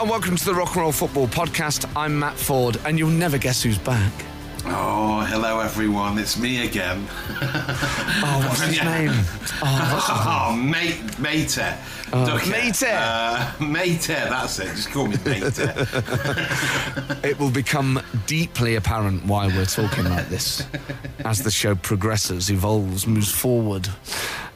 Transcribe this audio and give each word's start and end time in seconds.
and 0.00 0.08
welcome 0.08 0.34
to 0.34 0.44
the 0.46 0.54
Rock 0.54 0.68
and 0.68 0.76
Roll 0.78 0.92
Football 0.92 1.26
Podcast. 1.28 1.84
I'm 1.94 2.18
Matt 2.18 2.34
Ford, 2.38 2.78
and 2.86 2.98
you'll 2.98 3.10
never 3.10 3.36
guess 3.36 3.62
who's 3.62 3.76
back. 3.76 4.12
Oh, 4.64 5.20
hello 5.28 5.60
everyone, 5.60 6.18
it's 6.18 6.38
me 6.38 6.66
again. 6.66 7.06
Oh, 8.22 8.44
what's 8.48 8.60
his 8.62 8.82
name? 8.82 9.12
Oh, 9.62 10.54
mate, 10.56 11.18
mate, 11.18 11.56
Mate. 11.58 12.82
uh, 12.82 13.52
mate. 13.60 14.02
That's 14.08 14.58
it. 14.58 14.66
Just 14.66 14.90
call 14.90 15.06
me 15.06 15.16
mate. 15.24 15.42
It 17.24 17.38
will 17.38 17.50
become 17.50 18.00
deeply 18.26 18.76
apparent 18.76 19.24
why 19.26 19.46
we're 19.48 19.64
talking 19.64 20.04
like 20.04 20.28
this 20.28 20.66
as 21.24 21.42
the 21.42 21.50
show 21.50 21.74
progresses, 21.74 22.50
evolves, 22.50 23.06
moves 23.06 23.30
forward. 23.32 23.88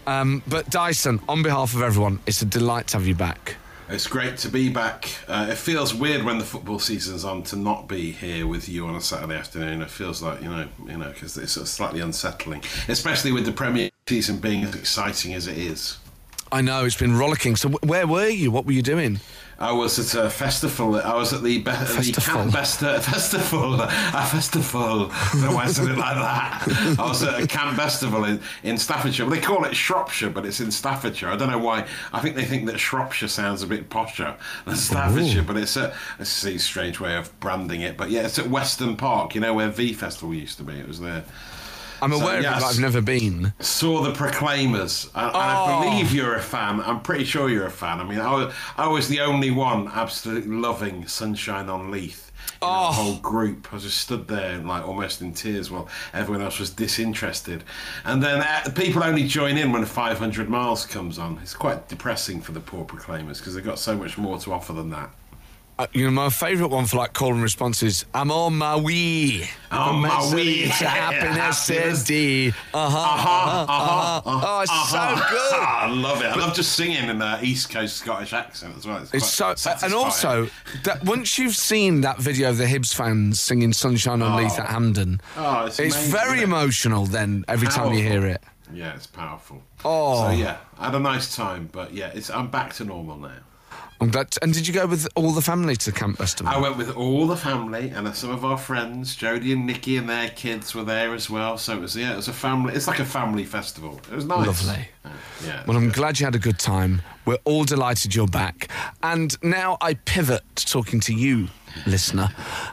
Um, 0.07 0.43
but 0.47 0.69
Dyson, 0.71 1.21
on 1.29 1.43
behalf 1.43 1.75
of 1.75 1.83
everyone, 1.83 2.21
it's 2.27 2.43
a 2.43 2.47
delight 2.47 2.89
to 2.89 2.99
have 2.99 3.07
you 3.07 3.15
back. 3.15 3.57
It's 3.89 4.07
great 4.07 4.39
to 4.39 4.49
be 4.49 4.69
back. 4.69 5.11
Uh, 5.29 5.49
it 5.51 5.57
feels 5.57 5.95
weird 5.95 6.25
when 6.25 6.39
the 6.39 6.45
football 6.45 6.79
season's 6.79 7.25
on 7.25 7.43
to 7.45 7.57
not 7.57 7.89
be 7.89 8.13
here 8.13 8.47
with 8.47 8.69
you 8.69 8.87
on 8.87 8.95
a 8.95 9.01
Saturday 9.01 9.37
afternoon. 9.37 9.83
It 9.83 9.91
feels 9.91 10.23
like 10.23 10.43
you 10.43 10.49
know, 10.49 10.69
you 10.87 10.97
know, 10.97 11.09
because 11.09 11.37
it's 11.37 11.53
sort 11.53 11.63
of 11.63 11.69
slightly 11.69 12.01
unsettling, 12.01 12.63
especially 12.89 13.33
with 13.33 13.45
the 13.45 13.53
Premier 13.53 13.91
season 14.09 14.39
being 14.39 14.65
as 14.65 14.75
exciting 14.75 15.35
as 15.35 15.47
it 15.47 15.59
is. 15.59 15.99
I 16.53 16.61
know 16.61 16.85
it's 16.85 16.97
been 16.97 17.17
rollicking. 17.17 17.57
So, 17.57 17.71
where 17.83 18.07
were 18.07 18.29
you? 18.29 18.51
What 18.51 18.65
were 18.65 18.73
you 18.73 18.83
doing? 18.83 19.21
I 19.59 19.73
was 19.73 19.99
at 20.15 20.25
a 20.25 20.29
festival. 20.31 20.97
I 20.97 21.15
was 21.15 21.33
at 21.33 21.43
the, 21.43 21.59
be- 21.59 21.63
the 21.63 21.73
Festival. 21.73 22.35
Camp 22.35 22.53
Besta 22.53 23.01
festival. 23.03 23.81
A 23.81 23.89
festival. 24.27 25.09
I 25.11 25.31
don't 25.35 25.55
why 25.55 25.67
it 25.89 25.97
like 25.99 26.17
that. 26.17 26.97
I 26.99 27.09
was 27.09 27.23
at 27.23 27.41
a 27.41 27.47
Camp 27.47 27.77
Festival 27.77 28.25
in, 28.25 28.41
in 28.63 28.77
Staffordshire. 28.79 29.27
Well, 29.27 29.35
they 29.35 29.41
call 29.41 29.65
it 29.65 29.75
Shropshire, 29.77 30.31
but 30.31 30.45
it's 30.45 30.61
in 30.61 30.71
Staffordshire. 30.71 31.29
I 31.29 31.37
don't 31.37 31.51
know 31.51 31.59
why. 31.59 31.87
I 32.13 32.21
think 32.21 32.35
they 32.37 32.45
think 32.45 32.67
that 32.67 32.79
Shropshire 32.79 33.29
sounds 33.29 33.63
a 33.63 33.67
bit 33.67 33.89
posher 33.91 34.37
than 34.65 34.77
Staffordshire, 34.77 35.43
but 35.43 35.57
it's 35.57 35.77
a, 35.77 35.95
it's 36.19 36.45
a 36.45 36.59
strange 36.59 36.99
way 37.01 37.17
of 37.17 37.39
branding 37.41 37.83
it. 37.83 37.97
But 37.97 38.11
yeah, 38.11 38.23
it's 38.27 38.39
at 38.39 38.49
Weston 38.49 38.97
Park. 38.97 39.35
You 39.35 39.41
know 39.41 39.55
where 39.55 39.69
V 39.69 39.93
Festival 39.93 40.35
used 40.35 40.57
to 40.59 40.65
be. 40.65 40.75
It 40.75 40.89
was 40.89 41.01
there. 41.01 41.25
I'm 42.05 42.13
So, 42.13 42.21
aware 42.21 42.39
of 42.39 42.45
it, 42.45 42.51
but 42.51 42.63
I've 42.65 42.79
never 42.81 43.01
been. 43.01 43.53
saw 43.61 44.03
the 44.03 44.13
Proclaimers, 44.13 45.07
and, 45.15 45.27
and 45.27 45.33
Oh. 45.35 45.39
I 45.39 45.85
believe 45.91 46.13
you're 46.13 46.35
a 46.37 46.43
fan. 46.43 46.81
I'm 46.81 47.01
pretty 47.01 47.25
sure 47.25 47.49
you're 47.49 47.67
a 47.67 47.71
fan. 47.71 48.01
I 48.01 48.05
mean, 48.05 48.21
I 48.21 48.33
was, 48.33 48.55
I 48.77 48.87
was 48.89 49.09
the 49.09 49.21
only 49.21 49.51
one 49.51 49.89
absolutely 49.89 50.55
loving 50.55 51.07
Sunshine 51.09 51.69
on 51.69 51.91
Leith. 51.91 52.31
You 52.61 52.69
know, 52.69 52.75
Oh. 52.75 52.87
the 52.89 52.93
whole 52.93 53.17
group. 53.17 53.69
I 53.73 53.79
just 53.79 53.99
stood 53.99 54.29
there, 54.29 54.59
like 54.59 54.87
almost 54.87 55.21
in 55.23 55.33
tears, 55.33 55.71
while 55.71 55.89
everyone 56.13 56.43
else 56.43 56.59
was 56.61 56.71
disinterested. 56.71 57.65
And 58.05 58.23
then 58.23 58.41
uh, 58.43 58.71
people 58.75 59.03
only 59.03 59.27
join 59.27 59.57
in 59.57 59.73
when 59.73 59.85
500 59.85 60.49
miles 60.49 60.85
comes 60.87 61.19
on. 61.19 61.39
It's 61.43 61.55
quite 61.55 61.89
depressing 61.89 62.41
for 62.43 62.53
the 62.53 62.61
poor 62.61 62.85
Proclaimers 62.85 63.39
because 63.39 63.55
they've 63.55 63.65
got 63.65 63.79
so 63.79 63.97
much 63.97 64.19
more 64.19 64.39
to 64.39 64.53
offer 64.53 64.73
than 64.73 64.91
that. 64.91 65.11
Uh, 65.77 65.89
you 65.93 66.05
know, 66.05 66.11
my 66.13 66.29
favourite 66.31 66.71
one 66.71 66.87
for 66.87 66.99
like 66.99 67.13
call 67.15 67.33
and 67.33 67.43
response 67.43 67.83
is 67.83 68.05
"I'm 68.15 68.31
on 68.31 68.57
my 68.57 68.77
way." 68.77 69.49
On 69.73 70.01
my 70.03 70.33
way. 70.33 70.67
to 70.67 70.71
happiness 70.89 71.59
city. 71.67 72.51
Uh 72.73 72.89
huh. 72.89 72.99
Uh-huh, 72.99 74.23
uh-huh, 74.25 74.47
Oh, 74.47 74.61
it's 74.61 74.71
uh-huh. 74.71 75.17
so 75.17 75.31
good. 75.31 75.61
I 75.67 75.89
love 75.91 76.23
it. 76.23 76.27
I 76.27 76.37
love 76.37 76.55
just 76.55 76.75
singing 76.75 77.09
in 77.09 77.19
the 77.19 77.41
East 77.45 77.71
Coast 77.71 77.97
Scottish 77.97 78.33
accent 78.33 78.77
as 78.77 78.87
well. 78.87 78.99
It's, 78.99 79.13
It's 79.15 79.27
so, 79.27 79.53
and 79.83 79.93
also 79.95 80.49
that 80.85 81.03
once 81.05 81.39
you've 81.41 81.57
seen 81.57 82.03
that 82.03 82.19
video 82.19 82.51
of 82.51 82.59
the 82.59 82.67
Hibs 82.67 82.95
fans 82.95 83.41
singing 83.41 83.73
"Sunshine 83.73 84.23
on 84.23 84.37
Leith" 84.37 84.57
at 84.61 84.69
Hampden, 84.69 85.21
Oh, 85.37 85.67
it's 85.67 85.81
amazing, 85.81 86.13
very 86.13 86.39
it? 86.39 86.45
emotional. 86.45 87.05
Then 87.07 87.45
every 87.49 87.67
time 87.67 87.93
you 87.93 88.01
hear 88.05 88.25
it, 88.27 88.41
Yeah, 88.73 88.95
it's 88.95 89.09
powerful. 89.09 89.61
Oh. 89.85 90.29
so 90.29 90.31
yeah, 90.31 90.59
I 90.79 90.85
had 90.85 90.95
a 90.95 91.01
nice 91.01 91.35
time, 91.35 91.69
but 91.73 91.93
yeah, 91.93 92.13
it's 92.15 92.31
I'm 92.31 92.47
back 92.49 92.75
to 92.75 92.85
normal 92.85 93.19
now. 93.19 93.39
I'm 94.05 94.11
glad. 94.11 94.37
And 94.43 94.53
did 94.53 94.69
you 94.69 94.75
go 94.75 94.87
with 94.87 95.09
all 95.15 95.31
the 95.31 95.41
family 95.41 95.77
to 95.77 95.91
the 95.91 95.99
Camp 95.99 96.19
Festival? 96.19 96.53
I 96.53 96.59
went 96.59 96.77
with 96.77 96.95
all 96.95 97.27
the 97.27 97.39
family 97.39 97.89
and 97.89 98.15
some 98.15 98.31
of 98.31 98.45
our 98.45 98.59
friends. 98.59 99.17
Jodie 99.17 99.55
and 99.55 99.67
Nikki 99.67 99.97
and 99.97 100.07
their 100.07 100.29
kids 100.29 100.75
were 100.75 100.85
there 100.85 101.15
as 101.15 101.31
well. 101.31 101.57
So 101.57 101.73
it 101.73 101.81
was 101.81 101.97
yeah, 101.97 102.13
it 102.13 102.17
was 102.17 102.29
a 102.29 102.33
family. 102.35 102.75
It's 102.75 102.87
like 102.87 102.99
a 102.99 103.05
family 103.07 103.47
festival. 103.47 103.99
It 104.13 104.15
was 104.15 104.27
nice. 104.27 104.47
Lovely. 104.47 104.89
Yeah. 105.43 105.65
Well, 105.67 105.79
I'm 105.79 105.89
glad 105.89 106.21
you 106.21 106.27
had 106.27 106.35
a 106.35 106.39
good 106.39 106.59
time. 106.59 107.01
We're 107.25 107.39
all 107.45 107.65
delighted 107.65 108.15
you're 108.15 108.27
back. 108.27 108.69
And 109.03 109.43
now 109.43 109.79
I 109.81 109.95
pivot 109.95 110.43
to 110.57 110.67
talking 110.67 111.01
to 111.01 111.15
you, 111.15 111.49
listener. 111.87 112.29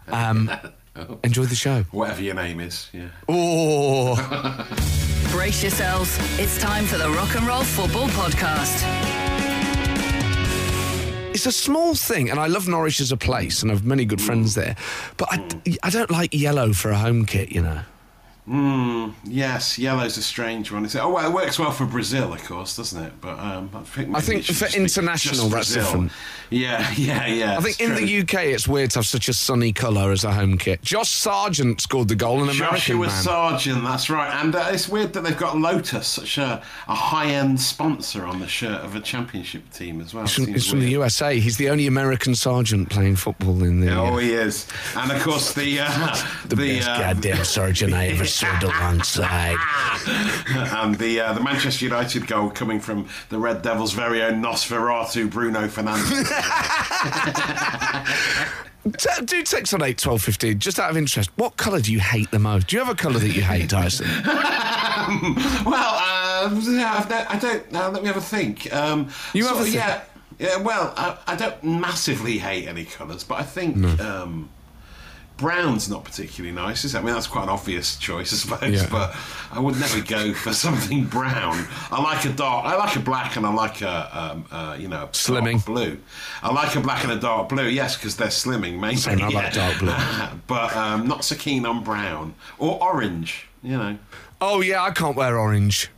Um, 0.10 0.52
enjoy 1.24 1.46
the 1.46 1.56
show. 1.56 1.84
Whatever 1.92 2.24
your 2.24 2.36
name 2.36 2.60
is, 2.60 2.90
yeah. 2.92 3.08
Oh, 3.30 4.18
Brace 5.32 5.64
yourselves. 5.64 6.18
It's 6.38 6.60
time 6.60 6.84
for 6.84 6.98
the 6.98 7.10
Rock 7.10 7.38
and 7.38 7.48
Roll 7.48 7.64
Football 7.64 8.10
Podcast. 8.10 9.21
It's 11.48 11.58
a 11.58 11.60
small 11.60 11.96
thing, 11.96 12.30
and 12.30 12.40
I 12.40 12.46
love 12.46 12.68
Norwich 12.68 13.02
as 13.02 13.12
a 13.12 13.18
place, 13.18 13.64
and 13.64 13.72
I 13.72 13.74
have 13.74 13.84
many 13.84 14.06
good 14.06 14.22
friends 14.22 14.54
there. 14.54 14.76
But 15.18 15.30
I, 15.32 15.78
I 15.82 15.90
don't 15.90 16.12
like 16.12 16.36
yellow 16.36 16.72
for 16.72 16.92
a 16.92 16.98
home 16.98 17.26
kit, 17.26 17.52
you 17.52 17.64
know. 17.64 17.82
Yes, 18.48 19.78
yellow's 19.78 20.18
a 20.18 20.24
strange 20.24 20.72
one. 20.72 20.84
It's, 20.84 20.96
oh 20.96 21.14
well, 21.14 21.30
it 21.30 21.34
works 21.34 21.60
well 21.60 21.72
for 21.72 21.86
Brazil, 21.86 22.34
of 22.34 22.44
course, 22.44 22.76
doesn't 22.76 23.02
it? 23.02 23.14
But 23.22 23.40
um, 23.40 23.70
I 23.74 23.82
think, 23.82 24.10
maybe 24.10 24.26
think 24.26 24.46
for 24.46 24.78
international, 24.78 25.48
that's 25.50 25.74
Brazil. 25.74 25.84
different. 25.84 26.12
Yeah, 26.50 26.92
yeah, 26.98 27.28
yeah. 27.28 27.58
I 27.58 27.62
think 27.62 27.80
in 27.80 27.96
the 27.96 28.20
UK 28.20 28.46
it's 28.48 28.68
weird 28.68 28.92
to 28.92 29.00
have 29.00 29.06
such 29.06 29.30
a 29.30 29.34
sunny 29.34 29.72
colour 29.72 30.12
as 30.12 30.24
a 30.24 30.34
home 30.34 30.58
kit. 30.58 30.82
Josh 30.82 31.12
Sargent 31.12 31.82
scored 31.82 32.10
the 32.10 32.16
goal, 32.16 32.44
an 32.44 32.50
American 32.50 32.78
Joshua 32.78 33.08
man. 33.08 33.10
Sargent, 33.10 33.84
that's 33.84 34.10
right. 34.10 34.44
And 34.44 34.54
uh, 34.54 34.70
it's 34.72 34.90
weird 34.90 35.14
that 35.14 35.24
they've 35.24 35.38
got 35.38 35.58
Lotus, 35.58 36.08
such 36.08 36.38
a, 36.38 36.62
a 36.88 36.96
high-end 36.96 37.60
sponsor 37.60 38.26
on 38.26 38.40
the 38.40 38.48
shirt 38.48 38.82
of 38.82 38.96
a 38.96 39.00
championship 39.00 39.72
team 39.72 40.02
as 40.02 40.14
well. 40.14 40.26
It's 40.26 40.34
from, 40.34 40.60
from 40.60 40.80
the. 40.82 40.92
USA. 40.92 41.40
He's 41.40 41.56
the 41.56 41.70
only 41.70 41.88
American 41.88 42.36
sergeant 42.36 42.90
playing 42.90 43.16
football 43.16 43.64
in 43.64 43.80
the. 43.80 43.96
Oh, 43.96 44.18
he 44.18 44.34
is. 44.34 44.68
And 44.96 45.12
of 45.12 45.22
course, 45.22 45.54
the 45.54 45.80
uh, 45.80 46.18
the, 46.46 46.56
best 46.58 46.90
uh, 46.90 46.98
goddamn 46.98 47.46
sergeant 47.46 47.94
I 47.94 48.08
ever 48.08 48.26
stood 48.32 48.64
alongside. 48.64 49.58
and 50.48 50.96
the 50.96 51.20
uh, 51.20 51.34
the 51.34 51.42
Manchester 51.42 51.86
United 51.86 52.28
goal 52.28 52.50
coming 52.50 52.80
from 52.80 53.08
the 53.30 53.38
Red 53.38 53.62
Devils' 53.62 53.94
very 53.94 54.22
own 54.22 54.42
Nosferatu 54.42 55.30
Bruno 55.30 55.68
Fernandes. 55.68 56.28
T- 58.98 59.26
do 59.26 59.44
text 59.44 59.76
on 59.76 59.84
8, 59.84 59.96
12, 59.98 60.22
15, 60.24 60.60
just 60.60 60.80
out 60.80 60.90
of 60.90 60.98
interest. 60.98 61.30
What 61.36 61.56
colour 61.56 61.80
do 61.80 61.94
you 61.94 62.00
hate 62.00 62.32
the 62.32 62.40
most? 62.40 62.68
Do 62.68 62.76
you 62.76 62.84
have 62.84 62.90
a 62.92 62.96
colour 62.96 63.20
that 63.20 63.30
you 63.30 63.44
hate, 63.44 63.70
Dyson? 63.70 64.08
well, 64.26 65.96
uh, 65.96 66.50
I've 66.50 66.68
no, 66.68 67.26
I 67.30 67.38
don't. 67.40 67.76
Uh, 67.76 67.92
let 67.92 68.02
me 68.02 68.08
have 68.08 68.18
a 68.18 68.22
think. 68.22 68.74
Um, 68.74 69.10
You 69.34 69.46
have 69.46 69.58
a 69.58 69.62
of, 69.62 69.74
yeah. 69.74 70.02
Yeah, 70.40 70.58
well, 70.58 70.92
I, 70.98 71.18
I 71.28 71.36
don't 71.36 71.64
massively 71.64 72.40
hate 72.40 72.68
any 72.68 72.86
colours, 72.86 73.24
but 73.24 73.40
I 73.40 73.44
think 73.44 73.78
um, 74.00 74.50
brown's 75.42 75.90
not 75.90 76.06
particularly 76.06 76.56
nice, 76.56 76.86
is 76.86 76.96
it? 76.96 77.00
I 77.00 77.02
mean, 77.02 77.14
that's 77.14 77.28
quite 77.28 77.44
an 77.44 77.50
obvious 77.50 77.98
choice, 77.98 78.32
I 78.32 78.38
suppose, 78.38 78.82
Yeah. 78.84 78.88
but 78.90 79.14
I 79.52 79.60
would 79.60 79.78
never 79.80 80.00
go 80.02 80.34
for 80.34 80.54
something 80.66 81.04
brown. 81.06 81.68
I 81.92 82.02
like 82.02 82.24
a 82.26 82.30
dark, 82.32 82.66
I 82.66 82.76
like 82.78 82.96
a 82.96 83.00
black, 83.00 83.36
and 83.36 83.46
I 83.46 83.52
like 83.54 83.82
a, 83.82 84.18
um, 84.18 84.46
uh, 84.52 84.76
you 84.80 84.88
know, 84.88 85.10
Slimming. 85.12 85.54
dark 85.54 85.66
blue. 85.66 85.98
I 86.44 86.54
like 86.54 86.76
a 86.76 86.80
black 86.80 87.04
and 87.04 87.12
a 87.12 87.20
dark 87.20 87.50
blue, 87.50 87.68
yes, 87.68 87.98
because 87.98 88.16
they're 88.16 88.28
slimming, 88.30 88.80
mainly. 88.80 88.96
Same, 88.96 89.22
I 89.22 89.28
like 89.30 89.54
dark 89.54 89.80
blue. 89.80 89.94
but 90.48 90.74
um, 90.78 91.08
not 91.08 91.26
so 91.26 91.36
keen 91.36 91.66
on 91.66 91.84
brown 91.84 92.36
or 92.60 92.82
orange, 92.82 93.48
you 93.64 93.78
know. 93.78 93.98
oh, 94.40 94.62
yeah, 94.62 94.82
I 94.84 94.92
can't 94.92 95.16
wear 95.18 95.38
orange. 95.38 95.90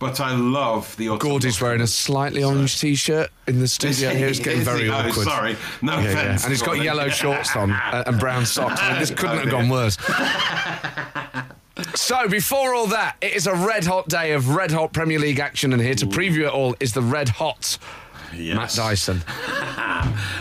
But 0.00 0.18
I 0.18 0.34
love 0.34 0.96
the 0.96 1.10
autumn. 1.10 1.28
Gordy's 1.28 1.60
wearing 1.60 1.82
a 1.82 1.86
slightly 1.86 2.42
orange 2.42 2.80
t 2.80 2.94
shirt 2.96 3.30
in 3.46 3.60
the 3.60 3.68
studio 3.68 4.10
here. 4.10 4.28
It's 4.28 4.38
getting 4.40 4.62
very? 4.62 4.88
Oh, 4.88 4.94
awkward. 4.94 5.24
sorry, 5.24 5.56
no 5.82 5.98
Yeah, 5.98 6.02
yeah. 6.02 6.08
offence. 6.10 6.44
And 6.44 6.50
he's 6.52 6.62
got 6.62 6.82
yellow 6.82 7.08
shorts 7.10 7.54
on 7.54 7.70
uh, 7.70 8.04
and 8.06 8.18
brown 8.18 8.46
socks. 8.46 8.80
I 8.82 8.90
mean, 8.92 9.00
this 9.00 9.10
couldn't 9.10 9.36
Oh, 9.36 9.38
have 9.40 9.50
gone 9.50 9.68
worse. 9.68 9.96
So, 11.94 12.28
before 12.28 12.74
all 12.74 12.88
that, 12.88 13.16
it 13.22 13.32
is 13.34 13.46
a 13.46 13.54
red 13.54 13.84
hot 13.86 14.06
day 14.08 14.32
of 14.32 14.50
red 14.54 14.70
hot 14.70 14.92
Premier 14.92 15.18
League 15.18 15.38
action, 15.38 15.72
and 15.72 15.80
here 15.80 15.94
to 15.94 16.06
preview 16.06 16.40
it 16.46 16.52
all 16.52 16.76
is 16.78 16.92
the 16.92 17.00
red 17.00 17.30
hot 17.30 17.78
Yes. 18.34 18.56
Matt 18.56 18.70
Dyson. 18.74 19.22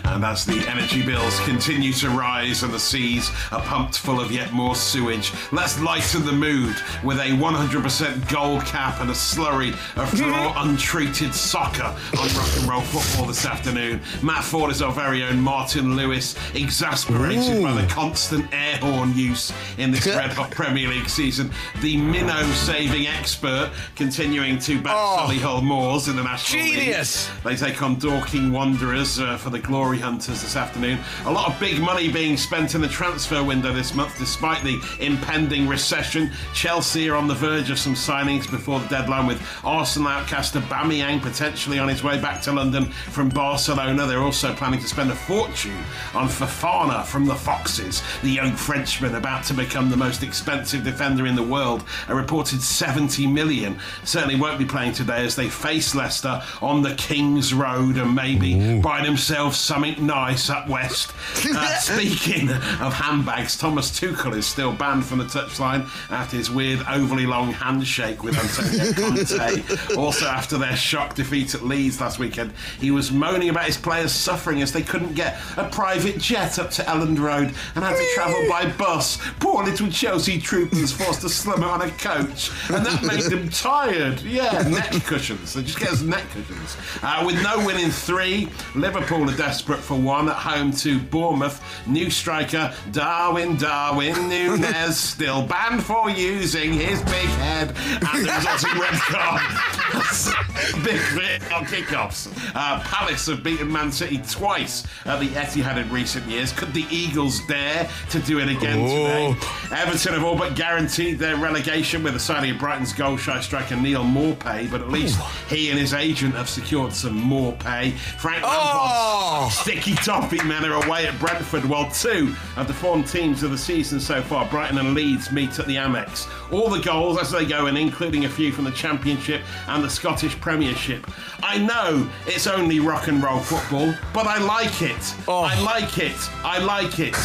And 0.06 0.26
as 0.26 0.46
the 0.46 0.58
energy 0.68 1.06
bills 1.06 1.40
continue 1.42 1.94
to 1.94 2.10
rise 2.10 2.64
and 2.64 2.74
the 2.74 2.80
seas 2.80 3.30
are 3.52 3.62
pumped 3.62 4.00
full 4.00 4.20
of 4.20 4.32
yet 4.32 4.52
more 4.54 4.76
sewage, 4.76 5.32
let's 5.52 5.80
lighten 5.82 6.26
the 6.26 6.32
mood 6.32 6.76
with 7.04 7.20
a 7.20 7.26
100% 7.30 8.30
gold 8.32 8.66
cap 8.66 9.00
and 9.02 9.10
a 9.10 9.14
slurry 9.14 9.72
of 9.98 10.20
raw, 10.22 10.64
untreated 10.64 11.34
soccer 11.36 11.84
on 11.84 12.28
rock 12.36 12.50
and 12.58 12.64
roll 12.68 12.82
football 12.82 13.28
this 13.28 13.46
afternoon. 13.46 14.02
Matt 14.24 14.44
Ford 14.44 14.72
is 14.72 14.82
our 14.82 14.92
very 14.92 15.24
own 15.24 15.40
Martin 15.40 15.96
Lewis, 15.96 16.36
exasperated 16.56 17.62
by 17.62 17.74
the 17.80 17.88
constant 17.88 18.52
air 18.54 18.78
horn 18.78 19.16
use 19.16 19.54
in 19.78 19.92
this 19.92 20.08
red 20.08 20.32
hot 20.32 20.52
Premier 20.52 20.88
League 20.88 21.10
season. 21.10 21.52
The 21.82 21.98
minnow 21.98 22.44
saving 22.54 23.08
expert 23.08 23.72
continuing 23.96 24.58
to 24.60 24.82
back 24.82 24.96
Oh. 24.98 25.28
Solihull 25.30 25.64
Moors 25.64 26.08
in 26.08 26.16
the 26.16 26.24
National 26.24 26.64
League. 26.64 26.74
Genius. 26.76 27.30
They 27.44 27.56
take 27.56 27.79
take 27.80 27.86
on 27.86 27.96
Dorking 27.96 28.52
Wanderers 28.52 29.20
uh, 29.20 29.38
for 29.38 29.50
the 29.52 29.60
Glory 29.60 30.00
Hunters 30.00 30.42
this 30.42 30.56
afternoon. 30.58 31.00
A 31.26 31.32
lot 31.32 31.50
of 31.50 31.60
big 31.60 31.80
money 31.80 32.12
being 32.12 32.36
spent 32.36 32.76
in 32.76 32.82
the 32.82 32.88
transfer 32.88 33.42
window 33.42 33.72
this 33.72 33.94
month, 33.94 34.18
despite 34.18 34.64
the 34.64 34.82
impending 35.00 35.68
recession. 35.68 36.32
Chelsea 36.54 37.10
are 37.10 37.16
on 37.16 37.28
the 37.28 37.36
verge 37.36 37.70
of 37.70 37.80
some 37.80 37.94
signings 37.94 38.50
before 38.50 38.80
the 38.80 38.88
deadline, 38.88 39.28
with 39.28 39.42
Arsenal 39.64 40.10
outcast 40.10 40.56
Aubameyang 40.56 41.22
potentially 41.22 41.80
on 41.80 41.88
his 41.88 42.04
way 42.04 42.20
back 42.20 42.42
to 42.42 42.52
London 42.52 42.86
from 42.86 43.30
Barcelona. 43.30 44.06
They're 44.06 44.20
also 44.20 44.54
planning 44.54 44.82
to 44.82 44.88
spend 44.88 45.12
a 45.12 45.16
fortune 45.16 45.84
on 46.14 46.28
Fofana 46.28 47.06
from 47.06 47.26
the 47.26 47.36
Foxes, 47.36 48.02
the 48.24 48.30
young 48.30 48.56
Frenchman 48.56 49.16
about 49.16 49.46
to 49.46 49.54
become 49.54 49.90
the 49.90 49.98
most 49.98 50.22
expensive 50.22 50.84
defender 50.84 51.28
in 51.28 51.36
the 51.36 51.44
world. 51.44 51.86
A 52.10 52.16
reported 52.16 52.62
70 52.62 53.28
million. 53.28 53.80
Certainly 54.04 54.36
won't 54.36 54.60
be 54.60 54.66
playing 54.66 54.94
today 54.94 55.24
as 55.24 55.36
they 55.36 55.48
face 55.48 55.96
Leicester 55.96 56.42
on 56.62 56.82
the 56.82 56.96
King's 56.96 57.54
Road 57.54 57.69
and 57.78 58.16
maybe 58.16 58.80
buy 58.80 59.04
themselves 59.04 59.58
something 59.58 60.06
nice 60.06 60.50
up 60.50 60.68
west. 60.68 61.14
Uh, 61.52 61.76
speaking 61.80 62.50
of 62.50 62.94
handbags, 62.94 63.58
Thomas 63.58 63.90
Tuchel 63.98 64.36
is 64.36 64.46
still 64.46 64.72
banned 64.72 65.06
from 65.06 65.18
the 65.20 65.26
touchline 65.26 65.90
after 66.12 66.38
his 66.38 66.50
weird 66.50 66.80
overly 66.90 67.26
long 67.26 67.52
handshake 67.52 68.24
with 68.24 68.38
Antonio 68.38 68.94
Conte. 69.88 69.96
also, 69.96 70.26
after 70.28 70.58
their 70.58 70.76
shock 70.76 71.16
defeat 71.16 71.56
at 71.56 71.64
Leeds 71.64 72.00
last 72.02 72.20
weekend, 72.20 72.52
he 72.80 72.92
was 72.92 73.12
moaning 73.12 73.50
about 73.50 73.66
his 73.66 73.78
players 73.78 74.12
suffering 74.12 74.62
as 74.62 74.72
they 74.72 74.82
couldn't 74.82 75.14
get 75.16 75.40
a 75.58 75.68
private 75.70 76.18
jet 76.20 76.60
up 76.60 76.70
to 76.72 76.82
Elland 76.84 77.20
Road 77.20 77.54
and 77.76 77.84
had 77.84 77.96
to 77.96 78.06
travel 78.14 78.42
by 78.50 78.70
bus. 78.78 79.18
Poor 79.40 79.64
little 79.64 79.90
Chelsea 79.90 80.40
troopers 80.40 80.92
forced 80.92 81.22
to 81.22 81.30
slum 81.30 81.64
on 81.64 81.82
a 81.82 81.90
coach, 81.92 82.52
and 82.70 82.86
that 82.86 83.04
made 83.04 83.24
them 83.24 83.50
tired. 83.50 84.22
Yeah, 84.22 84.62
neck 84.68 84.92
cushions. 85.06 85.54
They 85.54 85.64
just 85.64 85.80
get 85.80 85.90
us 85.90 86.02
neck 86.02 86.26
cushions. 86.32 86.78
Uh, 87.02 87.24
with 87.26 87.42
no 87.42 87.59
win 87.66 87.80
in 87.80 87.92
three, 87.92 88.50
Liverpool 88.76 89.30
are 89.30 89.38
desperate 89.38 89.80
for 89.80 89.96
one 89.98 90.30
at 90.30 90.36
home 90.36 90.72
to 90.74 91.00
Bournemouth. 91.00 91.62
New 91.88 92.10
striker 92.10 92.74
Darwin 92.92 93.58
Darwin 93.58 94.14
Núñez 94.16 94.94
still 94.94 95.46
banned 95.46 95.84
for 95.84 96.10
using 96.10 96.74
his 96.74 97.02
big 97.04 97.30
head 97.40 97.70
and 97.70 98.26
the 98.26 98.32
resulting 98.32 98.80
red 98.80 98.94
card. 98.94 99.42
big 100.84 101.02
bit 101.16 101.52
on 101.52 101.66
kickoffs. 101.66 102.32
Uh, 102.56 102.80
Palace 102.82 103.28
have 103.28 103.44
beaten 103.44 103.72
Man 103.72 103.92
City 103.92 104.20
twice 104.30 104.84
at 105.06 105.20
the 105.20 105.28
Etihad 105.30 105.78
in 105.78 105.90
recent 105.92 106.26
years. 106.28 106.52
Could 106.52 106.74
the 106.74 106.86
Eagles 106.90 107.46
dare 107.48 107.90
to 108.10 108.20
do 108.20 108.40
it 108.40 108.50
again 108.50 108.80
today? 108.80 109.36
Everton 109.72 110.14
have 110.14 110.24
all 110.24 110.38
but 110.38 110.56
guaranteed 110.56 111.20
their 111.20 111.38
relegation 111.38 112.04
with 112.04 112.14
the 112.14 112.20
signing 112.20 112.52
of 112.52 112.60
Brighton's 112.60 112.94
goal 112.94 113.18
shy 113.18 113.40
striker 113.42 113.76
Neal 113.76 114.04
Maupay, 114.04 114.70
but 114.70 114.82
at 114.82 114.90
least 114.90 115.20
he 115.48 115.70
and 115.70 115.80
his 115.80 115.94
agent 115.94 116.36
have 116.36 116.50
secured 116.50 116.94
some 116.94 117.16
more 117.16 117.39
pay. 117.54 117.92
Frank 118.18 118.44
Lampard's 118.44 118.70
Oh. 118.72 119.50
sticky 119.52 119.96
toffee 119.96 120.44
men 120.44 120.66
are 120.66 120.84
away 120.86 121.08
at 121.08 121.18
Brentford, 121.20 121.66
while 121.66 121.90
two 121.92 122.36
of 122.58 122.68
the 122.68 122.74
form 122.74 123.04
teams 123.04 123.42
of 123.44 123.52
the 123.52 123.58
season 123.58 124.00
so 124.00 124.22
far, 124.22 124.46
Brighton 124.46 124.78
and 124.78 124.94
Leeds, 124.94 125.32
meet 125.32 125.58
at 125.60 125.66
the 125.68 125.76
Amex. 125.76 126.28
All 126.52 126.70
the 126.70 126.80
goals 126.80 127.20
as 127.20 127.32
they 127.32 127.46
go 127.46 127.68
in, 127.68 127.78
including 127.78 128.26
a 128.26 128.30
few 128.30 128.52
from 128.52 128.66
the 128.66 128.72
Championship 128.72 129.42
and 129.68 129.84
the 129.84 129.90
Scottish 129.90 130.40
Premiership. 130.40 131.06
I 131.42 131.58
know 131.58 132.08
it's 132.28 132.48
only 132.48 132.80
rock 132.80 133.08
and 133.08 133.24
roll 133.24 133.40
football, 133.40 133.94
but 134.14 134.28
I 134.28 134.38
like 134.40 134.82
it. 134.82 135.14
Oh. 135.28 135.44
I 135.44 135.60
like 135.62 135.98
it. 135.98 136.18
I 136.44 136.60
like 136.60 137.00
it. 137.00 137.16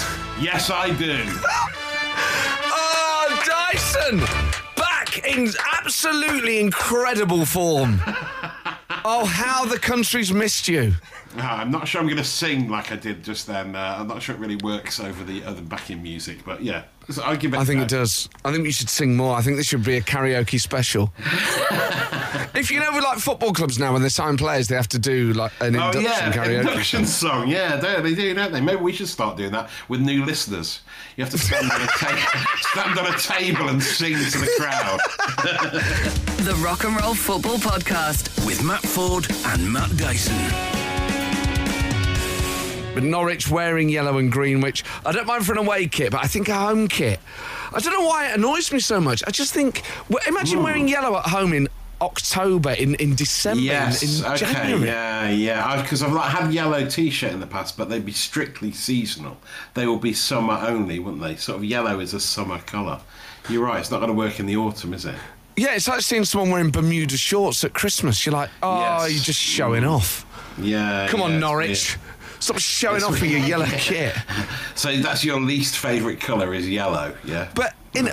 Yes, 0.41 0.71
I 0.71 0.91
do. 0.91 1.23
Oh, 2.77 3.43
Dyson! 3.47 4.21
Back 4.77 5.25
in 5.27 5.49
absolutely 5.75 6.61
incredible 6.61 7.45
form. 7.47 8.01
Oh, 9.07 9.27
how 9.27 9.67
the 9.67 9.79
country's 9.79 10.33
missed 10.33 10.67
you. 10.67 10.95
Ah, 11.37 11.61
I'm 11.61 11.71
not 11.71 11.87
sure 11.87 12.01
I'm 12.01 12.07
going 12.07 12.17
to 12.17 12.25
sing 12.25 12.71
like 12.71 12.91
I 12.91 12.97
did 12.97 13.23
just 13.23 13.47
then. 13.47 13.77
Uh, 13.77 13.97
I'm 13.99 14.09
not 14.09 14.23
sure 14.23 14.35
it 14.35 14.39
really 14.39 14.57
works 14.57 14.99
over 14.99 15.25
the 15.25 15.45
other 15.45 15.61
backing 15.61 16.03
music, 16.03 16.39
but 16.45 16.63
yeah, 16.63 16.85
So 17.11 17.23
I'll 17.23 17.37
give 17.37 17.53
it. 17.55 17.59
I 17.59 17.65
think 17.65 17.81
a 17.81 17.83
it 17.85 17.89
does. 17.89 18.29
I 18.45 18.53
think 18.53 18.65
we 18.65 18.73
should 18.73 18.89
sing 18.89 19.17
more. 19.17 19.37
I 19.37 19.43
think 19.43 19.57
this 19.57 19.67
should 19.67 19.85
be 19.85 19.97
a 19.97 20.01
karaoke 20.01 20.61
special. 20.61 21.13
if 22.55 22.71
you 22.71 22.81
know, 22.81 22.91
with 22.93 23.05
like 23.05 23.19
football 23.19 23.53
clubs 23.53 23.79
now, 23.79 23.93
when 23.93 24.03
they 24.03 24.09
sign 24.09 24.37
players, 24.37 24.69
they 24.69 24.77
have 24.77 24.89
to 24.89 24.99
do 24.99 25.33
like 25.35 25.53
an 25.61 25.77
Oh 25.77 25.87
induction 25.91 26.03
yeah, 26.05 26.33
karaoke. 26.33 26.61
induction 26.61 27.07
song. 27.07 27.49
Yeah, 27.49 27.77
they, 27.77 28.01
they 28.01 28.15
do, 28.15 28.35
don't 28.35 28.53
they? 28.53 28.61
Maybe 28.61 28.81
we 28.81 28.93
should 28.93 29.09
start 29.09 29.37
doing 29.37 29.53
that 29.53 29.69
with 29.89 30.01
new 30.01 30.25
listeners. 30.25 30.81
You 31.17 31.25
have 31.25 31.31
to 31.33 31.39
stand 31.39 31.71
on 31.71 31.81
a, 31.81 31.87
ta- 31.87 32.57
stand 32.73 32.99
on 32.99 33.15
a 33.15 33.19
table 33.19 33.69
and 33.69 33.83
sing 33.83 34.15
to 34.15 34.39
the 34.39 34.51
crowd. 34.59 35.01
The 36.45 36.55
Rock 36.57 36.85
and 36.85 36.95
Roll 37.01 37.15
Football 37.15 37.57
Podcast. 37.57 38.45
With 38.47 38.63
Matt 38.63 38.83
Ford 38.83 39.27
and 39.47 39.73
Matt 39.73 39.97
Dyson. 39.97 40.84
But 42.95 43.03
Norwich 43.03 43.49
wearing 43.51 43.89
yellow 43.89 44.19
and 44.19 44.31
green, 44.31 44.61
which 44.61 44.85
I 45.05 45.13
don't 45.13 45.27
mind 45.27 45.45
for 45.45 45.53
an 45.53 45.59
away 45.59 45.87
kit, 45.89 46.13
but 46.13 46.23
I 46.25 46.27
think 46.27 46.49
a 46.49 46.55
home 46.55 46.89
kit. 46.89 47.21
I 47.73 47.81
don't 47.81 47.93
know 47.93 48.07
why 48.07 48.31
it 48.31 48.37
annoys 48.39 48.71
me 48.73 48.79
so 48.81 49.01
much. 49.01 49.23
I 49.27 49.31
just 49.31 49.53
think, 49.53 49.83
well, 50.09 50.23
imagine 50.29 50.63
wearing 50.63 50.87
yellow 50.89 51.17
at 51.19 51.27
home 51.27 51.53
in 51.53 51.69
October, 52.01 52.71
in, 52.71 52.95
in 52.97 53.15
December, 53.15 53.59
in- 53.61 53.65
Yes, 53.65 54.21
in, 54.21 54.25
okay, 54.27 54.37
January. 54.53 54.87
yeah, 54.87 55.31
yeah. 55.31 55.83
Because 55.83 56.03
I've 56.03 56.13
like, 56.13 56.31
had 56.31 56.53
yellow 56.53 56.87
t-shirt 56.89 57.33
in 57.33 57.41
the 57.41 57.47
past, 57.47 57.77
but 57.77 57.89
they'd 57.89 58.05
be 58.05 58.13
strictly 58.13 58.73
seasonal. 58.73 59.39
They 59.75 59.87
will 59.87 59.99
be 59.99 60.13
summer 60.13 60.55
only, 60.67 60.99
wouldn't 60.99 61.23
they? 61.23 61.37
Sort 61.37 61.57
of 61.59 61.65
yellow 61.65 62.01
is 62.01 62.15
a 62.15 62.21
summer 62.21 62.59
colour. 62.59 63.01
You're 63.49 63.65
right. 63.65 63.81
It's 63.81 63.91
not 63.91 63.99
going 63.99 64.09
to 64.11 64.15
work 64.15 64.39
in 64.39 64.47
the 64.47 64.57
autumn, 64.57 64.95
is 64.95 65.05
it? 65.05 65.15
Yeah, 65.57 65.75
it's 65.77 65.87
like 65.89 66.01
seeing 66.01 66.25
someone 66.25 66.51
wearing 66.51 66.71
Bermuda 66.71 67.17
shorts 67.17 67.63
at 67.65 67.75
Christmas. 67.75 68.25
You're 68.27 68.33
like, 68.35 68.51
oh, 68.63 68.81
Yes. 69.05 69.13
you're 69.13 69.23
just 69.23 69.41
showing 69.41 69.85
off. 69.85 70.27
Yeah. 70.59 71.07
Come 71.09 71.21
yeah, 71.21 71.27
on, 71.27 71.41
Norwich. 71.41 71.97
weird. 71.97 72.11
Stop 72.45 72.59
showing 72.59 73.03
off 73.03 73.23
in 73.23 73.31
your 73.31 73.41
yellow 73.41 73.65
kit. 73.71 74.15
So 74.75 74.95
that's 74.99 75.25
your 75.25 75.41
least 75.41 75.79
favourite 75.79 76.21
colour 76.21 76.53
is 76.53 76.69
yellow, 76.69 77.17
yeah? 77.25 77.51
But 77.55 77.75
in, 77.95 78.11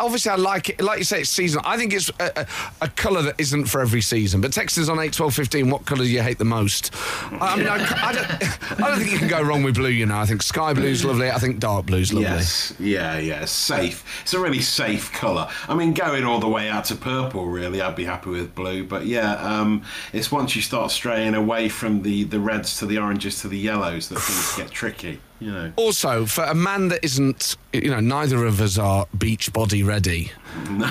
obviously, 0.00 0.30
I 0.30 0.36
like 0.36 0.70
it. 0.70 0.80
Like 0.80 0.98
you 0.98 1.04
say, 1.04 1.20
it's 1.20 1.30
seasonal. 1.30 1.64
I 1.66 1.76
think 1.76 1.92
it's 1.92 2.10
a, 2.20 2.40
a, 2.40 2.46
a 2.82 2.88
colour 2.88 3.22
that 3.22 3.34
isn't 3.38 3.66
for 3.66 3.80
every 3.80 4.00
season. 4.00 4.40
But 4.40 4.52
text 4.52 4.78
us 4.78 4.88
on 4.88 4.98
eight 4.98 5.12
twelve 5.12 5.34
fifteen. 5.34 5.70
What 5.70 5.86
colour 5.86 6.04
do 6.04 6.10
you 6.10 6.22
hate 6.22 6.38
the 6.38 6.44
most? 6.44 6.94
I 7.32 7.56
mean, 7.56 7.66
I, 7.66 7.74
I 7.74 8.12
don't, 8.12 8.82
I 8.82 8.88
don't 8.88 8.98
think 8.98 9.12
you 9.12 9.18
can 9.18 9.28
go 9.28 9.42
wrong 9.42 9.62
with 9.62 9.74
blue. 9.74 9.88
You 9.88 10.06
know, 10.06 10.18
I 10.18 10.26
think 10.26 10.42
sky 10.42 10.72
blue's 10.72 11.04
lovely. 11.04 11.30
I 11.30 11.38
think 11.38 11.58
dark 11.58 11.86
blue's 11.86 12.12
lovely. 12.12 12.30
Yes, 12.30 12.74
yeah, 12.78 13.18
yeah, 13.18 13.44
safe. 13.44 14.22
It's 14.22 14.34
a 14.34 14.40
really 14.40 14.60
safe 14.60 15.12
colour. 15.12 15.48
I 15.68 15.74
mean, 15.74 15.94
going 15.94 16.24
all 16.24 16.40
the 16.40 16.48
way 16.48 16.68
out 16.68 16.84
to 16.86 16.94
purple, 16.94 17.46
really, 17.46 17.80
I'd 17.80 17.96
be 17.96 18.04
happy 18.04 18.30
with 18.30 18.54
blue. 18.54 18.84
But 18.84 19.06
yeah, 19.06 19.34
um, 19.34 19.82
it's 20.12 20.30
once 20.30 20.56
you 20.56 20.62
start 20.62 20.90
straying 20.90 21.34
away 21.34 21.68
from 21.68 22.02
the, 22.02 22.24
the 22.24 22.40
reds 22.40 22.78
to 22.78 22.86
the 22.86 22.98
oranges 22.98 23.40
to 23.40 23.48
the 23.48 23.58
yellows 23.58 24.08
that 24.08 24.18
things 24.20 24.56
get 24.56 24.70
tricky. 24.70 25.20
You 25.40 25.50
know. 25.50 25.72
Also, 25.76 26.26
for 26.26 26.44
a 26.44 26.54
man 26.54 26.88
that 26.88 27.04
isn't, 27.04 27.56
you 27.72 27.90
know, 27.90 28.00
neither 28.00 28.44
of 28.44 28.60
us 28.60 28.78
are 28.78 29.06
beach 29.18 29.52
body 29.52 29.82
ready. 29.82 30.30
No, 30.70 30.86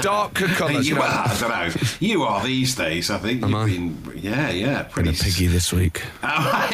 darker 0.00 0.46
colours. 0.48 0.88
you, 0.88 0.96
you 0.96 1.02
are. 1.02 1.06
I 1.06 1.36
don't 1.38 1.50
know. 1.50 1.88
You 2.00 2.22
are 2.22 2.42
these 2.42 2.74
days. 2.74 3.10
I 3.10 3.18
think. 3.18 3.42
Am 3.42 3.50
You've 3.50 3.58
I? 3.58 3.66
Been, 3.66 4.20
yeah, 4.22 4.50
yeah. 4.50 4.82
Pretty 4.84 5.10
been 5.10 5.20
a 5.20 5.22
piggy 5.22 5.46
this 5.46 5.72
week. 5.72 6.02
Oh, 6.22 6.26
I, 6.30 6.66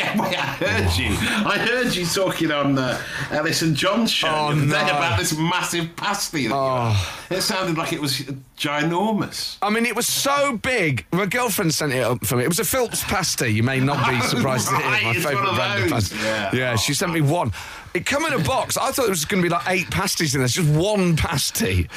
heard 0.58 0.86
oh. 0.86 0.96
you. 0.96 1.08
I 1.46 1.58
heard 1.58 1.94
you 1.94 2.06
talking 2.06 2.52
on 2.52 2.76
the 2.76 3.00
Ellis 3.30 3.60
John 3.72 4.06
show 4.06 4.28
oh, 4.28 4.54
no. 4.54 4.76
about 4.76 5.18
this 5.18 5.36
massive 5.36 5.94
pasty. 5.96 6.48
oh. 6.50 7.16
It 7.30 7.42
sounded 7.42 7.76
like 7.76 7.92
it 7.92 8.00
was 8.00 8.22
ginormous. 8.56 9.56
I 9.62 9.70
mean, 9.70 9.86
it 9.86 9.96
was 9.96 10.06
so 10.06 10.56
big. 10.56 11.06
My 11.12 11.26
girlfriend 11.26 11.72
sent 11.72 11.92
it 11.92 12.02
up 12.02 12.24
for 12.26 12.36
me. 12.36 12.44
It 12.44 12.48
was 12.48 12.58
a 12.58 12.64
Phillips 12.64 13.02
pasty. 13.04 13.48
You 13.48 13.62
may 13.62 13.80
not 13.80 14.08
be 14.08 14.20
surprised 14.26 14.70
right, 14.70 14.82
to 14.82 14.96
hear 14.96 15.14
my 15.14 15.14
favourite 15.14 15.54
brand 15.54 15.84
of 15.84 15.90
pasty. 15.90 16.16
Yeah, 16.16 16.50
yeah 16.54 16.72
oh. 16.72 16.76
she 16.76 16.92
1971 17.06 17.52
it 17.92 18.06
come 18.06 18.24
in 18.24 18.32
a 18.32 18.38
box. 18.38 18.76
I 18.76 18.92
thought 18.92 19.06
it 19.06 19.10
was 19.10 19.24
going 19.24 19.42
to 19.42 19.48
be 19.48 19.52
like 19.52 19.68
eight 19.68 19.90
pasties 19.90 20.34
in 20.34 20.40
there. 20.40 20.44
It's 20.44 20.54
just 20.54 20.68
one 20.68 21.16
pasty. 21.16 21.88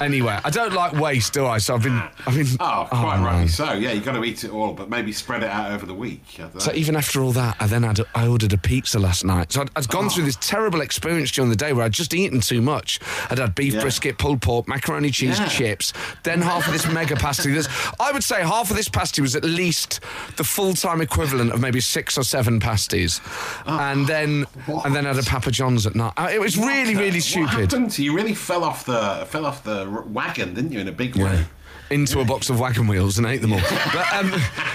Anyway, 0.00 0.38
I 0.44 0.50
don't 0.50 0.72
like 0.72 0.92
waste, 0.92 1.32
do 1.32 1.46
I? 1.46 1.58
So 1.58 1.74
I've 1.74 1.82
been, 1.82 2.00
I've 2.26 2.34
been. 2.36 2.46
Oh, 2.60 2.82
oh 2.84 2.86
quite 2.86 3.16
man. 3.16 3.24
rightly 3.24 3.48
so. 3.48 3.72
Yeah, 3.72 3.90
you've 3.90 4.04
got 4.04 4.12
to 4.12 4.22
eat 4.24 4.44
it 4.44 4.52
all, 4.52 4.72
but 4.72 4.88
maybe 4.88 5.12
spread 5.12 5.42
it 5.42 5.48
out 5.50 5.72
over 5.72 5.84
the 5.84 5.94
week. 5.94 6.22
So 6.58 6.72
even 6.72 6.94
after 6.94 7.20
all 7.22 7.32
that, 7.32 7.56
I 7.58 7.66
then 7.66 7.82
had 7.82 8.00
I 8.14 8.28
ordered 8.28 8.52
a 8.52 8.58
pizza 8.58 8.98
last 9.00 9.24
night. 9.24 9.52
So 9.52 9.62
I'd, 9.62 9.70
I'd 9.74 9.88
gone 9.88 10.08
through 10.08 10.24
this 10.24 10.36
terrible 10.40 10.80
experience 10.80 11.32
during 11.32 11.50
the 11.50 11.56
day 11.56 11.72
where 11.72 11.84
I'd 11.84 11.92
just 11.92 12.14
eaten 12.14 12.40
too 12.40 12.62
much. 12.62 13.00
I'd 13.28 13.38
had 13.38 13.54
beef 13.56 13.74
Yeah. 13.74 13.80
brisket, 13.80 14.18
pulled 14.18 14.42
pork, 14.42 14.68
macaroni 14.68 15.10
cheese, 15.10 15.40
Yeah. 15.40 15.48
chips, 15.48 15.92
then 16.22 16.40
half 16.40 16.66
of 16.66 16.72
this 16.72 16.86
mega 16.86 17.16
pasty. 17.16 17.52
There's, 17.52 17.68
I 17.98 18.12
would 18.12 18.24
say 18.24 18.42
half 18.42 18.70
of 18.70 18.76
this 18.76 18.88
pasty 18.88 19.22
was 19.22 19.34
at 19.34 19.44
least 19.44 20.00
the 20.36 20.44
full 20.44 20.74
time 20.74 21.00
equivalent 21.00 21.52
of 21.52 21.60
maybe 21.60 21.80
six 21.80 22.16
or 22.16 22.22
seven 22.22 22.60
pasties, 22.60 23.20
ah. 23.66 23.90
and 23.90 24.06
then 24.06 24.46
and 24.84 24.94
then 24.94 25.04
had 25.04 25.18
a 25.18 25.22
Papa 25.32 25.50
John's 25.50 25.86
at 25.86 25.94
night. 25.94 26.12
Uh, 26.18 26.28
It 26.30 26.40
was 26.40 26.58
really 26.58 26.94
really 26.94 27.20
stupid. 27.20 27.54
What 27.54 27.70
happened? 27.72 27.98
You 27.98 28.14
really 28.14 28.34
fell 28.34 28.64
off 28.64 28.84
the 28.84 29.26
fell 29.30 29.46
off 29.46 29.64
the 29.64 29.88
wagon, 30.06 30.52
didn't 30.52 30.72
you? 30.72 30.80
In 30.80 30.88
a 30.88 30.92
big 30.92 31.16
way. 31.16 31.46
Into 31.90 32.20
a 32.20 32.24
box 32.24 32.50
of 32.50 32.60
wagon 32.60 32.86
wheels 32.86 33.16
and 33.16 33.26
ate 33.26 33.40
them 33.40 33.54
all. 33.54 33.60
But 33.94 34.12
um, 34.12 34.30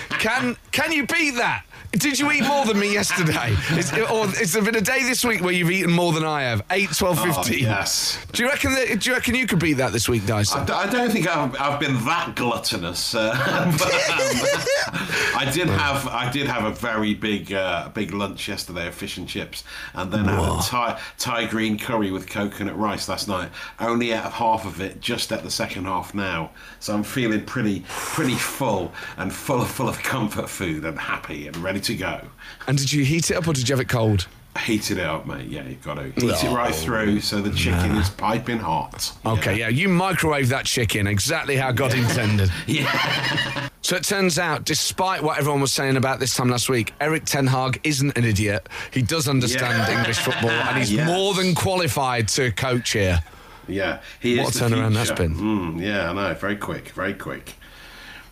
can 0.10 0.58
can 0.72 0.92
you 0.92 1.06
beat 1.06 1.36
that? 1.36 1.64
Did 1.94 2.20
you 2.20 2.32
eat 2.32 2.44
more 2.44 2.66
than 2.66 2.80
me 2.80 2.94
yesterday? 2.94 3.56
Is, 3.78 3.92
or 3.94 4.28
has 4.28 4.54
there 4.54 4.62
been 4.62 4.76
a 4.76 4.82
day 4.82 5.04
this 5.04 5.24
week 5.26 5.42
where 5.42 5.54
you've 5.54 5.72
eaten 5.72 5.92
more 5.92 6.12
than 6.14 6.24
I 6.26 6.44
have? 6.44 6.62
8, 6.70 6.90
12, 6.96 7.20
Oh, 7.20 7.44
yes. 7.52 8.24
Do 8.34 8.44
you 8.44 8.50
reckon 8.50 8.74
that, 8.74 9.00
do 9.00 9.10
you 9.10 9.16
reckon 9.16 9.36
you 9.36 9.48
could 9.48 9.60
beat 9.60 9.74
that 9.74 9.94
this 9.94 10.08
week, 10.08 10.26
Dyson? 10.26 10.62
I 10.62 10.66
d- 10.66 10.74
I 10.74 10.90
don't 10.90 11.12
think 11.12 11.28
I've, 11.28 11.56
I've 11.60 11.80
been 11.80 11.96
that 12.06 12.36
gluttonous, 12.36 13.16
uh, 13.16 13.32
but 13.80 13.94
um, 14.10 15.38
I 15.38 15.50
did 15.52 15.68
have 15.70 16.08
I 16.08 16.30
did 16.32 16.48
have 16.48 16.66
a 16.66 16.72
very 16.72 17.14
big 17.14 17.52
uh, 17.54 17.90
big 17.90 18.14
lunch 18.14 18.48
yesterday 18.48 18.88
of 18.88 18.96
fish 18.96 19.18
and 19.18 19.28
chips, 19.28 19.64
and 19.94 20.12
then 20.12 20.26
had 20.26 20.40
a 20.40 20.62
Thai, 20.62 21.00
Thai 21.18 21.46
green 21.48 21.78
curry 21.80 22.12
with 22.12 22.30
coconut 22.30 22.78
rice 22.78 23.08
last 23.10 23.28
night. 23.28 23.50
Only 23.80 24.12
ate 24.12 24.22
half 24.24 24.66
of 24.66 24.82
it, 24.82 25.00
just 25.02 25.32
at 25.32 25.44
the 25.44 25.52
second 25.52 25.86
half 25.86 26.14
now, 26.14 26.52
so 26.80 26.94
I'm 26.94 27.04
feeling 27.04 27.46
pretty 27.46 27.84
pretty 27.88 28.36
full 28.36 28.92
and 29.18 29.34
full 29.34 29.64
full 29.66 29.90
of 29.90 29.98
comfort 30.00 30.50
food 30.50 30.86
and 30.86 30.98
happy 31.00 31.48
and 31.48 31.56
ready 31.58 31.77
to 31.80 31.96
go. 31.96 32.22
And 32.68 32.78
did 32.78 32.92
you 32.92 33.04
heat 33.06 33.32
it 33.32 33.36
up 33.38 33.48
or 33.48 33.54
did 33.54 33.68
you 33.70 33.74
have 33.76 33.82
it 33.82 33.90
cold? 33.90 34.28
Heat 34.66 34.90
it 34.90 35.00
up, 35.00 35.28
mate. 35.28 35.48
Yeah, 35.50 35.68
you've 35.68 35.84
got 35.84 35.96
to 35.96 36.06
heat 36.06 36.24
it 36.44 36.52
right 36.52 36.74
through 36.74 37.20
so 37.22 37.42
the 37.42 37.52
chicken 37.56 37.92
is 37.98 38.10
piping 38.10 38.58
hot. 38.58 39.12
Okay, 39.24 39.60
yeah, 39.60 39.68
you 39.70 39.88
microwave 39.88 40.50
that 40.50 40.66
chicken 40.66 41.06
exactly 41.06 41.56
how 41.58 41.72
God 41.72 41.94
intended. 41.94 42.50
Yeah. 42.66 43.70
So 43.84 43.96
it 43.96 44.04
turns 44.04 44.38
out, 44.38 44.66
despite 44.66 45.24
what 45.24 45.38
everyone 45.38 45.62
was 45.62 45.72
saying 45.72 45.96
about 45.96 46.20
this 46.20 46.36
time 46.36 46.50
last 46.50 46.68
week, 46.70 46.94
Erik 47.00 47.24
Ten 47.24 47.48
Hag 47.48 47.80
isn't 47.86 48.18
an 48.18 48.26
idiot. 48.26 48.68
He 48.92 49.02
does 49.02 49.30
understand 49.30 49.78
Yeah. 49.88 50.00
English 50.00 50.18
football 50.18 50.50
and 50.50 50.78
he's 50.78 50.92
Yes. 50.92 51.08
more 51.08 51.34
than 51.36 51.56
qualified 51.56 52.28
to 52.30 52.52
coach 52.52 52.92
here. 52.92 53.22
Yeah, 53.68 54.00
he 54.20 54.40
What 54.40 54.50
is 54.56 54.62
a 54.62 54.68
the 54.70 54.76
turnaround 54.76 54.94
that's 54.96 55.12
been. 55.12 55.36
Mm, 55.36 55.82
yeah, 55.86 56.10
I 56.10 56.14
know. 56.14 56.34
Very 56.34 56.56
quick, 56.58 56.90
very 56.90 57.14
quick. 57.14 57.54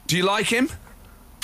Do 0.08 0.18
you 0.18 0.24
like 0.24 0.48
him? 0.48 0.70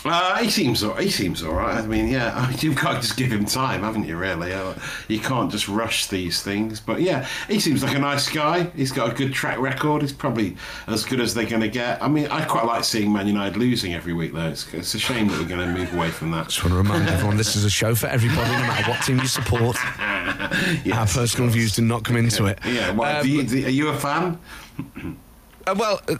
Uh, 0.03 0.37
he 0.37 0.49
seems 0.49 0.81
he 0.99 1.09
seems 1.09 1.43
all 1.43 1.53
right. 1.53 1.77
I 1.77 1.85
mean, 1.85 2.07
yeah, 2.07 2.33
I 2.35 2.49
mean, 2.49 2.57
you've 2.61 2.75
got 2.75 2.95
to 2.95 3.01
just 3.01 3.17
give 3.17 3.31
him 3.31 3.45
time, 3.45 3.83
haven't 3.83 4.05
you? 4.05 4.17
Really, 4.17 4.51
uh, 4.53 4.73
you 5.07 5.19
can't 5.19 5.51
just 5.51 5.67
rush 5.67 6.07
these 6.07 6.41
things. 6.41 6.79
But 6.79 7.01
yeah, 7.01 7.27
he 7.47 7.59
seems 7.59 7.83
like 7.83 7.95
a 7.95 7.99
nice 7.99 8.29
guy. 8.29 8.63
He's 8.75 8.91
got 8.91 9.11
a 9.11 9.15
good 9.15 9.33
track 9.33 9.59
record. 9.59 10.01
He's 10.01 10.13
probably 10.13 10.55
as 10.87 11.05
good 11.05 11.19
as 11.19 11.33
they're 11.33 11.45
going 11.45 11.61
to 11.61 11.67
get. 11.69 12.01
I 12.01 12.07
mean, 12.07 12.27
I 12.27 12.43
quite 12.45 12.65
like 12.65 12.83
seeing 12.83 13.13
Man 13.13 13.27
United 13.27 13.57
losing 13.57 13.93
every 13.93 14.13
week, 14.13 14.33
though. 14.33 14.47
It's, 14.49 14.73
it's 14.73 14.93
a 14.95 14.99
shame 14.99 15.27
that 15.27 15.39
we're 15.39 15.47
going 15.47 15.67
to 15.67 15.73
move 15.79 15.93
away 15.93 16.09
from 16.09 16.31
that. 16.31 16.47
Just 16.49 16.63
want 16.63 16.73
to 16.73 16.77
remind 16.77 17.07
everyone 17.07 17.37
this 17.37 17.55
is 17.55 17.63
a 17.63 17.69
show 17.69 17.93
for 17.93 18.07
everybody, 18.07 18.49
no 18.51 18.57
matter 18.59 18.89
what 18.89 19.03
team 19.03 19.19
you 19.19 19.27
support. 19.27 19.77
Yes, 20.83 20.97
Our 20.97 21.21
personal 21.21 21.49
views 21.49 21.75
do 21.75 21.81
not 21.81 22.03
come 22.03 22.17
into 22.17 22.45
it. 22.45 22.59
Yeah, 22.65 22.91
well, 22.91 23.17
Um, 23.21 23.23
do 23.25 23.29
you, 23.29 23.65
are 23.65 23.69
you 23.69 23.87
a 23.89 23.97
fan? 23.97 24.37
Uh, 25.67 25.75
well, 25.77 26.01
uh, 26.07 26.15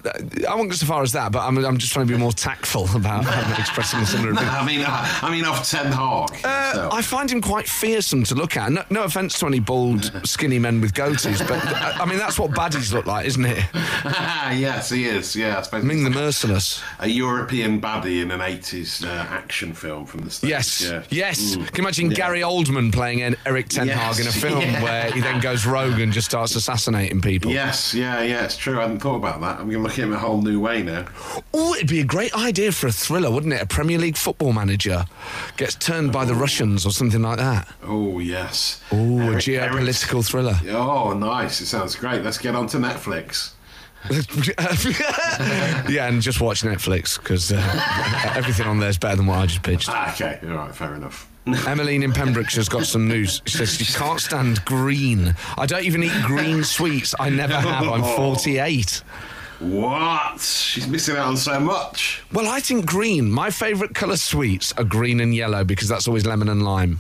I 0.50 0.56
won't 0.56 0.70
go 0.70 0.76
so 0.76 0.86
far 0.86 1.02
as 1.04 1.12
that, 1.14 1.32
but 1.32 1.40
I'm, 1.40 1.58
I'm 1.66 1.78
just 1.78 1.94
trying 1.94 2.08
to 2.08 2.14
be 2.14 2.18
more 2.20 2.32
tactful 2.32 2.88
about 2.96 3.26
expressing 3.60 4.00
a 4.00 4.06
similar 4.06 4.34
No, 4.34 4.42
opinion. 4.42 4.56
I 4.56 4.66
mean, 4.66 4.82
uh, 4.82 5.08
I 5.24 5.32
mean, 5.32 5.46
of 5.46 5.64
Ten 5.68 5.92
Hag. 5.92 6.30
Uh, 6.44 6.74
so. 6.74 6.90
I 6.92 7.02
find 7.02 7.30
him 7.32 7.42
quite 7.42 7.68
fearsome 7.68 8.24
to 8.26 8.36
look 8.36 8.56
at. 8.58 8.72
No, 8.72 8.84
no 8.90 9.04
offence 9.04 9.40
to 9.40 9.48
any 9.48 9.60
bald, 9.60 10.12
skinny 10.28 10.60
men 10.60 10.82
with 10.82 10.94
goatees, 10.94 11.40
but 11.48 11.64
uh, 11.66 11.94
I 12.02 12.06
mean 12.06 12.18
that's 12.20 12.38
what 12.40 12.52
baddies 12.52 12.94
look 12.94 13.06
like, 13.06 13.26
isn't 13.26 13.46
it? 13.46 13.64
yes, 13.74 14.90
he 14.90 15.06
is. 15.06 15.36
Yeah, 15.36 15.58
I 15.60 15.62
suppose. 15.62 15.84
I 15.84 15.88
mean 15.88 16.04
the 16.04 16.10
merciless. 16.10 16.82
a 17.00 17.08
European 17.08 17.82
baddie 17.82 18.22
in 18.22 18.32
an 18.32 18.40
80s 18.40 19.04
uh, 19.06 19.08
action 19.10 19.74
film 19.74 20.06
from 20.06 20.22
the 20.22 20.32
States. 20.32 20.50
Yes, 20.50 20.82
Yeah. 20.84 21.04
yes. 21.10 21.56
Mm. 21.56 21.66
Can 21.68 21.76
you 21.78 21.84
imagine 21.84 22.10
Yeah. 22.12 22.18
Gary 22.18 22.42
Oldman 22.42 22.92
playing 22.92 23.22
Erik 23.46 23.70
Ten 23.70 23.88
Hag 23.88 24.18
Yes, 24.18 24.20
in 24.20 24.28
a 24.28 24.32
film 24.32 24.62
yeah. 24.62 24.84
where 24.84 25.12
he 25.12 25.20
then 25.22 25.40
goes 25.42 25.66
rogue 25.66 26.00
and 26.00 26.12
just 26.14 26.28
starts 26.30 26.56
assassinating 26.56 27.22
people? 27.22 27.52
Yes, 27.52 27.94
yeah, 27.94 28.22
yeah, 28.22 28.44
it's 28.44 28.58
true. 28.58 28.78
I 28.80 28.84
hadn't 28.84 29.00
thought 29.00 29.16
about 29.16 29.31
that. 29.40 29.60
I'm 29.60 29.70
going 29.70 29.78
to 29.78 29.80
look 29.80 29.94
at 29.94 30.00
him 30.00 30.12
a 30.14 30.20
whole 30.20 30.42
new 30.42 30.60
way 30.60 30.84
now. 30.84 31.06
Oh, 31.54 31.74
it'd 31.76 31.88
be 31.88 32.02
a 32.02 32.06
great 32.06 32.36
idea 32.36 32.72
for 32.74 32.88
a 32.88 32.92
thriller, 32.92 33.32
wouldn't 33.32 33.54
it? 33.54 33.62
A 33.62 33.66
Premier 33.66 33.98
League 33.98 34.18
football 34.18 34.52
manager 34.52 35.06
gets 35.58 35.76
turned 35.76 36.12
by 36.12 36.26
the 36.26 36.36
Russians 36.36 36.86
or 36.86 36.92
something 36.92 37.22
like 37.22 37.38
that. 37.38 37.68
Oh, 37.84 38.20
yes. 38.20 38.82
Oh, 38.92 39.22
a 39.22 39.26
Erik- 39.28 39.38
geopolitical 39.38 40.28
thriller. 40.28 40.56
Oh, 40.70 41.14
nice. 41.14 41.62
It 41.62 41.68
sounds 41.68 41.96
great. 41.96 42.24
Let's 42.24 42.38
get 42.38 42.56
on 42.56 42.68
to 42.68 42.78
Netflix. 42.78 43.54
yeah, 45.90 46.08
and 46.08 46.22
just 46.24 46.42
watch 46.42 46.64
Netflix 46.64 47.20
because 47.20 47.52
uh, 47.52 48.32
everything 48.36 48.66
on 48.66 48.80
there 48.80 48.90
is 48.90 48.98
better 48.98 49.16
than 49.16 49.28
what 49.28 49.38
I 49.38 49.46
just 49.46 49.62
pitched. 49.62 49.90
Ah, 49.90 50.12
okay, 50.12 50.40
all 50.44 50.56
right, 50.56 50.74
fair 50.74 50.96
enough. 50.96 51.31
Emmeline 51.68 52.04
in 52.04 52.14
Pembrokeshire's 52.14 52.70
got 52.70 52.86
some 52.86 53.08
news. 53.08 53.42
She 53.46 53.58
says 53.58 53.74
she 53.74 53.86
can't 53.94 54.20
stand 54.20 54.64
green. 54.66 55.36
I 55.58 55.66
don't 55.66 55.84
even 55.84 56.04
eat 56.04 56.24
green 56.24 56.64
sweets. 56.76 57.16
I 57.20 57.30
never 57.30 57.56
have. 57.56 57.88
I'm 57.88 58.04
48. 58.16 59.02
What? 59.60 60.40
She's 60.40 60.88
missing 60.88 61.18
out 61.18 61.28
on 61.28 61.38
so 61.38 61.60
much. 61.60 62.24
Well, 62.32 62.48
I 62.48 62.60
think 62.60 62.86
green. 62.86 63.30
My 63.32 63.50
favourite 63.52 63.94
colour 63.94 64.18
sweets 64.18 64.72
are 64.74 64.84
green 64.84 65.20
and 65.20 65.36
yellow 65.36 65.64
because 65.64 65.88
that's 65.88 66.08
always 66.08 66.26
lemon 66.26 66.50
and 66.50 66.64
lime. 66.64 66.98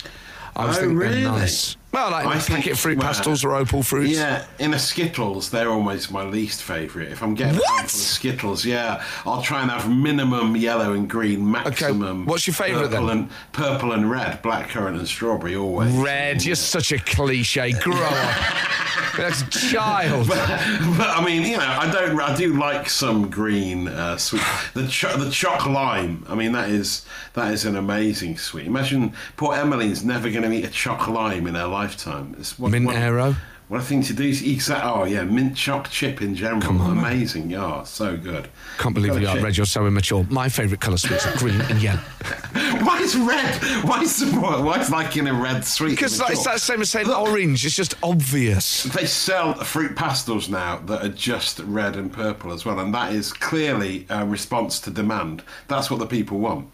I 0.61 0.63
always 0.63 0.77
Oh, 0.77 0.81
think 0.81 0.99
really? 0.99 1.23
nice. 1.23 1.75
Well, 1.91 2.11
like 2.11 2.25
I 2.25 2.39
think- 2.39 2.59
packet 2.63 2.77
fruit 2.77 2.97
well, 2.97 3.07
pastels 3.07 3.43
or 3.43 3.53
opal 3.55 3.83
fruits. 3.83 4.11
Yeah, 4.11 4.45
in 4.59 4.73
a 4.73 4.79
Skittles, 4.79 5.49
they're 5.49 5.69
almost 5.69 6.09
my 6.11 6.23
least 6.23 6.63
favourite. 6.63 7.09
If 7.11 7.21
I'm 7.21 7.35
getting 7.35 7.55
What? 7.57 7.65
a 7.69 7.77
handful 7.79 7.99
of 7.99 8.05
Skittles, 8.05 8.63
yeah, 8.65 9.03
I'll 9.25 9.41
try 9.41 9.61
and 9.61 9.69
have 9.71 9.89
minimum 9.89 10.55
yellow 10.55 10.93
and 10.93 11.09
green, 11.09 11.51
maximum. 11.51 12.25
what's 12.25 12.47
your 12.47 12.53
favourite 12.53 12.91
purple 12.91 13.07
then? 13.07 13.17
And, 13.17 13.29
purple 13.51 13.91
and 13.91 14.09
red, 14.09 14.41
blackcurrant 14.41 14.97
and 14.99 15.07
strawberry, 15.07 15.55
always. 15.55 15.93
Red, 15.93 16.45
you're 16.45 16.55
such 16.55 16.91
a 16.93 16.97
cliche. 16.99 17.73
Grow 17.73 17.97
up. 18.01 18.41
That's 19.17 19.43
child. 19.71 20.27
But 20.27 20.39
I 20.39 21.23
mean, 21.25 21.43
you 21.43 21.57
know, 21.57 21.63
I 21.65 21.91
don't. 21.91 22.19
I 22.19 22.35
do 22.35 22.53
like 22.57 22.89
some 22.89 23.29
green 23.29 23.87
uh, 23.87 24.17
sweet. 24.17 24.43
The 24.73 24.87
cho- 24.87 25.17
the 25.17 25.29
choc 25.31 25.65
lime. 25.65 26.25
I 26.29 26.35
mean, 26.35 26.51
that 26.53 26.69
is 26.69 27.05
that 27.33 27.53
is 27.53 27.65
an 27.65 27.75
amazing 27.75 28.37
sweet. 28.37 28.65
Imagine 28.65 29.13
poor 29.37 29.55
Emmeline's 29.55 30.03
never 30.03 30.29
going 30.29 30.43
to 30.43 30.51
eat 30.51 30.65
a 30.65 30.69
choc 30.69 31.07
lime 31.07 31.47
in 31.47 31.55
her 31.55 31.67
lifetime. 31.67 32.35
It's 32.39 32.57
what, 32.57 32.71
Mint 32.71 32.85
what, 32.85 32.95
Aero. 32.95 33.35
What 33.71 33.79
a 33.79 33.83
thing 33.85 34.03
to 34.03 34.13
do 34.13 34.25
is 34.25 34.45
exact. 34.45 34.85
Oh 34.85 35.05
yeah, 35.05 35.23
mint 35.23 35.55
choc 35.55 35.89
chip 35.89 36.21
in 36.21 36.35
general. 36.35 36.81
amazing. 36.81 37.49
Yeah, 37.49 37.83
so 37.83 38.17
good. 38.17 38.49
Can't 38.77 38.93
believe 38.93 39.17
you 39.17 39.25
are 39.25 39.35
chip. 39.35 39.43
Reg. 39.45 39.55
You're 39.55 39.65
so 39.65 39.87
immature. 39.87 40.25
My 40.29 40.49
favourite 40.49 40.81
colour 40.81 40.97
sweets 40.97 41.25
are 41.25 41.37
green 41.37 41.61
and 41.61 41.81
yellow. 41.81 41.99
Why 42.83 42.99
is 42.99 43.15
red? 43.15 43.55
Why 43.85 44.01
is 44.01 44.25
why 44.33 44.77
is 44.81 44.91
like 44.91 45.15
in 45.15 45.25
a 45.27 45.33
red 45.33 45.63
sweet? 45.63 45.91
Because 45.91 46.19
like, 46.19 46.31
it's 46.31 46.43
that 46.43 46.59
same 46.59 46.81
as 46.81 46.89
saying 46.89 47.07
Look. 47.07 47.17
orange. 47.17 47.65
It's 47.65 47.77
just 47.77 47.95
obvious. 48.03 48.83
They 48.83 49.05
sell 49.05 49.53
fruit 49.53 49.95
pastels 49.95 50.49
now 50.49 50.79
that 50.87 51.05
are 51.05 51.07
just 51.07 51.59
red 51.59 51.95
and 51.95 52.11
purple 52.11 52.51
as 52.51 52.65
well, 52.65 52.77
and 52.77 52.93
that 52.93 53.13
is 53.13 53.31
clearly 53.31 54.05
a 54.09 54.25
response 54.25 54.81
to 54.81 54.91
demand. 54.91 55.43
That's 55.69 55.89
what 55.89 56.01
the 56.01 56.07
people 56.07 56.39
want. 56.39 56.67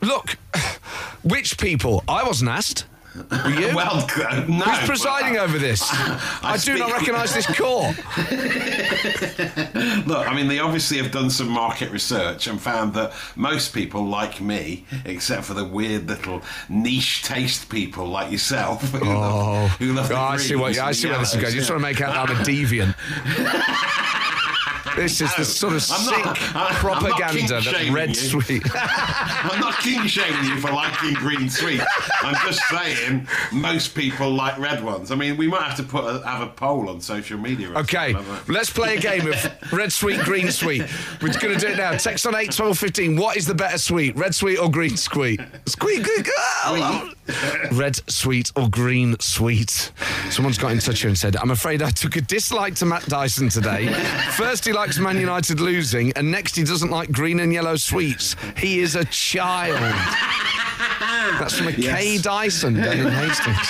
Look, 0.00 0.30
which 1.22 1.58
people? 1.58 2.02
I 2.08 2.24
wasn't 2.24 2.50
asked. 2.50 2.86
Were 3.14 3.50
you? 3.50 3.74
Well, 3.74 4.06
c- 4.08 4.20
no. 4.22 4.64
Who's 4.64 4.86
presiding 4.86 5.34
but- 5.34 5.42
over 5.48 5.58
this? 5.58 5.82
I, 5.90 6.56
do 6.62 6.78
not 6.78 6.92
recognise 6.92 7.34
this 7.34 7.46
court. 7.46 7.96
Look, 10.06 10.28
I 10.28 10.32
mean, 10.34 10.46
they 10.48 10.58
obviously 10.60 10.98
have 10.98 11.10
done 11.10 11.30
some 11.30 11.48
market 11.48 11.90
research 11.90 12.46
and 12.46 12.60
found 12.60 12.94
that 12.94 13.12
most 13.36 13.74
people 13.74 14.06
like 14.06 14.40
me, 14.40 14.84
except 15.04 15.44
for 15.44 15.54
the 15.54 15.64
weird 15.64 16.06
little 16.08 16.42
niche 16.68 17.22
taste 17.24 17.68
people 17.70 18.06
like 18.06 18.30
yourself, 18.30 18.82
who 18.92 18.98
love, 19.14 19.70
who 19.72 19.92
love 19.92 20.06
Oh, 20.06 20.08
the 20.08 20.14
oh, 20.14 20.20
I 20.22 20.36
see 20.36 20.54
what. 20.54 20.78
I 20.78 20.92
see 20.92 21.08
where 21.08 21.18
this 21.18 21.34
is 21.34 21.42
going. 21.42 21.54
You're 21.54 21.64
trying 21.64 21.78
to 21.80 21.82
make 21.82 22.00
out 22.00 22.28
that 22.28 22.36
I'm 22.36 22.40
a 22.40 22.44
deviant. 22.44 22.94
This 24.96 25.20
is 25.20 25.32
the 25.36 25.44
sort 25.44 25.74
of 25.74 25.84
I'm 25.92 26.00
sick 26.00 26.24
not- 26.24 26.36
propaganda 26.72 27.60
that 27.60 27.90
red 27.92 28.16
sweet. 28.16 28.62
I'm 29.50 29.60
not 29.60 29.78
king 29.78 30.06
shaming 30.06 30.44
you 30.44 30.60
for 30.60 30.70
liking 30.70 31.14
green 31.14 31.48
sweets. 31.48 31.84
I'm 32.22 32.34
just 32.46 32.60
saying 32.68 33.26
most 33.52 33.94
people 33.94 34.30
like 34.30 34.58
red 34.58 34.82
ones. 34.84 35.10
I 35.10 35.14
mean, 35.14 35.36
we 35.36 35.48
might 35.48 35.62
have 35.62 35.76
to 35.76 35.82
put 35.82 36.04
a, 36.04 36.26
have 36.26 36.42
a 36.42 36.50
poll 36.50 36.88
on 36.88 37.00
social 37.00 37.38
media. 37.38 37.70
Okay, 37.70 38.12
like 38.12 38.48
let's 38.48 38.70
play 38.70 38.96
a 38.96 39.00
game 39.00 39.26
of 39.26 39.72
red 39.72 39.92
sweet, 39.92 40.20
green 40.20 40.50
sweet. 40.50 40.82
We're 41.22 41.32
going 41.38 41.58
to 41.58 41.60
do 41.60 41.68
it 41.68 41.76
now. 41.78 41.92
Text 41.96 42.26
on 42.26 42.34
8, 42.34 42.52
12, 42.52 42.78
15. 42.78 43.16
What 43.16 43.36
is 43.36 43.46
the 43.46 43.54
better 43.54 43.78
sweet, 43.78 44.16
red 44.16 44.34
sweet 44.34 44.58
or 44.58 44.70
green 44.70 44.96
sweet? 44.96 45.40
Sweet, 45.66 46.02
good 46.02 46.24
girl. 46.24 47.10
Red 47.72 47.96
sweet 48.10 48.50
or 48.56 48.68
green 48.68 49.16
sweet? 49.20 49.92
Someone's 50.30 50.58
got 50.58 50.72
in 50.72 50.78
touch 50.78 51.00
here 51.00 51.08
and 51.08 51.18
said, 51.18 51.36
I'm 51.36 51.50
afraid 51.50 51.82
I 51.82 51.90
took 51.90 52.16
a 52.16 52.20
dislike 52.20 52.74
to 52.76 52.86
Matt 52.86 53.06
Dyson 53.06 53.48
today. 53.48 53.88
First, 54.32 54.64
he 54.64 54.72
likes 54.72 54.98
Man 54.98 55.18
United 55.18 55.60
losing, 55.60 56.12
and 56.12 56.30
next, 56.30 56.56
he 56.56 56.64
doesn't 56.64 56.90
like 56.90 57.10
green 57.12 57.40
and 57.40 57.52
yellow 57.52 57.76
sweets. 57.76 58.36
He 58.56 58.80
is 58.80 58.94
a 58.96 59.04
child. 59.06 59.78
That's 61.38 61.56
from 61.56 61.68
a 61.68 61.72
Yes. 61.72 62.22
Dyson 62.22 62.74
down 62.74 62.98
in 62.98 63.08
Hastings. 63.08 63.68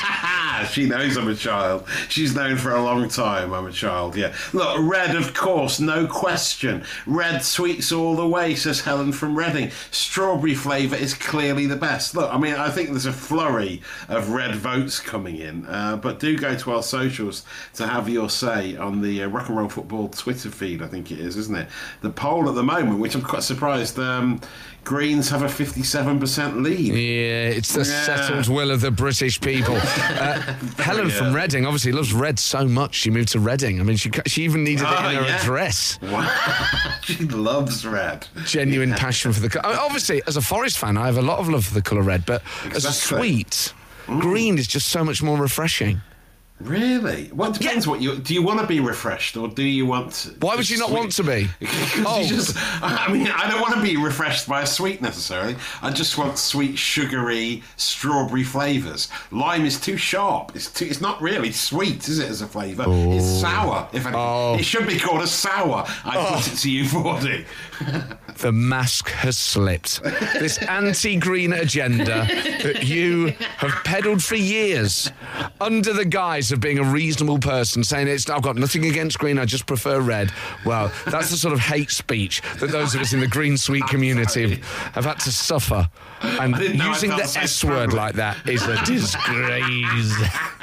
She 0.64 0.86
knows 0.88 1.16
I'm 1.16 1.28
a 1.28 1.34
child. 1.34 1.86
She's 2.08 2.34
known 2.34 2.56
for 2.56 2.70
a 2.72 2.82
long 2.82 3.08
time 3.08 3.52
I'm 3.52 3.66
a 3.66 3.72
child, 3.72 4.16
yeah. 4.16 4.34
Look, 4.52 4.78
red, 4.80 5.14
of 5.16 5.34
course, 5.34 5.80
no 5.80 6.06
question. 6.06 6.84
Red 7.06 7.42
sweets 7.42 7.92
all 7.92 8.16
the 8.16 8.26
way, 8.26 8.54
says 8.54 8.80
Helen 8.80 9.12
from 9.12 9.36
Reading. 9.36 9.70
Strawberry 9.90 10.54
flavour 10.54 10.96
is 10.96 11.14
clearly 11.14 11.66
the 11.66 11.76
best. 11.76 12.14
Look, 12.14 12.32
I 12.32 12.38
mean, 12.38 12.54
I 12.54 12.70
think 12.70 12.90
there's 12.90 13.06
a 13.06 13.12
flurry 13.12 13.82
of 14.08 14.30
red 14.30 14.54
votes 14.54 15.00
coming 15.00 15.36
in, 15.36 15.66
uh, 15.66 15.96
but 15.96 16.18
do 16.20 16.36
go 16.36 16.56
to 16.56 16.72
our 16.72 16.82
socials 16.82 17.44
to 17.74 17.86
have 17.86 18.08
your 18.08 18.30
say 18.30 18.76
on 18.76 19.00
the 19.00 19.22
uh, 19.22 19.28
Rock 19.28 19.48
and 19.48 19.58
Roll 19.58 19.68
Football 19.68 20.08
Twitter 20.08 20.50
feed, 20.50 20.82
I 20.82 20.86
think 20.86 21.10
it 21.10 21.18
is, 21.20 21.36
isn't 21.36 21.54
it? 21.56 21.68
The 22.00 22.10
poll 22.10 22.48
at 22.48 22.54
the 22.54 22.62
moment, 22.62 22.98
which 23.00 23.14
I'm 23.14 23.22
quite 23.22 23.42
surprised. 23.42 23.98
Um, 23.98 24.40
Greens 24.84 25.28
have 25.28 25.42
a 25.42 25.46
57% 25.46 26.62
lead. 26.62 26.78
Yeah, 26.94 27.50
it's 27.56 27.74
the 27.74 27.80
Yeah. 27.80 28.02
settled 28.04 28.48
will 28.48 28.70
of 28.70 28.80
the 28.80 28.90
British 28.90 29.40
people. 29.40 29.78
Uh, 30.18 30.47
Helen 30.78 31.10
from 31.10 31.28
Yeah. 31.28 31.34
Reading 31.42 31.66
obviously 31.66 31.92
loves 31.92 32.12
red 32.12 32.38
so 32.38 32.66
much 32.66 32.94
she 32.94 33.10
moved 33.10 33.28
to 33.30 33.40
Reading. 33.40 33.80
I 33.80 33.82
mean, 33.84 33.96
she 33.96 34.10
she 34.26 34.42
even 34.44 34.64
needed 34.64 34.82
it 34.82 34.88
Oh, 34.88 35.08
in 35.08 35.16
her 35.16 35.22
yeah. 35.22 35.36
address. 35.40 35.98
Wow. 36.02 36.28
she 37.02 37.24
loves 37.24 37.86
red. 37.86 38.26
Genuine 38.44 38.92
passion 38.94 39.32
for 39.32 39.40
the 39.40 39.48
colour. 39.48 39.76
Obviously, 39.78 40.22
as 40.26 40.36
a 40.36 40.42
Forest 40.42 40.78
fan, 40.78 40.96
I 40.96 41.06
have 41.06 41.16
a 41.18 41.22
lot 41.22 41.38
of 41.38 41.48
love 41.48 41.64
for 41.66 41.74
the 41.74 41.82
colour 41.82 42.02
red, 42.02 42.24
but 42.26 42.42
as 42.74 42.84
a 42.84 42.88
Exactly. 42.88 43.18
sweet, 43.18 43.72
green 44.06 44.58
is 44.58 44.66
just 44.66 44.88
so 44.88 45.04
much 45.04 45.22
more 45.22 45.38
refreshing. 45.38 46.00
Really? 46.60 47.30
Well, 47.32 47.50
it 47.52 47.58
depends 47.58 47.86
what 47.86 48.00
you 48.02 48.16
do. 48.16 48.34
You 48.34 48.42
want 48.42 48.60
to 48.60 48.66
be 48.66 48.80
refreshed, 48.80 49.36
or 49.36 49.46
do 49.48 49.62
you 49.62 49.86
want? 49.86 50.12
To, 50.14 50.30
Why 50.40 50.56
would 50.56 50.68
you 50.68 50.76
not 50.78 50.88
sweet- 50.88 50.98
want 50.98 51.12
to 51.12 51.22
be? 51.24 51.48
Oh. 52.04 52.24
just, 52.26 52.56
I 52.82 53.12
mean, 53.12 53.26
I 53.28 53.48
don't 53.50 53.60
want 53.60 53.74
to 53.74 53.80
be 53.82 53.96
refreshed 53.96 54.48
by 54.48 54.62
a 54.62 54.66
sweet 54.66 55.00
necessarily. 55.02 55.56
I 55.82 55.90
just 55.90 56.16
want 56.18 56.38
sweet, 56.38 56.76
sugary, 56.78 57.62
strawberry 57.76 58.44
flavours. 58.44 59.08
Lime 59.30 59.64
is 59.66 59.80
too 59.80 59.96
sharp. 59.96 60.52
It's 60.54 60.70
too. 60.70 60.86
It's 60.86 61.00
not 61.00 61.20
really 61.22 61.52
sweet, 61.52 62.08
is 62.08 62.18
it? 62.18 62.28
As 62.28 62.42
a 62.42 62.46
flavour, 62.46 62.84
it's 62.88 63.24
sour. 63.40 63.88
If 63.92 64.04
anything, 64.06 64.14
Oh. 64.16 64.56
it 64.58 64.64
should 64.64 64.86
be 64.86 64.98
called 64.98 65.22
a 65.22 65.26
sour. 65.26 65.84
I 66.04 66.16
put 66.16 66.46
oh. 66.48 66.52
it 66.52 66.56
to 66.58 66.70
you, 66.70 66.88
Fordy. 66.88 67.44
The 68.38 68.52
mask 68.52 69.08
has 69.08 69.36
slipped. 69.36 70.00
This 70.38 70.58
anti 70.58 71.16
green 71.16 71.52
agenda 71.52 72.24
that 72.62 72.84
you 72.84 73.34
have 73.56 73.72
peddled 73.82 74.22
for 74.22 74.36
years 74.36 75.10
under 75.60 75.92
the 75.92 76.04
guise 76.04 76.52
of 76.52 76.60
being 76.60 76.78
a 76.78 76.84
reasonable 76.84 77.40
person, 77.40 77.82
saying 77.82 78.06
it's 78.06 78.30
I've 78.30 78.42
got 78.42 78.54
nothing 78.54 78.86
against 78.86 79.18
green, 79.18 79.40
I 79.40 79.44
just 79.44 79.66
prefer 79.66 80.00
red. 80.00 80.30
Well, 80.64 80.92
that's 81.06 81.30
the 81.30 81.36
sort 81.36 81.52
of 81.52 81.58
hate 81.58 81.90
speech 81.90 82.40
that 82.60 82.70
those 82.70 82.94
of 82.94 83.00
us 83.00 83.12
in 83.12 83.18
the 83.18 83.26
green 83.26 83.56
sweet 83.56 83.86
community 83.88 84.60
have, 84.92 85.04
had 85.04 85.18
to 85.20 85.32
suffer. 85.32 85.88
And 86.22 86.54
didn't 86.54 86.78
know 86.78 86.84
I 86.84 86.88
using 86.90 87.10
the 87.10 87.24
so 87.24 87.40
S 87.40 87.64
word 87.64 87.92
like 87.92 88.14
that 88.14 88.48
is 88.48 88.62
a 88.68 88.76
disgrace. 88.84 90.14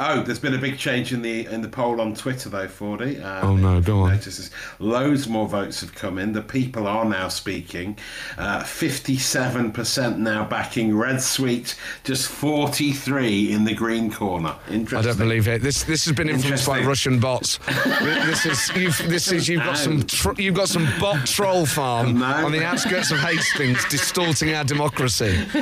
Oh, 0.00 0.22
there's 0.22 0.38
been 0.38 0.54
a 0.54 0.58
big 0.58 0.78
change 0.78 1.12
in 1.12 1.22
the 1.22 1.46
in 1.46 1.60
the 1.60 1.68
poll 1.68 2.00
on 2.00 2.14
Twitter 2.14 2.48
though, 2.48 2.68
Fordy. 2.68 3.18
Um, 3.20 3.44
Oh, 3.48 3.56
no, 3.56 3.80
go 3.80 4.00
on. 4.00 4.10
Notices 4.12 4.50
loads 4.78 5.26
more 5.28 5.48
votes 5.48 5.80
have 5.80 5.92
come 5.94 6.18
in. 6.18 6.32
The 6.32 6.40
people 6.42 6.86
are 6.86 7.04
now 7.04 7.26
speaking. 7.28 7.98
Uh, 8.36 8.62
Fifty-seven 8.62 9.72
percent 9.72 10.18
now 10.20 10.44
backing 10.44 10.96
Red 10.96 11.20
Sweet. 11.20 11.74
Just 12.04 12.28
forty-three 12.28 13.52
in 13.52 13.64
the 13.64 13.74
green 13.74 14.10
corner. 14.12 14.54
Interesting. 14.70 14.98
I 14.98 15.02
don't 15.02 15.18
believe 15.18 15.48
it. 15.48 15.62
This 15.62 15.82
this 15.82 16.04
has 16.04 16.14
been 16.14 16.28
influenced 16.28 16.66
by 16.66 16.80
Russian 16.82 17.18
bots. 17.18 17.58
this 18.00 18.46
is 18.46 18.70
you've, 18.76 18.98
this 19.08 19.32
is 19.32 19.48
you've 19.48 19.64
got 19.64 19.76
some 19.78 20.02
tro- 20.06 20.34
you've 20.38 20.54
got 20.54 20.68
some 20.68 20.86
bot 21.00 21.26
troll 21.26 21.66
farm 21.66 22.18
No. 22.20 22.26
on 22.46 22.52
the 22.52 22.64
outskirts 22.64 23.10
of 23.10 23.18
Hastings 23.18 23.84
distorting 23.88 24.52
our 24.54 24.62
democracy. 24.64 25.36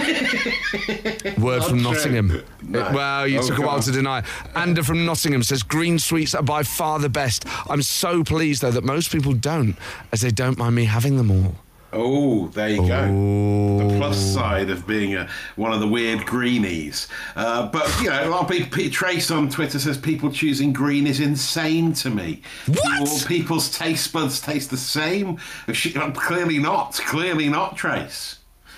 Word 1.39 1.65
from 1.65 1.81
true. 1.81 1.93
Nottingham. 1.93 2.43
No. 2.63 2.87
It- 2.87 2.93
well, 2.95 3.27
you 3.27 3.39
Oh, 3.41 3.47
took 3.47 3.59
a 3.59 3.63
while 3.63 3.81
to 3.81 3.93
deny. 3.93 4.23
Ander 4.55 4.83
from 4.83 5.05
Nottingham 5.05 5.43
says 5.43 5.63
green 5.63 5.99
sweets 5.99 6.35
are 6.35 6.43
by 6.43 6.63
far 6.63 6.99
the 6.99 7.09
best. 7.09 7.45
I'm 7.69 7.83
so 7.83 8.25
pleased 8.25 8.63
though 8.63 8.71
that 8.71 8.85
most 8.85 9.11
people 9.11 9.33
don't, 9.33 9.77
as 10.13 10.21
they 10.21 10.31
don't 10.31 10.59
mind 10.59 10.75
me 10.75 10.85
having 10.85 11.17
them 11.17 11.31
all. 11.31 11.55
Oh, 11.93 12.49
there 12.49 12.69
you 12.69 12.87
go. 12.87 13.89
The 13.89 13.97
plus 13.97 14.19
side 14.19 14.69
of 14.69 14.87
being 14.87 15.15
a, 15.15 15.29
one 15.55 15.73
of 15.73 15.81
the 15.81 15.89
weird 15.89 16.27
greenies. 16.27 17.09
Uh, 17.35 17.69
but, 17.69 17.89
you 18.03 18.11
know, 18.11 18.39
of 18.39 18.49
people, 18.51 18.71
P- 18.71 18.91
Trace 18.91 19.31
on 19.31 19.49
Twitter 19.49 19.79
says 19.79 19.97
people 19.97 20.31
choosing 20.31 20.73
green 20.75 21.07
is 21.07 21.21
insane 21.21 21.95
to 21.95 22.11
me. 22.11 22.43
What? 22.67 22.77
Do 22.77 23.11
all 23.11 23.19
people's 23.21 23.71
taste 23.71 24.13
buds 24.13 24.41
taste 24.41 24.71
the 24.71 24.77
same? 24.77 25.39
She, 25.73 25.97
uh, 25.97 26.11
clearly 26.11 26.59
not. 26.59 26.95
Clearly 26.95 27.49
not, 27.49 27.77
Trace. 27.77 28.36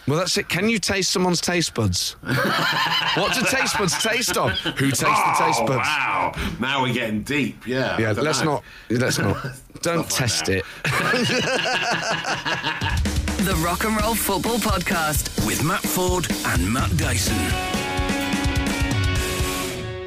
Well, 0.09 0.19
that's 0.19 0.37
it. 0.39 0.49
Can 0.49 0.69
you 0.69 0.79
taste 0.79 1.11
someone's 1.11 1.41
taste 1.41 1.75
buds? 1.75 2.13
what 2.23 3.35
do 3.35 3.43
taste 3.49 3.77
buds 3.79 4.03
taste 4.03 4.37
of? 4.37 4.53
Who 4.59 4.87
tastes 4.87 5.01
the 5.01 5.07
oh, 5.09 5.35
taste 5.39 5.61
Oh, 5.63 5.67
buds? 5.67 5.87
wow. 5.87 6.33
Now 6.61 6.83
we're 6.83 6.95
getting 6.95 7.23
deep. 7.23 7.67
Yeah. 7.67 7.99
Yeah, 7.99 8.13
let's 8.13 8.41
know. 8.43 8.55
not. 8.55 8.65
Let's 8.91 9.19
not. 9.19 9.37
Don't 9.83 10.11
Stuff 10.11 10.21
like 10.21 10.29
test 10.31 10.47
that. 10.47 10.57
it. 10.59 10.65
The 13.39 13.55
Rock 13.65 13.85
and 13.85 13.97
Roll 14.03 14.15
Football 14.15 14.59
Podcast. 14.59 15.47
With 15.47 15.63
Matt 15.65 15.81
Ford 15.81 16.27
and 16.47 16.71
Matt 16.71 16.95
Dyson. 16.99 17.78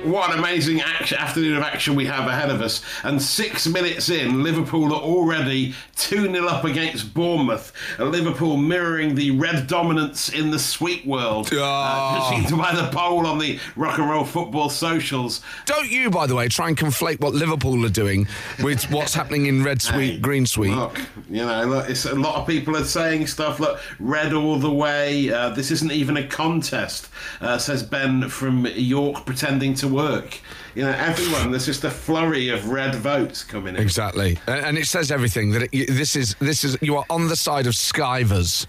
What 0.03 0.31
an 0.31 0.39
amazing 0.39 0.81
action, 0.81 1.19
afternoon 1.19 1.57
of 1.57 1.61
action 1.61 1.93
we 1.93 2.05
have 2.05 2.27
ahead 2.27 2.49
of 2.49 2.59
us. 2.61 2.81
And 3.03 3.21
six 3.21 3.67
minutes 3.67 4.09
in, 4.09 4.41
Liverpool 4.41 4.91
are 4.95 5.01
already 5.01 5.75
2 5.97 6.23
0 6.23 6.47
up 6.47 6.63
against 6.63 7.13
Bournemouth. 7.13 7.71
Liverpool 7.99 8.57
mirroring 8.57 9.13
the 9.13 9.29
red 9.29 9.67
dominance 9.67 10.29
in 10.29 10.49
the 10.49 10.57
sweet 10.57 11.05
world. 11.05 11.49
Oh. 11.53 11.61
Uh, 11.63 12.31
judging 12.31 12.57
by 12.57 12.73
the 12.73 12.89
poll 12.89 13.27
on 13.27 13.37
the 13.37 13.59
rock 13.75 13.99
and 13.99 14.09
roll 14.09 14.25
football 14.25 14.69
socials. 14.69 15.41
Don't 15.67 15.91
you, 15.91 16.09
by 16.09 16.25
the 16.25 16.33
way, 16.33 16.47
try 16.47 16.67
and 16.67 16.75
conflate 16.75 17.19
what 17.19 17.35
Liverpool 17.35 17.85
are 17.85 17.89
doing 17.89 18.27
with 18.63 18.89
what's 18.89 19.13
happening 19.13 19.45
in 19.45 19.63
red 19.63 19.83
sweet, 19.83 20.13
Hey, 20.13 20.17
green 20.17 20.47
sweet. 20.47 20.73
Look, 20.73 20.99
you 21.29 21.45
know, 21.45 21.63
look, 21.65 21.89
it's 21.89 22.05
a 22.05 22.15
lot 22.15 22.37
of 22.37 22.47
people 22.47 22.75
are 22.75 22.85
saying 22.85 23.27
stuff. 23.27 23.59
Look, 23.59 23.79
red 23.99 24.33
all 24.33 24.57
the 24.57 24.71
way. 24.71 25.31
Uh, 25.31 25.49
this 25.49 25.69
isn't 25.69 25.91
even 25.91 26.17
a 26.17 26.25
contest, 26.25 27.07
uh, 27.39 27.59
says 27.59 27.83
Ben 27.83 28.27
from 28.29 28.65
York, 28.65 29.27
pretending 29.27 29.75
to 29.75 29.90
work. 29.91 30.39
You 30.75 30.83
know, 30.83 30.91
everyone. 30.91 31.51
There's 31.51 31.65
just 31.65 31.83
a 31.83 31.91
flurry 31.91 32.49
of 32.49 32.69
red 32.69 32.95
votes 32.95 33.43
coming 33.43 33.75
in. 33.75 33.81
Exactly, 33.81 34.39
and, 34.47 34.77
it 34.77 34.87
says 34.87 35.11
everything 35.11 35.51
that 35.51 35.63
it, 35.73 35.87
this 35.87 36.15
is 36.15 36.35
this 36.39 36.63
is 36.63 36.77
you 36.81 36.95
are 36.97 37.05
on 37.09 37.27
the 37.27 37.35
side 37.35 37.67
of 37.67 37.73
skivers. 37.73 38.65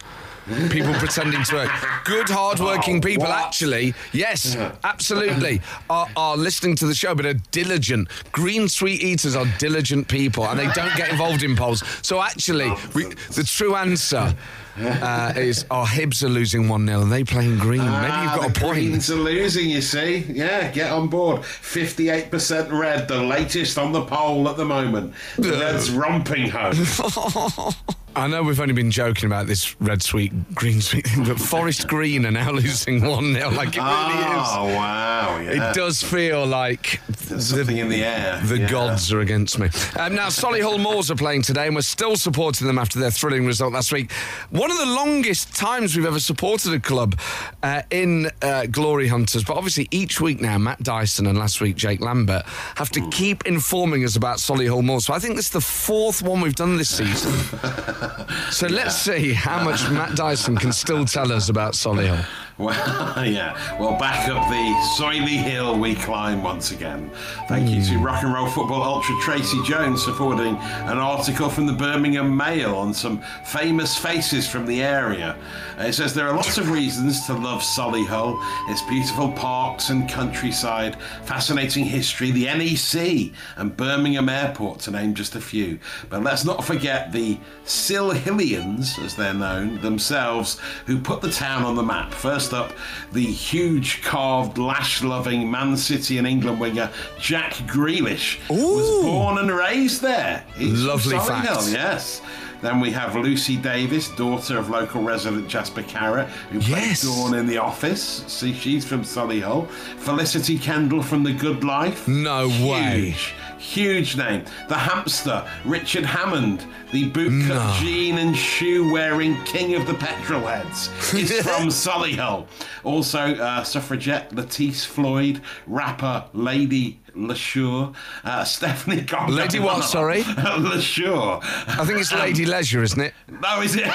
People 0.70 0.92
pretending 0.94 1.44
to 1.44 1.54
work. 1.54 1.70
Good, 2.04 2.28
hard-working 2.28 2.96
Oh, 2.96 3.00
people, 3.00 3.28
what? 3.28 3.46
actually, 3.46 3.94
yes, 4.12 4.56
absolutely, 4.82 5.60
are, 5.88 6.08
are 6.16 6.36
listening 6.36 6.74
to 6.76 6.86
the 6.86 6.96
show, 6.96 7.14
but 7.14 7.24
are 7.26 7.34
diligent. 7.52 8.08
Green 8.32 8.68
sweet 8.68 9.00
eaters 9.04 9.36
are 9.36 9.46
diligent 9.60 10.08
people, 10.08 10.44
and 10.48 10.58
they 10.58 10.66
don't 10.72 10.96
get 10.96 11.10
involved 11.10 11.44
in 11.44 11.54
polls. 11.54 11.84
So 12.02 12.20
actually, 12.20 12.72
we, 12.92 13.04
the 13.34 13.44
true 13.46 13.76
answer 13.76 14.34
uh, 14.78 15.32
is 15.36 15.64
our 15.70 15.86
Hibs 15.86 16.22
are 16.22 16.28
losing 16.28 16.68
one 16.68 16.86
0 16.86 17.02
and 17.02 17.12
they 17.12 17.24
playing 17.24 17.58
green. 17.58 17.80
Maybe 17.82 17.90
you've 17.90 18.10
Ah, 18.12 18.36
got 18.40 18.56
a 18.56 18.60
point. 18.60 18.74
Greens 18.74 19.10
are 19.10 19.16
losing, 19.16 19.68
you 19.70 19.80
see. 19.82 20.18
Yeah, 20.28 20.70
get 20.70 20.90
on 20.92 21.08
board. 21.08 21.42
58% 21.42 22.70
red, 22.72 23.08
the 23.08 23.22
latest 23.22 23.76
on 23.78 23.92
the 23.92 24.04
poll 24.04 24.48
at 24.48 24.56
the 24.56 24.64
moment. 24.64 25.14
The 25.36 25.50
Reds 25.52 25.90
romping 25.90 26.50
home. 26.50 26.74
I 28.14 28.26
know 28.26 28.42
we've 28.42 28.60
only 28.60 28.74
been 28.74 28.90
joking 28.90 29.26
about 29.26 29.46
this 29.46 29.80
red 29.80 30.02
sweet, 30.02 30.54
green 30.54 30.82
sweet 30.82 31.06
thing, 31.06 31.24
but 31.24 31.40
Forest 31.40 31.88
Green 31.88 32.26
are 32.26 32.30
now 32.30 32.50
losing 32.52 33.06
1 33.06 33.32
0. 33.34 33.50
Like 33.50 33.68
it 33.68 33.80
really 33.80 33.84
oh, 33.84 34.74
wow. 34.76 35.38
is. 35.38 35.56
Yeah. 35.56 35.70
It 35.70 35.74
does 35.74 36.02
feel 36.02 36.44
like 36.44 37.00
There's 37.28 37.46
something 37.46 37.78
in 37.78 37.88
the 37.88 38.04
air. 38.04 38.40
the 38.44 38.58
yeah. 38.58 38.68
gods 38.68 39.12
are 39.12 39.20
against 39.20 39.58
me. 39.58 39.68
Um, 39.98 40.14
now, 40.14 40.26
Solihull 40.26 40.78
Moors 40.80 41.10
are 41.10 41.16
playing 41.16 41.42
today, 41.42 41.66
and 41.66 41.74
we're 41.74 41.82
still 41.82 42.16
supporting 42.16 42.66
them 42.66 42.78
after 42.78 42.98
their 42.98 43.10
thrilling 43.10 43.46
result 43.46 43.72
last 43.72 43.92
week. 43.92 44.12
One 44.50 44.70
of 44.70 44.76
the 44.76 44.86
longest 44.86 45.54
times 45.54 45.96
we've 45.96 46.04
ever 46.04 46.20
supported 46.20 46.74
a 46.74 46.80
club 46.80 47.18
uh, 47.62 47.82
in 47.90 48.30
uh, 48.42 48.66
Glory 48.66 49.08
Hunters, 49.08 49.44
but 49.44 49.56
obviously 49.56 49.88
each 49.90 50.20
week 50.20 50.40
now, 50.40 50.58
Matt 50.58 50.82
Dyson 50.82 51.26
and 51.26 51.38
last 51.38 51.62
week 51.62 51.76
Jake 51.76 52.00
Lambert 52.00 52.44
have 52.74 52.90
to 52.90 53.08
keep 53.08 53.46
informing 53.46 54.04
us 54.04 54.16
about 54.16 54.36
Solihull 54.36 54.84
Moors. 54.84 55.06
So 55.06 55.14
I 55.14 55.18
think 55.18 55.36
this 55.36 55.46
is 55.46 55.52
the 55.52 55.60
fourth 55.62 56.20
one 56.20 56.42
we've 56.42 56.54
done 56.54 56.76
this 56.76 56.94
season. 56.94 57.32
so 58.50 58.66
let's 58.66 58.96
see 58.96 59.32
how 59.32 59.62
much 59.64 59.88
Matt 59.90 60.16
Dyson 60.16 60.56
can 60.56 60.72
still 60.72 61.04
tell 61.04 61.32
us 61.32 61.48
about 61.48 61.74
Solihull. 61.74 62.24
Well, 62.58 62.74
yeah. 63.26 63.78
Well, 63.80 63.98
back 63.98 64.28
up 64.28 64.48
the 64.48 64.74
soily 65.00 65.42
hill 65.42 65.78
we 65.78 65.94
climb 65.94 66.42
once 66.42 66.70
again. 66.70 67.10
Thank 67.48 67.70
you 67.70 67.82
to 67.84 67.98
Rock 67.98 68.22
and 68.22 68.32
Roll 68.32 68.46
Football 68.46 68.82
Ultra 68.82 69.14
Tracy 69.22 69.60
Jones 69.64 70.04
for 70.04 70.12
forwarding 70.12 70.56
an 70.56 70.98
article 70.98 71.48
from 71.48 71.66
the 71.66 71.72
Birmingham 71.72 72.36
Mail 72.36 72.74
on 72.74 72.92
some 72.92 73.22
famous 73.46 73.96
faces 73.96 74.46
from 74.48 74.66
the 74.66 74.82
area. 74.82 75.36
Uh, 75.78 75.84
It 75.84 75.94
says 75.94 76.14
there 76.14 76.28
are 76.28 76.36
lots 76.36 76.58
of 76.58 76.70
reasons 76.70 77.26
to 77.26 77.32
love 77.34 77.62
Solihull. 77.62 78.38
Its 78.70 78.82
beautiful 78.82 79.32
parks 79.32 79.88
and 79.90 80.08
countryside, 80.08 80.96
fascinating 81.24 81.84
history, 81.84 82.30
the 82.30 82.44
NEC, 82.46 83.32
and 83.56 83.76
Birmingham 83.76 84.28
Airport, 84.28 84.80
to 84.80 84.90
name 84.90 85.14
just 85.14 85.34
a 85.34 85.40
few. 85.40 85.78
But 86.10 86.22
let's 86.22 86.44
not 86.44 86.64
forget 86.64 87.12
the 87.12 87.38
Silhillians, 87.64 89.02
as 89.04 89.14
they're 89.16 89.34
known 89.34 89.80
themselves, 89.80 90.58
who 90.86 90.98
put 90.98 91.20
the 91.20 91.30
town 91.30 91.62
on 91.64 91.76
the 91.76 91.82
map. 91.82 92.12
First 92.12 92.41
First 92.42 92.54
up, 92.54 92.72
the 93.12 93.24
huge 93.24 94.02
carved, 94.02 94.58
lash 94.58 95.00
loving 95.04 95.48
Man 95.48 95.76
City 95.76 96.18
and 96.18 96.26
England 96.26 96.58
winger 96.58 96.90
Jack 97.20 97.52
Grealish 97.68 98.40
was 98.50 99.04
born 99.04 99.38
and 99.38 99.48
raised 99.48 100.02
there. 100.02 100.44
He's 100.56 100.82
Lovely 100.82 101.18
fact. 101.18 101.46
yes. 101.70 102.20
Then 102.62 102.78
we 102.80 102.90
have 102.92 103.16
Lucy 103.16 103.56
Davis, 103.56 104.08
daughter 104.10 104.56
of 104.56 104.70
local 104.70 105.02
resident 105.02 105.48
Jasper 105.48 105.82
Carrott, 105.82 106.28
who 106.50 106.60
Yes. 106.60 107.02
Dawn 107.02 107.34
in 107.34 107.46
The 107.46 107.58
Office. 107.58 108.24
See, 108.28 108.54
she's 108.54 108.84
from 108.84 109.02
Solihull. 109.02 109.68
Felicity 109.98 110.58
Kendal 110.58 111.02
from 111.02 111.24
The 111.24 111.32
Good 111.32 111.64
Life. 111.64 112.06
No 112.06 112.46
way. 112.48 113.10
Huge, 113.10 113.34
huge 113.58 114.16
name. 114.16 114.44
The 114.68 114.76
hamster, 114.78 115.44
Richard 115.64 116.04
Hammond, 116.04 116.64
the 116.92 117.10
bootcut 117.10 117.48
No. 117.48 117.76
jean 117.80 118.18
and 118.18 118.36
shoe 118.36 118.92
wearing 118.92 119.42
king 119.44 119.74
of 119.74 119.86
the 119.88 119.94
petrol 119.94 120.42
heads, 120.46 120.88
is 121.14 121.32
from 121.42 121.68
Solihull. 121.68 122.46
Also, 122.84 123.18
uh, 123.36 123.64
suffragette 123.64 124.32
Lettice 124.34 124.84
Floyd, 124.84 125.40
rapper 125.66 126.24
Lady 126.32 127.00
Leshurr, 127.16 127.94
uh, 128.24 128.44
Stephanie 128.44 129.02
Gong. 129.02 129.30
Lady 129.30 129.58
what, 129.58 129.82
sorry? 129.84 130.22
Leshurr. 130.22 131.40
I 131.42 131.84
think 131.84 132.00
it's 132.00 132.12
Lady 132.12 132.46
Leisure, 132.46 132.82
isn't 132.82 133.00
it? 133.00 133.14
No, 133.42 133.60
is 133.60 133.74
it? 133.74 133.90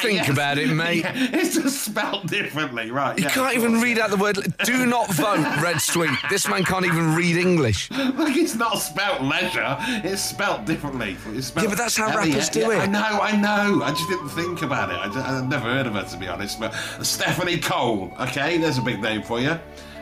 Think 0.00 0.28
about 0.28 0.56
it, 0.56 0.68
mate. 0.68 1.00
Yeah, 1.02 1.12
it's 1.14 1.56
just 1.56 1.84
spelled 1.84 2.28
differently, 2.28 2.90
right? 2.90 3.18
You 3.18 3.24
yeah, 3.24 3.30
can't 3.30 3.54
even 3.54 3.80
read 3.82 3.98
out 3.98 4.08
the 4.08 4.16
word. 4.16 4.38
Do 4.64 4.86
not 4.86 5.10
vote, 5.10 5.44
Red 5.62 5.78
Sweet. 5.80 6.10
This 6.30 6.48
man 6.48 6.64
can't 6.64 6.86
even 6.86 7.14
read 7.14 7.36
English. 7.36 7.90
Look, 7.90 8.34
it's 8.36 8.54
not 8.54 8.76
spelt 8.78 9.20
leisure. 9.22 9.76
It's 10.04 10.22
spelt 10.22 10.64
differently. 10.64 11.16
It's 11.34 11.48
spelt 11.48 11.64
Yeah, 11.64 11.70
but 11.70 11.78
that's 11.78 11.96
how 11.96 12.06
L 12.08 12.24
E- 12.26 12.30
rappers 12.30 12.48
do 12.48 12.60
yeah, 12.60 12.70
it. 12.70 12.78
I 12.80 12.86
know, 12.86 13.20
I 13.20 13.36
know. 13.36 13.82
I 13.82 13.90
just 13.90 14.08
didn't 14.08 14.28
think 14.30 14.62
about 14.62 14.90
it. 14.90 14.96
I 14.96 15.06
just, 15.06 15.18
I've 15.18 15.48
never 15.48 15.68
heard 15.68 15.86
of 15.86 15.94
her, 15.94 16.04
to 16.04 16.16
be 16.16 16.28
honest. 16.28 16.58
But 16.60 16.72
Stephanie 17.02 17.58
Cole, 17.58 18.14
okay, 18.20 18.56
there's 18.58 18.78
a 18.78 18.82
big 18.82 19.02
name 19.02 19.22
for 19.22 19.38
you. 19.40 19.58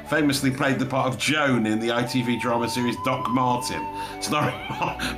Famously 0.09 0.51
played 0.51 0.79
the 0.79 0.87
part 0.87 1.09
of 1.13 1.19
Joan 1.19 1.67
in 1.67 1.81
the 1.81 1.89
ITV 1.89 2.41
drama 2.41 2.69
series 2.69 2.97
Doc 3.05 3.31
Martin, 3.31 3.85
starring 4.21 4.55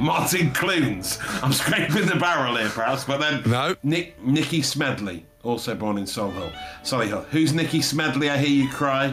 Martin 0.01 0.53
Clunes. 0.53 1.19
I'm 1.43 1.53
scraping 1.53 2.07
the 2.07 2.17
barrel 2.17 2.57
here, 2.57 2.69
perhaps, 2.71 3.05
but 3.05 3.19
then 3.19 3.43
No. 3.51 3.75
Nick 3.83 4.21
Nikky 4.25 4.65
Smedley, 4.65 5.27
also 5.43 5.75
born 5.75 5.99
in 5.99 6.05
Solihull. 6.05 6.53
Solihull. 6.85 7.25
Who's 7.27 7.53
Nikky 7.53 7.83
Smedley? 7.83 8.31
I 8.31 8.37
hear 8.39 8.65
you 8.65 8.71
cry. 8.71 9.13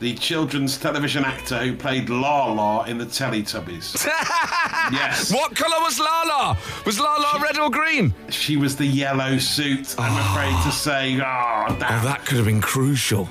The 0.00 0.14
children's 0.14 0.78
television 0.78 1.24
actor 1.24 1.58
who 1.58 1.74
played 1.76 2.08
Laa-Laa 2.08 2.84
in 2.84 2.98
the 2.98 3.04
Teletubbies. 3.04 4.06
yes. 4.92 5.32
What 5.34 5.56
colour 5.56 5.80
was 5.82 5.98
Laa-Laa? 5.98 6.56
Was 6.86 7.00
Laa-Laa 7.00 7.42
red 7.42 7.58
or 7.58 7.68
green? 7.68 8.14
She 8.30 8.56
was 8.56 8.76
the 8.76 8.86
yellow 8.86 9.38
suit, 9.38 9.96
I'm 9.98 10.12
ah. 10.12 10.30
afraid 10.32 10.70
to 10.70 10.76
say. 10.76 11.16
Oh, 11.20 11.66
Oh, 11.70 12.04
that 12.04 12.24
could 12.24 12.36
have 12.36 12.46
been 12.46 12.60
crucial. 12.60 13.28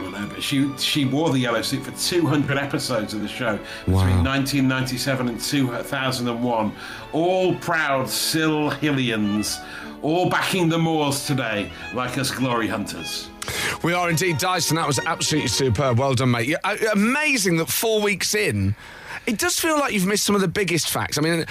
I 0.00 0.10
know, 0.10 0.28
but 0.28 0.42
she 0.42 0.70
she 0.78 1.04
wore 1.04 1.30
the 1.30 1.38
yellow 1.38 1.62
suit 1.62 1.82
for 1.84 1.90
200 1.92 2.56
episodes 2.56 3.14
of 3.14 3.20
the 3.20 3.28
show 3.28 3.58
Wow. 3.86 4.04
between 4.04 4.24
1997 4.24 5.28
and 5.28 5.40
2001. 5.40 6.72
All 7.12 7.54
proud 7.56 8.06
Silhillians, 8.06 9.62
all 10.02 10.28
backing 10.30 10.68
the 10.68 10.78
Moors 10.78 11.26
today, 11.26 11.70
like 11.94 12.18
us 12.18 12.30
glory 12.30 12.68
hunters. 12.68 13.28
We 13.82 13.92
are 13.94 14.10
indeed, 14.10 14.38
Dyson. 14.38 14.76
That 14.76 14.86
was 14.86 14.98
absolutely 15.00 15.48
superb. 15.48 15.98
Well 15.98 16.14
done, 16.14 16.30
mate. 16.30 16.54
Uh, 16.62 16.76
amazing 16.92 17.56
that 17.56 17.68
four 17.68 18.00
weeks 18.02 18.34
in, 18.34 18.74
it 19.26 19.38
does 19.38 19.58
feel 19.58 19.78
like 19.78 19.92
you've 19.94 20.06
missed 20.06 20.24
some 20.24 20.34
of 20.34 20.40
the 20.42 20.48
biggest 20.48 20.90
facts. 20.90 21.16
I 21.18 21.22
mean, 21.22 21.46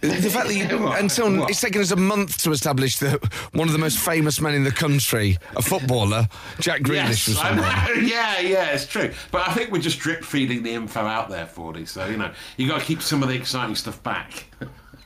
the 0.00 0.30
fact 0.30 0.48
that 0.48 0.54
you, 0.54 0.86
until 0.88 1.40
What? 1.40 1.50
it's 1.50 1.60
taken 1.60 1.80
us 1.80 1.90
a 1.90 1.96
month 1.96 2.42
to 2.42 2.52
establish 2.52 2.98
that 2.98 3.22
one 3.52 3.68
of 3.68 3.72
the 3.72 3.78
most 3.78 3.98
famous 3.98 4.40
men 4.40 4.54
in 4.54 4.64
the 4.64 4.72
country, 4.72 5.36
a 5.56 5.62
footballer, 5.62 6.26
Jack 6.58 6.80
Grealish, 6.82 7.28
was 7.28 7.38
I 7.38 7.54
there. 7.54 8.00
Yeah, 8.02 8.40
yeah, 8.40 8.72
it's 8.72 8.86
true. 8.86 9.12
But 9.30 9.46
I 9.48 9.52
think 9.52 9.70
we're 9.70 9.80
just 9.82 9.98
drip 9.98 10.24
feeding 10.24 10.62
the 10.62 10.72
info 10.72 11.00
out 11.00 11.28
there, 11.28 11.46
Fordy. 11.46 11.84
So 11.84 12.06
you 12.06 12.16
know, 12.16 12.32
you 12.56 12.66
got 12.68 12.80
to 12.80 12.84
keep 12.86 13.02
some 13.02 13.22
of 13.22 13.28
the 13.28 13.34
exciting 13.34 13.74
stuff 13.74 14.02
back. 14.02 14.46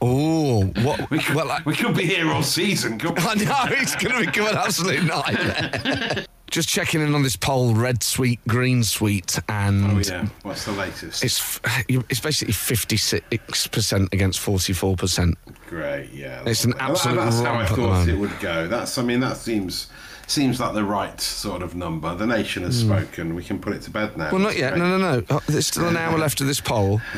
Oh, 0.00 0.64
what? 0.82 1.00
We 1.10 1.18
could, 1.18 1.34
well, 1.34 1.50
I, 1.50 1.62
we 1.64 1.74
could 1.74 1.96
be 1.96 2.04
here 2.04 2.30
all 2.30 2.42
season. 2.42 2.98
Couldn't 2.98 3.16
we? 3.16 3.22
I 3.46 3.66
know 3.68 3.74
it's 3.76 3.96
going 3.96 4.24
to 4.24 4.30
become 4.30 4.48
an 4.48 4.56
absolute 4.56 5.02
nightmare. 5.04 6.26
Just 6.54 6.68
checking 6.68 7.00
in 7.00 7.16
on 7.16 7.24
this 7.24 7.34
poll: 7.34 7.74
red 7.74 8.04
sweet, 8.04 8.38
green 8.46 8.84
sweet, 8.84 9.40
and 9.48 9.84
Oh 9.84 9.98
yeah. 9.98 10.28
What's 10.44 10.64
the 10.64 10.70
latest? 10.70 11.24
it's 11.24 11.60
it's 11.88 12.20
basically 12.20 12.54
fifty 12.54 12.96
six 12.96 13.66
percent 13.66 14.08
against 14.12 14.38
forty 14.38 14.72
four 14.72 14.94
percent. 14.94 15.36
Great, 15.66 16.12
yeah. 16.12 16.44
It's 16.46 16.64
an 16.64 16.74
absolute 16.78 17.16
That's 17.16 17.40
how 17.40 17.54
I 17.54 17.56
romp 17.56 17.62
at 17.62 17.68
the 17.70 17.82
thought 17.82 18.08
it 18.08 18.16
would 18.16 18.38
go. 18.38 18.68
That's, 18.68 18.96
I 18.98 19.02
mean, 19.02 19.18
that 19.18 19.36
seems 19.36 19.88
seems 20.26 20.60
like 20.60 20.74
the 20.74 20.84
right 20.84 21.20
sort 21.20 21.62
of 21.62 21.74
number. 21.74 22.14
The 22.14 22.26
nation 22.26 22.62
has 22.64 22.78
spoken. 22.78 23.34
We 23.34 23.44
can 23.44 23.58
put 23.58 23.74
it 23.74 23.82
to 23.82 23.90
bed 23.90 24.16
now. 24.16 24.30
Well, 24.30 24.40
not 24.40 24.56
yet. 24.56 24.76
No, 24.76 24.98
no, 24.98 25.18
no. 25.20 25.24
Oh, 25.30 25.40
There's 25.46 25.66
still 25.66 25.88
an 25.88 25.96
hour 25.96 26.18
left 26.18 26.40
of 26.40 26.46
this 26.46 26.60
poll. 26.60 27.00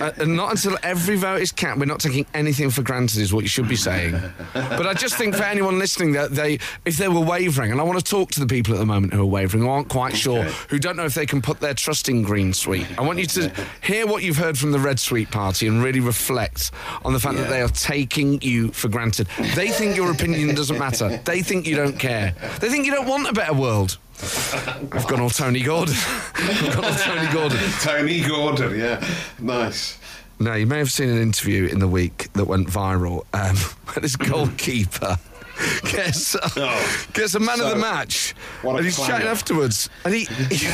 Uh, 0.00 0.12
and 0.18 0.34
not 0.36 0.50
until 0.52 0.78
every 0.82 1.16
vote 1.16 1.40
is 1.42 1.52
counted. 1.52 1.80
We're 1.80 1.86
not 1.86 2.00
taking 2.00 2.24
anything 2.32 2.70
for 2.70 2.82
granted, 2.82 3.18
is 3.20 3.32
what 3.34 3.42
you 3.42 3.48
should 3.48 3.68
be 3.68 3.76
saying. 3.76 4.12
but 4.54 4.86
I 4.86 4.94
just 4.94 5.16
think 5.16 5.34
for 5.34 5.42
anyone 5.42 5.78
listening 5.78 6.12
that 6.12 6.30
they, 6.34 6.58
if 6.84 6.96
they 6.96 7.08
were 7.08 7.20
wavering, 7.20 7.70
and 7.72 7.80
I 7.80 7.84
want 7.84 7.98
to 7.98 8.04
talk 8.04 8.30
to 8.32 8.40
the 8.40 8.46
people 8.46 8.72
at 8.74 8.78
the 8.78 8.86
moment 8.86 9.12
who 9.12 9.20
are 9.20 9.26
wavering, 9.26 9.62
who 9.62 9.68
aren't 9.68 9.88
quite 9.88 10.16
sure, 10.16 10.42
who 10.68 10.78
don't 10.78 10.96
know 10.96 11.04
if 11.04 11.14
they 11.14 11.26
can 11.26 11.42
put 11.42 11.60
their 11.60 11.74
trust 11.74 12.08
in 12.08 12.22
Green 12.22 12.52
Sweet. 12.52 12.86
I 12.98 13.02
want 13.02 13.18
you 13.18 13.26
to 13.26 13.52
hear 13.82 14.06
what 14.06 14.22
you've 14.22 14.36
heard 14.38 14.58
from 14.58 14.72
the 14.72 14.78
Red 14.78 14.98
Sweet 14.98 15.30
Party 15.30 15.66
and 15.66 15.82
really 15.82 16.00
reflect 16.00 16.70
on 17.04 17.12
the 17.12 17.20
fact 17.20 17.36
that 17.36 17.48
they 17.50 17.60
are 17.60 17.68
taking 17.68 18.40
you 18.42 18.70
for 18.72 18.88
granted. 18.88 19.26
They 19.54 19.68
think 19.68 19.96
your 19.96 20.10
opinion 20.10 20.54
doesn't 20.54 20.78
matter. 20.78 21.18
They 21.24 21.42
think 21.42 21.66
you 21.66 21.76
don't 21.76 21.98
care. 21.98 22.19
They 22.60 22.68
think 22.68 22.86
you 22.86 22.92
don't 22.92 23.06
want 23.08 23.28
a 23.28 23.32
better 23.32 23.54
world. 23.54 23.98
I've 24.22 25.06
gone 25.08 25.20
all 25.20 25.30
Tony 25.30 25.62
Gordon. 25.62 25.94
I've 26.34 26.74
gone 26.74 26.84
all 26.84 26.94
Tony 26.94 27.32
Gordon. 27.32 27.58
Tony 27.80 28.20
Gordon, 28.20 28.78
yeah, 28.78 29.04
nice. 29.38 29.98
Now, 30.38 30.54
you 30.54 30.66
may 30.66 30.78
have 30.78 30.90
seen 30.90 31.08
an 31.10 31.20
interview 31.20 31.66
in 31.66 31.78
the 31.80 31.88
week 31.88 32.32
that 32.34 32.44
went 32.46 32.66
viral 32.68 33.24
um, 33.34 33.56
where 33.86 34.00
this 34.00 34.16
goalkeeper 34.16 35.18
gets, 35.90 36.34
Oh, 36.56 37.06
gets 37.12 37.34
a 37.34 37.40
man 37.40 37.60
of 37.60 37.68
the 37.70 37.76
match. 37.76 38.34
And 38.62 38.80
he's 38.84 38.96
chatting 38.98 39.26
afterwards. 39.26 39.88
And 40.04 40.14
he, 40.14 40.24
he 40.50 40.66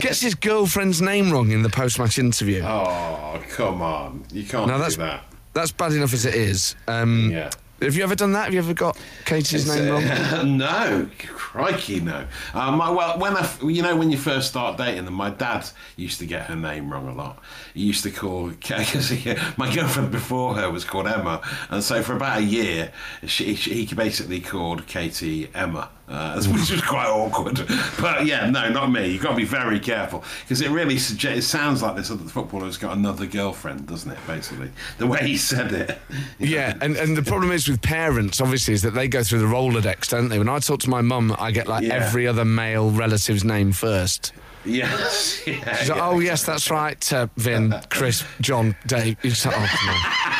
gets 0.00 0.20
his 0.20 0.34
girlfriend's 0.34 1.00
name 1.00 1.30
wrong 1.30 1.50
in 1.52 1.62
the 1.62 1.70
post 1.70 1.98
match 1.98 2.18
interview. 2.18 2.62
Oh, 2.62 3.42
come 3.50 3.80
on, 3.82 4.24
you 4.32 4.44
can't 4.44 4.66
now, 4.66 4.76
do 4.76 4.82
that's, 4.82 4.96
that. 4.96 5.24
that's 5.54 5.72
bad 5.72 5.92
enough 5.92 6.12
as 6.12 6.24
it 6.26 6.34
is. 6.34 6.74
Um, 6.88 7.30
Yeah. 7.30 7.50
Have 7.84 7.96
you 7.96 8.02
ever 8.02 8.14
done 8.14 8.32
that? 8.32 8.44
Have 8.44 8.54
you 8.54 8.60
ever 8.60 8.74
got 8.74 8.98
Katie's 9.24 9.68
name 9.68 9.90
wrong? 9.90 10.04
Uh, 10.04 10.42
no, 10.46 11.08
crikey, 11.18 12.00
no. 12.00 12.26
Um, 12.54 12.78
my- 12.78 12.90
well, 12.90 13.18
when 13.18 13.36
I, 13.36 13.48
you 13.62 13.82
know, 13.82 13.94
when 13.94 14.10
you 14.10 14.16
first 14.18 14.48
start 14.48 14.78
dating 14.78 15.04
them, 15.04 15.14
my 15.14 15.30
dad 15.30 15.68
used 15.96 16.18
to 16.20 16.26
get 16.26 16.46
her 16.46 16.56
name 16.56 16.90
wrong 16.90 17.08
a 17.08 17.14
lot. 17.14 17.42
He 17.74 17.82
used 17.82 18.02
to 18.04 18.10
call 18.10 18.48
because 18.68 19.12
my 19.56 19.72
girlfriend 19.74 20.10
before 20.10 20.54
her 20.54 20.70
was 20.70 20.84
called 20.84 21.06
Emma, 21.06 21.42
and 21.70 21.82
so 21.82 22.02
for 22.02 22.14
about 22.16 22.38
a 22.38 22.42
year, 22.42 22.92
she, 23.26 23.54
she 23.54 23.84
he 23.84 23.94
basically 23.94 24.40
called 24.40 24.86
Katie 24.86 25.48
Emma. 25.54 25.90
Uh, 26.06 26.34
which 26.52 26.70
was 26.70 26.82
quite 26.82 27.06
awkward, 27.08 27.66
but 27.98 28.26
yeah, 28.26 28.50
no, 28.50 28.68
not 28.68 28.90
me. 28.90 29.08
You've 29.08 29.22
got 29.22 29.30
to 29.30 29.36
be 29.36 29.44
very 29.46 29.80
careful 29.80 30.22
because 30.42 30.60
it 30.60 30.68
really 30.70 30.98
suggests. 30.98 31.38
It 31.38 31.48
sounds 31.48 31.82
like 31.82 31.96
this 31.96 32.10
other 32.10 32.24
footballer's 32.24 32.76
got 32.76 32.94
another 32.96 33.24
girlfriend, 33.24 33.86
doesn't 33.86 34.10
it? 34.10 34.18
Basically, 34.26 34.70
the 34.98 35.06
way 35.06 35.26
he 35.26 35.36
said 35.38 35.72
it. 35.72 35.98
Yeah, 36.38 36.76
and, 36.82 36.96
and 36.96 37.16
the 37.16 37.22
problem 37.22 37.52
is 37.52 37.66
with 37.68 37.80
parents, 37.80 38.40
obviously, 38.40 38.74
is 38.74 38.82
that 38.82 38.90
they 38.92 39.08
go 39.08 39.22
through 39.22 39.38
the 39.38 39.46
Rolodex, 39.46 40.08
don't 40.10 40.28
they? 40.28 40.38
When 40.38 40.48
I 40.48 40.58
talk 40.58 40.80
to 40.80 40.90
my 40.90 41.00
mum, 41.00 41.34
I 41.38 41.50
get 41.52 41.68
like 41.68 41.84
Yeah. 41.84 41.94
every 41.94 42.26
other 42.26 42.44
male 42.44 42.90
relative's 42.90 43.44
name 43.44 43.72
first. 43.72 44.32
Yes. 44.66 45.42
Yeah, 45.46 45.76
She's 45.76 45.88
like, 45.90 45.98
yeah. 45.98 46.08
oh, 46.08 46.20
yes, 46.20 46.44
that's 46.44 46.70
right, 46.70 47.12
uh, 47.12 47.28
Vin, 47.36 47.74
Chris, 47.90 48.24
John, 48.40 48.74
Dave. 48.86 49.16
It's 49.22 49.44
like, 49.46 49.54
oh, 49.56 49.66
come 49.66 49.88
on. 49.90 50.33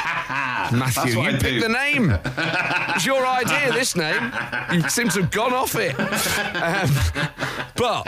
Matthew, 0.73 1.13
you 1.15 1.21
I 1.21 1.31
picked 1.33 1.43
do. 1.43 1.61
the 1.61 1.69
name. 1.69 2.19
It's 2.97 3.05
your 3.07 3.27
idea, 3.27 3.73
this 3.73 3.97
name. 3.97 4.33
You 4.73 4.89
seem 4.89 5.09
to 5.11 5.23
have 5.23 5.31
gone 5.33 5.53
off 5.53 5.75
it. 5.75 5.99
Um, 5.99 6.91
but 7.77 8.07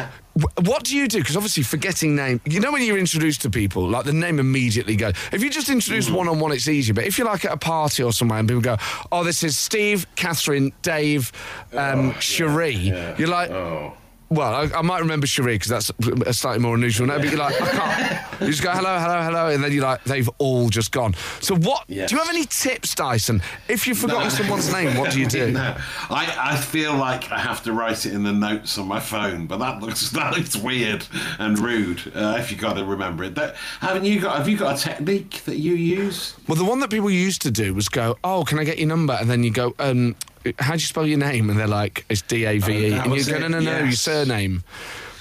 what 0.64 0.84
do 0.84 0.96
you 0.96 1.08
do? 1.08 1.18
Because 1.18 1.36
obviously, 1.36 1.64
forgetting 1.64 2.14
name, 2.14 2.40
you 2.44 2.60
know, 2.60 2.70
when 2.70 2.82
you're 2.82 2.98
introduced 2.98 3.42
to 3.42 3.50
people, 3.50 3.88
like 3.88 4.04
the 4.04 4.12
name 4.12 4.38
immediately 4.38 4.94
goes. 4.94 5.14
If 5.32 5.42
you 5.42 5.50
just 5.50 5.68
introduce 5.68 6.08
one 6.08 6.28
on 6.28 6.38
one, 6.38 6.52
it's 6.52 6.68
easier. 6.68 6.94
But 6.94 7.04
if 7.04 7.18
you're 7.18 7.26
like 7.26 7.44
at 7.44 7.52
a 7.52 7.56
party 7.56 8.02
or 8.04 8.12
somewhere 8.12 8.38
and 8.38 8.46
people 8.48 8.62
go, 8.62 8.76
oh, 9.10 9.24
this 9.24 9.42
is 9.42 9.58
Steve, 9.58 10.06
Catherine, 10.14 10.72
Dave, 10.82 11.32
um, 11.72 12.14
Cherie, 12.20 12.70
Yeah. 12.70 13.16
you're 13.18 13.28
like, 13.28 13.50
Oh. 13.50 13.94
Well, 14.28 14.54
I, 14.54 14.78
I 14.78 14.82
might 14.82 15.00
remember 15.00 15.26
Cherie 15.26 15.54
because 15.54 15.68
that's 15.68 15.92
a 16.26 16.32
slightly 16.32 16.60
more 16.60 16.74
unusual 16.74 17.06
name. 17.06 17.18
But 17.18 17.28
you're 17.30 17.38
like, 17.38 17.60
I 17.60 17.70
can't. 17.70 18.40
You 18.42 18.48
just 18.48 18.62
go 18.62 18.70
hello, 18.70 18.98
hello, 18.98 19.22
hello, 19.22 19.48
and 19.48 19.62
then 19.62 19.72
you're 19.72 19.82
like, 19.84 20.02
they've 20.04 20.28
all 20.38 20.68
just 20.68 20.92
gone. 20.92 21.14
So 21.40 21.54
what? 21.56 21.86
Do 21.86 21.94
you 21.94 22.06
have 22.18 22.28
any 22.28 22.44
tips, 22.44 22.94
Dyson? 22.94 23.40
If 23.68 23.86
you've 23.86 23.98
forgotten 23.98 24.24
No. 24.24 24.28
someone's 24.28 24.72
name, 24.72 24.96
what 24.98 25.12
do 25.12 25.20
you 25.20 25.26
do? 25.26 25.50
no, 25.52 25.76
I, 26.10 26.36
I 26.52 26.56
feel 26.56 26.94
like 26.96 27.30
I 27.30 27.38
have 27.38 27.62
to 27.64 27.72
write 27.72 28.04
it 28.04 28.12
in 28.12 28.22
the 28.24 28.32
notes 28.32 28.76
on 28.78 28.86
my 28.88 29.00
phone, 29.00 29.46
but 29.46 29.58
that 29.58 29.80
looks 29.80 30.10
that 30.16 30.36
looks 30.36 30.56
weird 30.56 31.06
and 31.38 31.58
rude. 31.58 32.00
Uh, 32.14 32.36
if 32.38 32.50
you've 32.50 32.60
got 32.60 32.74
to 32.74 32.84
remember 32.84 33.24
it, 33.24 33.34
That- 33.36 33.54
haven't 33.80 34.04
you 34.04 34.20
got? 34.20 34.36
Have 34.38 34.48
you 34.48 34.56
got 34.58 34.78
a 34.78 34.82
technique 34.82 35.42
that 35.44 35.56
you 35.58 35.74
use? 35.74 36.34
Well, 36.48 36.56
the 36.56 36.64
one 36.64 36.80
that 36.80 36.90
people 36.90 37.10
used 37.10 37.42
to 37.42 37.50
do 37.50 37.74
was 37.74 37.88
go, 37.88 38.18
oh, 38.24 38.44
can 38.44 38.58
I 38.58 38.64
get 38.64 38.78
your 38.78 38.88
number? 38.88 39.14
And 39.14 39.30
then 39.30 39.42
you 39.44 39.50
go, 39.50 39.74
um, 39.78 40.14
how 40.58 40.72
do 40.74 40.80
you 40.80 40.86
spell 40.86 41.06
your 41.06 41.18
name? 41.18 41.50
And 41.50 41.58
they're 41.58 41.66
like, 41.66 42.04
it's 42.08 42.22
D 42.22 42.44
A 42.44 42.58
V 42.58 42.72
E. 42.72 42.92
Oh, 42.92 42.96
And 42.96 43.04
you 43.06 43.10
was 43.12 43.28
go, 43.28 43.36
it, 43.36 43.40
no, 43.40 43.48
no, 43.48 43.60
no, 43.60 43.78
your 43.78 43.92
surname. 43.92 44.62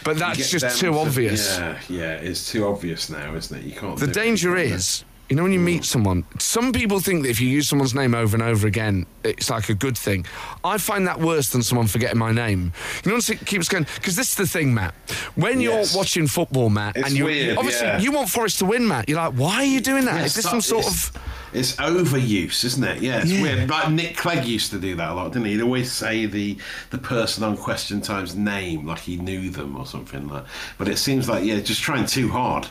But 0.03 0.17
that's 0.19 0.49
just 0.51 0.79
too 0.79 0.91
to- 0.91 0.99
obvious. 0.99 1.57
Yeah, 1.57 1.79
yeah, 1.89 2.11
it's 2.17 2.51
too 2.51 2.67
obvious 2.67 3.09
now, 3.09 3.33
isn't 3.35 3.57
it? 3.57 3.63
You 3.65 3.73
can't. 3.73 3.97
The 3.99 4.07
danger 4.07 4.55
is, 4.55 5.03
you 5.29 5.35
know, 5.35 5.43
when 5.43 5.51
you 5.51 5.59
hmm. 5.59 5.65
meet 5.65 5.85
someone, 5.85 6.23
some 6.39 6.71
people 6.71 6.99
think 6.99 7.23
that 7.23 7.29
if 7.29 7.41
you 7.41 7.47
use 7.47 7.67
someone's 7.67 7.95
name 7.95 8.13
over 8.13 8.35
and 8.35 8.43
over 8.43 8.67
again, 8.67 9.05
it's 9.23 9.49
like 9.49 9.69
a 9.69 9.73
good 9.73 9.97
thing. 9.97 10.25
I 10.63 10.77
find 10.77 11.07
that 11.07 11.19
worse 11.19 11.49
than 11.49 11.63
someone 11.63 11.87
forgetting 11.87 12.19
my 12.19 12.31
name. 12.31 12.73
You 13.03 13.11
know, 13.11 13.17
it 13.17 13.45
keeps 13.45 13.67
going 13.67 13.87
because 13.95 14.15
this 14.15 14.29
is 14.29 14.35
the 14.35 14.45
thing, 14.45 14.73
Matt. 14.73 14.93
When 15.35 15.59
Yes. 15.59 15.93
you're 15.93 15.99
watching 15.99 16.27
football, 16.27 16.69
Matt, 16.69 16.95
It's 16.95 17.09
and 17.09 17.23
weird, 17.23 17.57
obviously 17.57 17.87
yeah. 17.87 17.99
you 17.99 18.11
want 18.11 18.29
Forest 18.29 18.59
to 18.59 18.65
win, 18.65 18.87
Matt. 18.87 19.09
You're 19.09 19.17
like, 19.17 19.33
why 19.33 19.55
are 19.55 19.63
you 19.65 19.81
doing 19.81 20.05
that? 20.05 20.15
Yeah, 20.19 20.25
is 20.25 20.35
this 20.35 20.45
some 20.45 20.61
sort 20.61 20.85
of 20.85 21.11
It's 21.53 21.75
overuse, 21.77 22.63
isn't 22.65 22.83
it? 22.83 23.01
Yeah, 23.01 23.21
it's 23.21 23.31
Yeah. 23.31 23.41
weird. 23.41 23.69
Like 23.69 23.89
Nick 23.89 24.17
Clegg 24.17 24.45
used 24.45 24.71
to 24.71 24.79
do 24.79 24.95
that 24.95 25.09
a 25.09 25.13
lot, 25.13 25.31
didn't 25.31 25.45
he? 25.47 25.53
He'd 25.53 25.61
always 25.61 25.91
say 25.91 26.25
the 26.25 26.57
the 26.91 26.97
person 26.97 27.43
on 27.43 27.57
Question 27.57 28.01
Time's 28.01 28.35
name 28.35 28.85
like 28.85 28.99
he 28.99 29.17
knew 29.17 29.49
them 29.49 29.75
or 29.75 29.85
something 29.85 30.27
like. 30.27 30.43
But 30.77 30.87
it 30.87 30.97
seems 30.97 31.27
like 31.27 31.43
yeah, 31.43 31.59
just 31.61 31.81
trying 31.81 32.05
too 32.05 32.29
hard. 32.29 32.67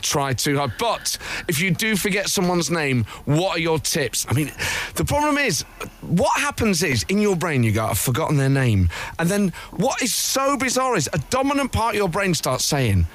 Try 0.00 0.32
too 0.32 0.56
hard. 0.58 0.72
But 0.78 1.16
if 1.48 1.60
you 1.60 1.70
do 1.70 1.96
forget 1.96 2.28
someone's 2.28 2.70
name, 2.70 3.04
what 3.24 3.56
are 3.56 3.60
your 3.60 3.78
tips? 3.78 4.26
I 4.28 4.32
mean, 4.34 4.50
the 4.94 5.04
problem 5.04 5.38
is, 5.38 5.62
what 6.02 6.38
happens 6.40 6.82
is 6.82 7.04
in 7.08 7.18
your 7.18 7.36
brain 7.36 7.62
you 7.62 7.72
go, 7.72 7.86
I've 7.86 7.98
forgotten 7.98 8.36
their 8.36 8.48
name. 8.48 8.88
And 9.18 9.28
then 9.28 9.52
what 9.72 10.02
is 10.02 10.14
so 10.14 10.56
bizarre 10.56 10.96
is 10.96 11.08
a 11.12 11.18
dominant 11.30 11.72
part 11.72 11.94
of 11.94 11.98
your 11.98 12.08
brain 12.08 12.34
starts 12.34 12.64
saying, 12.64 13.06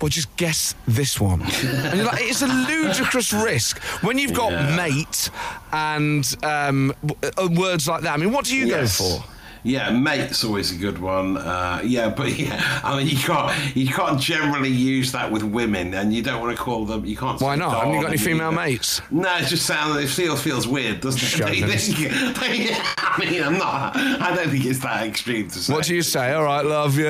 well, 0.00 0.08
just 0.08 0.34
guess 0.38 0.74
this 0.88 1.20
one. 1.20 1.42
and 1.42 1.96
you're 1.98 2.06
like, 2.06 2.22
it's 2.22 2.40
a 2.40 2.46
ludicrous 2.46 3.32
risk 3.34 3.78
when 4.02 4.16
you've 4.16 4.32
got 4.32 4.50
Yeah. 4.52 4.74
mate 4.76 5.30
and 5.72 6.24
um, 6.42 6.94
uh, 7.36 7.48
words 7.52 7.86
like 7.86 8.02
that. 8.02 8.14
I 8.14 8.16
mean, 8.16 8.32
what 8.32 8.46
do 8.46 8.56
you 8.56 8.66
Yes. 8.66 8.98
go 8.98 9.18
for? 9.18 9.24
Yeah, 9.62 9.90
mate's 9.90 10.42
always 10.44 10.72
a 10.72 10.76
good 10.76 10.98
one. 10.98 11.36
Uh, 11.36 11.80
yeah, 11.84 12.08
but 12.08 12.38
yeah, 12.38 12.80
I 12.82 12.96
mean, 12.96 13.08
you 13.08 13.16
can't 13.18 13.76
you 13.76 13.86
can't 13.88 14.20
generally 14.20 14.70
use 14.70 15.12
that 15.12 15.30
with 15.30 15.42
women, 15.42 15.94
and 15.94 16.12
you 16.14 16.22
don't 16.22 16.40
want 16.40 16.56
to 16.56 16.62
call 16.62 16.84
them. 16.86 17.04
You 17.04 17.16
can't. 17.16 17.40
Why 17.40 17.56
not? 17.56 17.74
Haven't 17.78 17.94
you 17.94 18.00
got 18.00 18.08
any 18.08 18.16
female 18.18 18.48
either. 18.48 18.56
mates? 18.56 19.00
No, 19.10 19.36
it 19.36 19.46
just 19.46 19.66
sounds. 19.66 19.96
It 20.02 20.08
feels 20.08 20.42
feels 20.42 20.66
weird, 20.66 21.00
doesn't 21.00 21.22
it? 21.22 21.30
They- 21.50 21.60
they- 21.60 21.76
Chauvinist. 21.78 22.40
they- 22.40 22.76
I 22.98 23.16
mean, 23.18 23.42
I'm 23.42 23.58
not. 23.58 23.96
I 23.96 24.34
don't 24.34 24.50
think 24.50 24.64
it's 24.64 24.78
that 24.80 25.06
extreme 25.06 25.48
to 25.48 25.58
say. 25.58 25.72
What 25.72 25.84
do 25.84 25.94
you 25.94 26.02
say? 26.02 26.32
All 26.32 26.44
right, 26.44 26.64
love 26.64 26.96
you. 26.96 27.04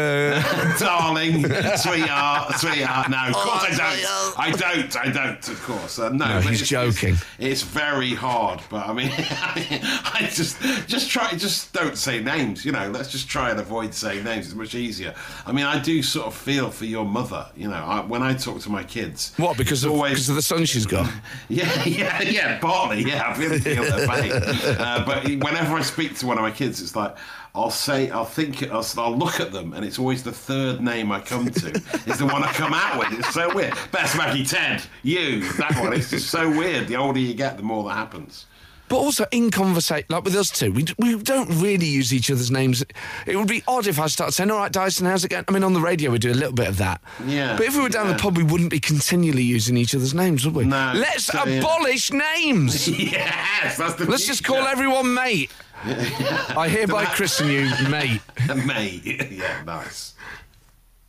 darling, 0.78 1.44
sweetheart, 1.76 2.54
sweetheart. 2.58 3.10
No, 3.10 3.18
of 3.28 3.34
course 3.34 3.64
I 3.64 3.76
don't. 3.76 3.96
sweetheart. 3.96 4.34
I 4.38 4.50
don't. 4.50 4.96
I 4.96 5.10
don't. 5.12 5.48
Of 5.48 5.62
course. 5.62 5.98
Uh, 5.98 6.08
no, 6.08 6.26
No, 6.26 6.34
but 6.42 6.44
he's 6.50 6.62
it's- 6.62 6.68
joking. 6.68 7.14
It's, 7.14 7.24
it's 7.38 7.62
very 7.62 8.14
hard, 8.14 8.60
but 8.70 8.88
I 8.88 8.92
mean, 8.92 9.10
I 9.14 10.28
just 10.32 10.60
just 10.88 11.10
try. 11.10 11.30
Just 11.34 11.72
don't 11.72 11.96
say 11.96 12.20
names. 12.40 12.64
You 12.64 12.72
know, 12.72 12.88
let's 12.90 13.10
just 13.10 13.28
try 13.28 13.50
and 13.50 13.60
avoid 13.60 13.94
saying 13.94 14.24
names. 14.24 14.46
It's 14.46 14.54
much 14.54 14.74
easier. 14.74 15.14
I 15.46 15.52
mean, 15.52 15.64
I 15.64 15.78
do 15.78 16.02
sort 16.02 16.26
of 16.26 16.34
feel 16.34 16.70
for 16.70 16.84
your 16.84 17.04
mother. 17.04 17.46
You 17.56 17.68
know, 17.68 17.76
I, 17.76 18.00
when 18.00 18.22
I 18.22 18.34
talk 18.34 18.60
to 18.60 18.70
my 18.70 18.84
kids. 18.84 19.32
What? 19.36 19.56
Because 19.56 19.84
of, 19.84 19.92
always 19.92 20.12
because 20.12 20.28
of 20.28 20.36
the 20.36 20.42
son 20.42 20.64
she's 20.64 20.86
got. 20.86 21.10
yeah, 21.48 21.84
yeah, 21.84 22.22
yeah, 22.22 22.58
partly, 22.58 23.02
yeah. 23.02 23.22
I 23.22 23.36
really 23.38 23.60
feel 23.60 23.82
their 23.82 24.06
pain. 24.06 24.30
Uh, 24.80 25.04
but 25.04 25.24
whenever 25.24 25.74
I 25.74 25.82
speak 25.82 26.16
to 26.18 26.26
one 26.26 26.38
of 26.38 26.42
my 26.42 26.50
kids, 26.50 26.80
it's 26.80 26.96
like 26.96 27.16
I'll 27.54 27.70
say, 27.70 28.08
I'll 28.10 28.24
think, 28.24 28.62
I'll, 28.70 28.86
I'll 28.96 29.16
look 29.16 29.40
at 29.40 29.52
them, 29.52 29.72
and 29.72 29.84
it's 29.84 29.98
always 29.98 30.22
the 30.22 30.32
third 30.32 30.80
name 30.80 31.10
I 31.12 31.20
come 31.20 31.50
to 31.50 31.68
is 32.06 32.18
the 32.18 32.26
one 32.26 32.42
I 32.42 32.52
come 32.52 32.72
out 32.72 32.98
with. 32.98 33.18
It's 33.18 33.34
so 33.34 33.54
weird. 33.54 33.74
Best 33.90 34.16
Maggie 34.16 34.44
Ted, 34.44 34.82
you, 35.02 35.40
that 35.54 35.78
one. 35.80 35.92
It's 35.92 36.10
just 36.10 36.30
so 36.30 36.48
weird. 36.48 36.88
The 36.88 36.96
older 36.96 37.18
you 37.18 37.34
get, 37.34 37.56
the 37.56 37.62
more 37.62 37.84
that 37.84 37.94
happens. 37.94 38.46
But 38.90 38.96
also 38.96 39.24
in 39.30 39.50
conversation, 39.52 40.04
like 40.08 40.24
with 40.24 40.34
us 40.34 40.50
two, 40.50 40.72
we, 40.72 40.82
d- 40.82 40.94
we 40.98 41.14
don't 41.14 41.48
really 41.62 41.86
use 41.86 42.12
each 42.12 42.28
other's 42.30 42.50
names. 42.50 42.84
It 43.24 43.36
would 43.36 43.46
be 43.48 43.62
odd 43.68 43.86
if 43.86 44.00
I 44.00 44.08
started 44.08 44.32
saying, 44.32 44.50
"All 44.50 44.58
right, 44.58 44.72
Dyson, 44.72 45.06
how's 45.06 45.24
it 45.24 45.28
going?" 45.28 45.44
I 45.46 45.52
mean, 45.52 45.62
on 45.62 45.74
the 45.74 45.80
radio 45.80 46.10
we 46.10 46.18
do 46.18 46.32
a 46.32 46.34
little 46.34 46.52
bit 46.52 46.66
of 46.66 46.76
that. 46.78 47.00
Yeah, 47.24 47.56
But 47.56 47.66
if 47.66 47.76
we 47.76 47.82
were 47.82 47.88
down 47.88 48.08
yeah. 48.08 48.14
the 48.14 48.18
pub, 48.18 48.36
we 48.36 48.42
wouldn't 48.42 48.70
be 48.70 48.80
continually 48.80 49.44
using 49.44 49.76
each 49.76 49.94
other's 49.94 50.12
names, 50.12 50.44
would 50.44 50.56
we? 50.56 50.64
No, 50.64 50.92
Let's 50.94 51.26
so, 51.26 51.46
yeah. 51.46 51.60
abolish 51.60 52.10
names. 52.12 52.88
yes, 53.12 53.78
that's 53.78 53.94
the. 53.94 54.06
Let's 54.10 54.26
just 54.26 54.42
call 54.44 54.66
everyone 54.66 55.14
mate. 55.14 55.50
I 55.84 56.68
hereby 56.68 57.06
christen 57.06 57.48
you 57.48 57.70
mate. 57.88 58.20
mate. 58.66 59.30
yeah, 59.30 59.62
nice. 59.64 60.14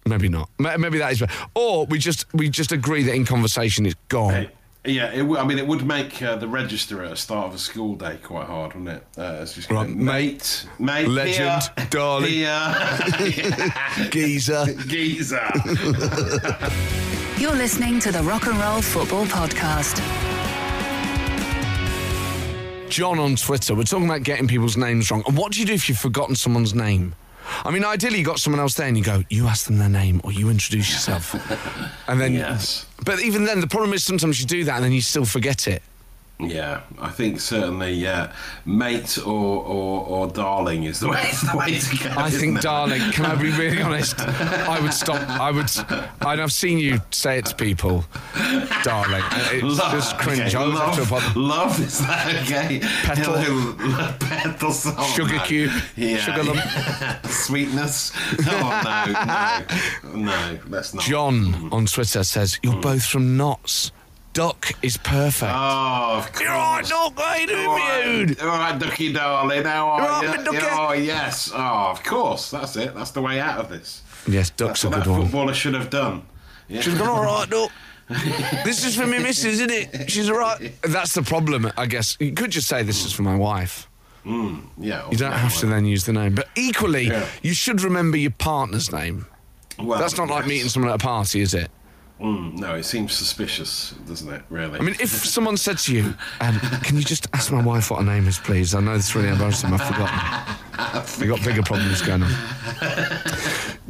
Maybe 0.05 0.29
not. 0.29 0.49
Maybe 0.59 0.97
that 0.99 1.11
is. 1.13 1.23
Or 1.55 1.85
we 1.87 1.97
just 1.99 2.31
we 2.33 2.47
just 2.49 2.71
agree 2.71 3.03
that 3.03 3.13
in 3.15 3.25
conversation 3.25 3.85
it's 3.85 3.95
gone. 4.07 4.33
Hey, 4.33 4.49
Yeah, 4.83 5.11
it 5.11 5.19
w- 5.19 5.37
I 5.37 5.45
mean, 5.45 5.59
it 5.59 5.67
would 5.67 5.85
make 5.85 6.23
uh, 6.23 6.37
the 6.37 6.47
register 6.47 7.03
at 7.03 7.11
the 7.11 7.15
start 7.15 7.47
of 7.47 7.53
a 7.53 7.59
school 7.59 7.93
day 7.95 8.17
quite 8.23 8.47
hard, 8.47 8.73
wouldn't 8.73 8.97
it? 8.97 9.05
Uh, 9.15 9.37
it's 9.41 9.53
just 9.53 9.69
Right, 9.69 9.85
going, 9.85 10.03
mate, 10.03 10.65
mate, 10.79 11.07
legend, 11.07 11.61
here, 11.77 11.87
darling. 11.91 12.29
here, 12.31 13.73
Geezer. 14.09 14.65
geezer. 14.87 15.51
You're 17.37 17.53
listening 17.55 17.99
to 17.99 18.11
the 18.11 18.23
Rock 18.23 18.47
and 18.47 18.57
Roll 18.57 18.81
Football 18.81 19.25
Podcast. 19.25 19.99
John 22.89 23.19
on 23.19 23.35
Twitter, 23.35 23.75
we're 23.75 23.83
talking 23.83 24.05
about 24.05 24.23
getting 24.23 24.47
people's 24.47 24.77
names 24.77 25.11
wrong. 25.11 25.23
And 25.27 25.37
what 25.37 25.51
do 25.53 25.59
you 25.59 25.65
do 25.67 25.73
if 25.73 25.87
you've 25.89 25.97
forgotten 25.99 26.35
someone's 26.35 26.73
name? 26.73 27.13
I 27.65 27.71
mean, 27.71 27.83
ideally, 27.85 28.19
you 28.19 28.25
got 28.25 28.39
someone 28.39 28.59
else 28.59 28.73
there 28.75 28.87
and 28.87 28.97
you 28.97 29.03
go, 29.03 29.23
you 29.29 29.47
ask 29.47 29.65
them 29.67 29.77
their 29.77 29.89
name 29.89 30.21
or 30.23 30.31
you 30.31 30.49
introduce 30.49 30.89
yourself. 30.91 31.33
and 32.07 32.19
then, 32.19 32.33
Yes. 32.33 32.85
but 33.05 33.21
even 33.21 33.45
then, 33.45 33.59
the 33.61 33.67
problem 33.67 33.93
is 33.93 34.03
sometimes 34.03 34.39
you 34.39 34.45
do 34.47 34.63
that 34.65 34.75
and 34.75 34.85
then 34.85 34.91
you 34.91 35.01
still 35.01 35.25
forget 35.25 35.67
it. 35.67 35.81
Yeah, 36.41 36.81
I 36.99 37.09
think 37.09 37.39
certainly, 37.39 37.93
yeah, 37.93 38.33
mate 38.65 39.17
or, 39.19 39.63
or, 39.63 40.05
or 40.07 40.27
darling 40.27 40.83
is 40.85 40.99
the 40.99 41.09
way, 41.09 41.21
is 41.29 41.41
the 41.41 41.55
way 41.57 41.77
to 41.79 41.97
go. 42.03 42.09
I 42.17 42.29
think, 42.29 42.57
it? 42.57 42.61
darling, 42.61 43.01
can 43.11 43.25
I 43.25 43.35
be 43.35 43.51
really 43.51 43.81
honest? 43.81 44.19
I 44.19 44.79
would 44.79 44.93
stop. 44.93 45.21
I 45.29 45.51
would. 45.51 45.69
And 46.21 46.41
I've 46.41 46.51
seen 46.53 46.77
you 46.79 46.99
say 47.11 47.37
it 47.37 47.45
to 47.45 47.55
people, 47.55 48.05
darling. 48.83 49.23
It's 49.51 49.63
Love, 49.79 49.91
just 49.91 50.17
cringe. 50.17 50.55
okay, 50.55 50.57
I 50.57 50.61
always 50.63 50.79
have 50.79 50.93
to 50.95 50.99
love, 51.01 51.07
apologize. 51.11 51.35
love, 51.35 51.79
is 51.79 51.99
that 51.99 52.35
okay? 52.43 52.79
Petal. 53.03 53.37
Hello, 53.37 54.13
petal, 54.19 54.71
oh, 54.97 55.13
Sugar 55.15 55.35
no. 55.35 55.43
cube, 55.43 55.71
yeah. 55.95 56.17
sugar 56.17 56.43
lump. 56.43 57.25
sweetness. 57.27 58.11
Oh 58.47 59.61
no, 60.03 60.11
no, 60.13 60.25
no, 60.25 60.59
that's 60.67 60.93
not. 60.93 61.03
John 61.03 61.69
on 61.71 61.85
Twitter 61.85 62.23
says, 62.23 62.59
You're 62.63 62.73
Hmm. 62.73 62.81
both 62.81 63.05
from 63.05 63.37
Notts. 63.37 63.91
Duck 64.33 64.71
is 64.81 64.95
perfect. 64.97 65.51
Oh, 65.53 66.17
of 66.19 66.31
course. 66.31 66.39
You're 66.41 66.51
all 66.51 66.75
right, 66.77 66.85
Duck. 66.87 67.19
How 67.19 67.35
you 67.35 67.47
doing, 67.47 67.67
All 67.67 67.75
right, 67.75 68.41
all 68.41 68.47
right, 68.47 68.79
Ducky 68.79 69.11
darling. 69.11 69.63
How 69.65 69.97
You're 69.97 70.05
are 70.07 70.23
you? 70.23 70.29
right, 70.29 70.45
Ducky? 70.45 70.57
Oh, 70.71 70.93
yes. 70.93 71.51
Oh, 71.53 71.57
of 71.91 72.01
course. 72.03 72.49
That's 72.51 72.75
it. 72.77 72.95
That's 72.95 73.11
the 73.11 73.21
way 73.21 73.39
out 73.41 73.59
of 73.59 73.69
this. 73.69 74.03
Yes, 74.27 74.49
Duck's 74.51 74.83
That's 74.83 74.85
what 74.85 74.93
a 74.93 74.97
that 74.99 75.05
good 75.05 75.11
one. 75.11 75.21
footballer 75.23 75.53
should 75.53 75.73
have 75.73 75.89
done. 75.89 76.23
Yeah. 76.69 76.79
She's 76.81 76.93
gone, 76.97 77.09
all 77.09 77.23
right, 77.25 77.49
Duck. 77.49 77.71
this 78.63 78.85
is 78.85 78.95
for 78.95 79.05
me 79.05 79.19
missus, 79.19 79.59
isn't 79.59 79.71
it? 79.71 80.09
She's 80.09 80.29
all 80.29 80.37
right. 80.37 80.71
That's 80.81 81.13
the 81.13 81.23
problem, 81.23 81.69
I 81.77 81.85
guess. 81.85 82.15
You 82.19 82.31
could 82.33 82.51
just 82.51 82.67
say 82.67 82.83
this 82.83 83.05
is 83.05 83.11
for 83.11 83.23
my 83.23 83.35
wife. 83.35 83.89
Hmm. 84.23 84.59
yeah. 84.77 85.09
You 85.09 85.17
don't 85.17 85.31
have 85.33 85.57
to 85.57 85.65
then 85.65 85.85
use 85.85 86.05
the 86.05 86.13
name. 86.13 86.35
But 86.35 86.47
equally, 86.55 87.07
Yeah. 87.07 87.25
you 87.41 87.53
should 87.53 87.81
remember 87.81 88.17
your 88.17 88.31
partner's 88.31 88.91
name. 88.93 89.25
Well, 89.79 89.99
That's 89.99 90.15
not 90.17 90.29
like 90.29 90.45
meeting 90.45 90.69
someone 90.69 90.91
at 90.91 90.95
a 90.95 90.99
party, 91.03 91.41
is 91.41 91.53
it? 91.53 91.69
Mm, 92.21 92.59
no, 92.59 92.75
it 92.75 92.83
seems 92.83 93.13
suspicious, 93.13 93.95
doesn't 94.07 94.31
it? 94.31 94.43
Really. 94.49 94.79
I 94.79 94.83
mean, 94.83 94.95
if 94.99 95.09
someone 95.09 95.57
said 95.57 95.79
to 95.79 95.95
you, 95.95 96.13
um, 96.39 96.59
"Can 96.83 96.95
you 96.95 97.03
just 97.03 97.27
ask 97.33 97.51
my 97.51 97.63
wife 97.63 97.89
what 97.89 97.97
her 97.99 98.05
name 98.05 98.27
is, 98.27 98.37
please?" 98.37 98.75
I 98.75 98.79
know 98.79 98.93
it's 98.93 99.15
really 99.15 99.29
embarrassing. 99.29 99.73
I've 99.73 99.81
forgotten. 99.81 101.19
We've 101.19 101.29
got 101.29 101.43
bigger 101.43 101.63
problems 101.63 102.01
going 102.01 102.23
on. 102.23 102.31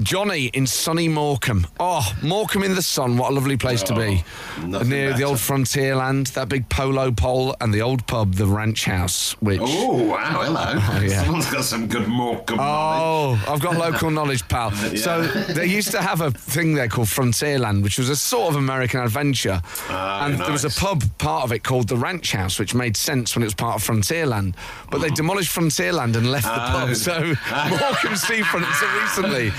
Johnny 0.01 0.45
in 0.47 0.65
sunny 0.67 1.07
Morecambe. 1.07 1.67
Oh, 1.79 2.11
Morecambe 2.21 2.63
in 2.63 2.75
the 2.75 2.81
sun. 2.81 3.17
What 3.17 3.31
a 3.31 3.33
lovely 3.33 3.57
place 3.57 3.83
to 3.83 3.95
be. 3.95 4.23
Oh, 4.59 4.65
Near 4.83 5.13
the 5.13 5.23
old 5.23 5.33
better. 5.35 5.37
frontier 5.37 5.95
land, 5.95 6.27
that 6.27 6.49
big 6.49 6.67
polo 6.69 7.11
pole, 7.11 7.55
and 7.61 7.73
the 7.73 7.81
old 7.81 8.05
pub, 8.07 8.33
the 8.35 8.45
Ranch 8.47 8.85
House, 8.85 9.33
which. 9.41 9.59
Oh 9.61 10.03
wow! 10.03 10.41
Hello. 10.43 11.01
yeah. 11.07 11.23
Someone's 11.23 11.51
got 11.51 11.63
some 11.63 11.87
good 11.87 12.07
Morecambe 12.07 12.57
knowledge. 12.57 13.41
Oh, 13.47 13.53
I've 13.53 13.61
got 13.61 13.77
local 13.77 14.09
knowledge, 14.17 14.47
pal. 14.47 14.71
So 14.71 15.23
they 15.23 15.65
used 15.65 15.91
to 15.91 16.01
have 16.01 16.21
a 16.21 16.31
thing 16.31 16.73
there 16.73 16.87
called 16.87 17.07
Frontierland, 17.07 17.83
which 17.83 17.97
was 17.97 18.09
a 18.09 18.15
sort 18.15 18.49
of 18.51 18.55
American 18.55 18.99
adventure. 19.01 19.61
Ah, 19.89 20.25
and 20.25 20.39
there 20.39 20.51
was 20.51 20.65
a 20.65 20.69
pub 20.69 21.03
part 21.17 21.43
of 21.43 21.51
it 21.51 21.63
called 21.63 21.87
the 21.87 21.97
Ranch 21.97 22.31
House, 22.33 22.59
which 22.59 22.73
made 22.73 22.97
sense 22.97 23.35
when 23.35 23.43
it 23.43 23.45
was 23.45 23.53
part 23.53 23.75
of 23.75 23.83
Frontierland. 23.87 24.55
But 24.89 25.01
they 25.01 25.09
demolished 25.21 25.55
Frontierland 25.55 26.15
and 26.15 26.31
left 26.31 26.45
the 26.45 26.51
Oh. 26.51 26.85
pub. 26.87 26.95
So 26.95 27.19
Morecambe 27.69 28.15
Seafront 28.15 28.65
until 28.65 29.01
recently 29.01 29.49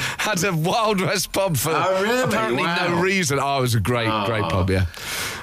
had 0.41 0.45
a 0.45 0.57
Wild 0.57 1.01
West 1.01 1.33
pub 1.33 1.57
for 1.57 1.71
Oh, 1.75 2.03
really? 2.03 2.23
apparently 2.23 2.63
no 2.63 3.01
reason. 3.01 3.39
Oh, 3.41 3.59
it 3.59 3.61
was 3.63 3.75
a 3.75 3.81
great, 3.81 4.09
ah. 4.09 4.27
great 4.27 4.45
pub, 4.45 4.71
yeah. 4.71 4.87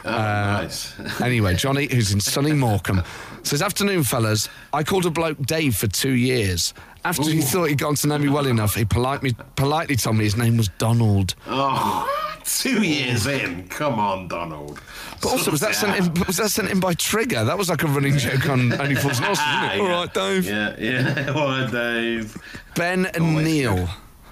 Oh, 0.06 0.10
uh, 0.10 0.62
nice. 0.64 0.94
Anyway, 1.22 1.56
Johnny, 1.56 1.88
who's 1.92 2.12
in 2.12 2.20
sunny 2.20 2.54
Morecambe, 2.54 3.04
says, 3.44 3.62
Afternoon, 3.62 4.04
fellas. 4.04 4.50
I 4.74 4.84
called 4.84 5.06
a 5.06 5.10
bloke 5.10 5.38
Dave 5.46 5.76
for 5.76 5.88
two 5.88 6.12
years. 6.14 6.74
After 7.06 7.24
he 7.24 7.42
thought 7.42 7.66
he'd 7.66 7.78
gotten 7.78 7.96
to 7.96 8.08
know 8.08 8.18
me 8.18 8.28
well 8.30 8.46
enough, 8.48 8.76
he 8.76 8.84
politely, 8.84 9.36
politely 9.56 9.96
told 9.96 10.18
me 10.18 10.26
his 10.26 10.36
name 10.36 10.58
was 10.58 10.68
Donald. 10.78 11.36
Oh, 11.48 12.08
Two 12.46 12.82
years 12.82 13.28
in. 13.28 13.68
Come 13.68 14.00
on, 14.00 14.28
Donald. 14.28 14.82
But 15.22 15.30
also, 15.34 15.52
was 15.52 15.60
that 15.60 15.76
sent 15.76 15.98
in, 15.98 16.26
was 16.26 16.38
that 16.38 16.50
sent 16.50 16.70
in 16.70 16.80
by 16.80 16.94
Trigger? 16.94 17.44
That 17.44 17.58
was 17.58 17.70
like 17.70 17.84
a 17.84 17.88
running 17.88 18.18
joke 18.18 18.50
on 18.50 18.74
Only 18.74 18.96
Fools 18.96 19.18
and 19.18 19.26
Horses, 19.26 19.46
wasn't 19.46 19.74
it? 19.74 19.80
All 19.82 19.88
right, 19.88 20.14
Dave. 20.14 20.46
Yeah, 20.46 20.76
yeah. 20.80 21.34
All 21.36 21.48
right, 21.48 21.72
Dave. 21.72 22.36
Ben 22.76 23.06
and 23.06 23.24
Always 23.24 23.46
Neil 23.46 23.90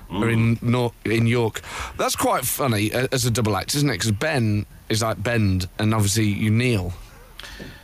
are 0.09 0.29
in 0.29 0.57
Nor- 0.61 0.93
in 1.05 1.27
York. 1.27 1.61
That's 1.97 2.15
quite 2.15 2.45
funny 2.45 2.91
uh, 2.93 3.07
as 3.11 3.25
a 3.25 3.31
double 3.31 3.55
act, 3.55 3.75
isn't 3.75 3.89
it? 3.89 3.93
Because 3.93 4.11
Ben 4.11 4.65
is 4.89 5.01
like 5.01 5.21
bend, 5.21 5.67
and 5.79 5.93
obviously 5.93 6.25
you 6.25 6.49
kneel. 6.49 6.93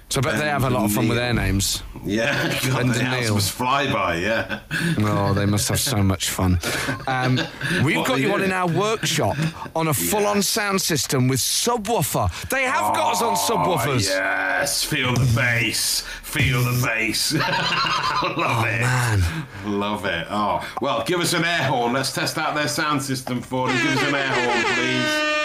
So 0.10 0.20
I 0.20 0.22
bet 0.22 0.38
they 0.40 0.48
have 0.50 0.64
a 0.64 0.70
lot 0.70 0.84
of 0.86 0.92
fun 0.92 1.08
with 1.08 1.18
their 1.18 1.34
names. 1.34 1.82
Yeah, 2.06 2.48
God, 2.68 2.82
And 2.82 2.94
the 2.94 3.04
house 3.04 3.22
Neil. 3.24 3.34
was 3.36 3.46
flyby, 3.50 4.22
yeah. 4.22 4.60
Oh, 5.00 5.34
they 5.34 5.48
must 5.48 5.68
have 5.70 5.80
so 5.80 6.04
much 6.04 6.30
fun. 6.30 6.60
Um, 7.08 7.40
we've 7.84 7.98
What 7.98 8.08
got 8.08 8.18
are 8.18 8.20
you 8.20 8.28
you 8.28 8.34
on 8.34 8.42
in 8.44 8.50
doing? 8.50 8.52
our 8.52 8.68
workshop 8.68 9.36
on 9.76 9.88
a 9.88 9.94
full-on 9.94 10.44
sound 10.44 10.82
system 10.82 11.28
with 11.28 11.40
subwoofer. 11.40 12.30
They 12.50 12.64
have 12.64 12.94
got 12.94 13.14
us 13.14 13.22
on 13.24 13.36
subwoofers. 13.36 14.12
Oh, 14.12 14.18
yes, 14.20 14.84
feel 14.84 15.14
the 15.16 15.32
bass. 15.36 16.02
Feel 16.22 16.62
the 16.64 16.86
bass. 16.86 17.34
Love 17.34 18.66
it. 18.68 18.82
Man, 18.82 19.24
Love 19.66 20.06
it. 20.06 20.28
Oh, 20.30 20.68
well, 20.82 21.04
give 21.06 21.22
us 21.22 21.34
an 21.34 21.44
air 21.46 21.64
horn. 21.64 21.94
Let's 21.94 22.14
test 22.14 22.38
out 22.38 22.54
their 22.54 22.68
sound 22.68 23.02
system 23.02 23.42
for 23.42 23.68
them. 23.68 23.78
Give 23.78 23.98
us 23.98 24.04
an 24.10 24.16
air 24.16 24.30
horn, 24.30 24.64
please. 24.76 25.43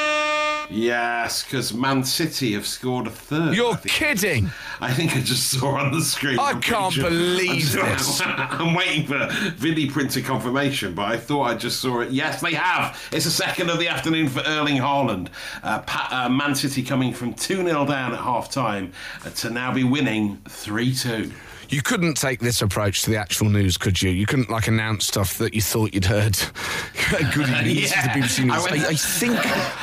Yes, 0.70 1.44
because 1.44 1.72
Man 1.72 2.04
City 2.04 2.52
have 2.52 2.66
scored 2.66 3.06
a 3.06 3.10
third. 3.10 3.54
you're 3.54 3.74
I 3.74 3.80
kidding. 3.86 4.50
I 4.80 4.92
think 4.92 5.16
I 5.16 5.20
just 5.20 5.50
saw 5.50 5.76
on 5.76 5.92
the 5.92 6.02
screen. 6.02 6.38
I 6.38 6.50
I'm 6.50 6.60
can't 6.60 6.94
believe 6.94 7.74
I'm 7.78 7.88
this. 7.88 8.20
I'm 8.24 8.74
waiting 8.74 9.06
for 9.06 9.14
vidiprinter 9.56 10.24
confirmation, 10.24 10.94
but 10.94 11.06
I 11.06 11.16
thought 11.16 11.44
I 11.44 11.54
just 11.54 11.80
saw 11.80 12.00
it. 12.00 12.10
Yes, 12.10 12.40
they 12.42 12.54
have. 12.54 13.00
It's 13.12 13.24
the 13.24 13.30
second 13.30 13.70
of 13.70 13.78
the 13.78 13.88
afternoon 13.88 14.28
for 14.28 14.40
Erling 14.46 14.76
Haaland. 14.76 15.28
Uh, 15.62 15.82
uh, 16.10 16.28
Man 16.28 16.54
City 16.54 16.82
coming 16.82 17.12
from 17.14 17.32
2 17.34 17.56
0 17.64 17.86
down 17.86 18.12
at 18.12 18.18
half 18.20 18.50
time 18.50 18.92
uh, 19.24 19.30
to 19.30 19.50
now 19.50 19.72
be 19.72 19.84
winning 19.84 20.36
3 20.48 20.94
2. 20.94 21.32
You 21.70 21.82
couldn't 21.82 22.14
take 22.14 22.40
this 22.40 22.62
approach 22.62 23.02
to 23.02 23.10
the 23.10 23.18
actual 23.18 23.50
news, 23.50 23.76
could 23.76 24.00
you? 24.00 24.08
You 24.08 24.24
couldn't 24.24 24.48
like 24.48 24.68
announce 24.68 25.06
stuff 25.06 25.36
that 25.36 25.52
you 25.52 25.60
thought 25.60 25.92
you'd 25.92 26.06
heard. 26.06 26.34
Good 27.10 27.20
evening, 27.48 27.74
this 27.76 27.84
is 27.84 28.02
the 28.02 28.08
BBC 28.08 28.44
News. 28.44 28.66
I 28.66 28.86
I, 28.86 28.88
I 28.88 28.94
think 28.94 29.36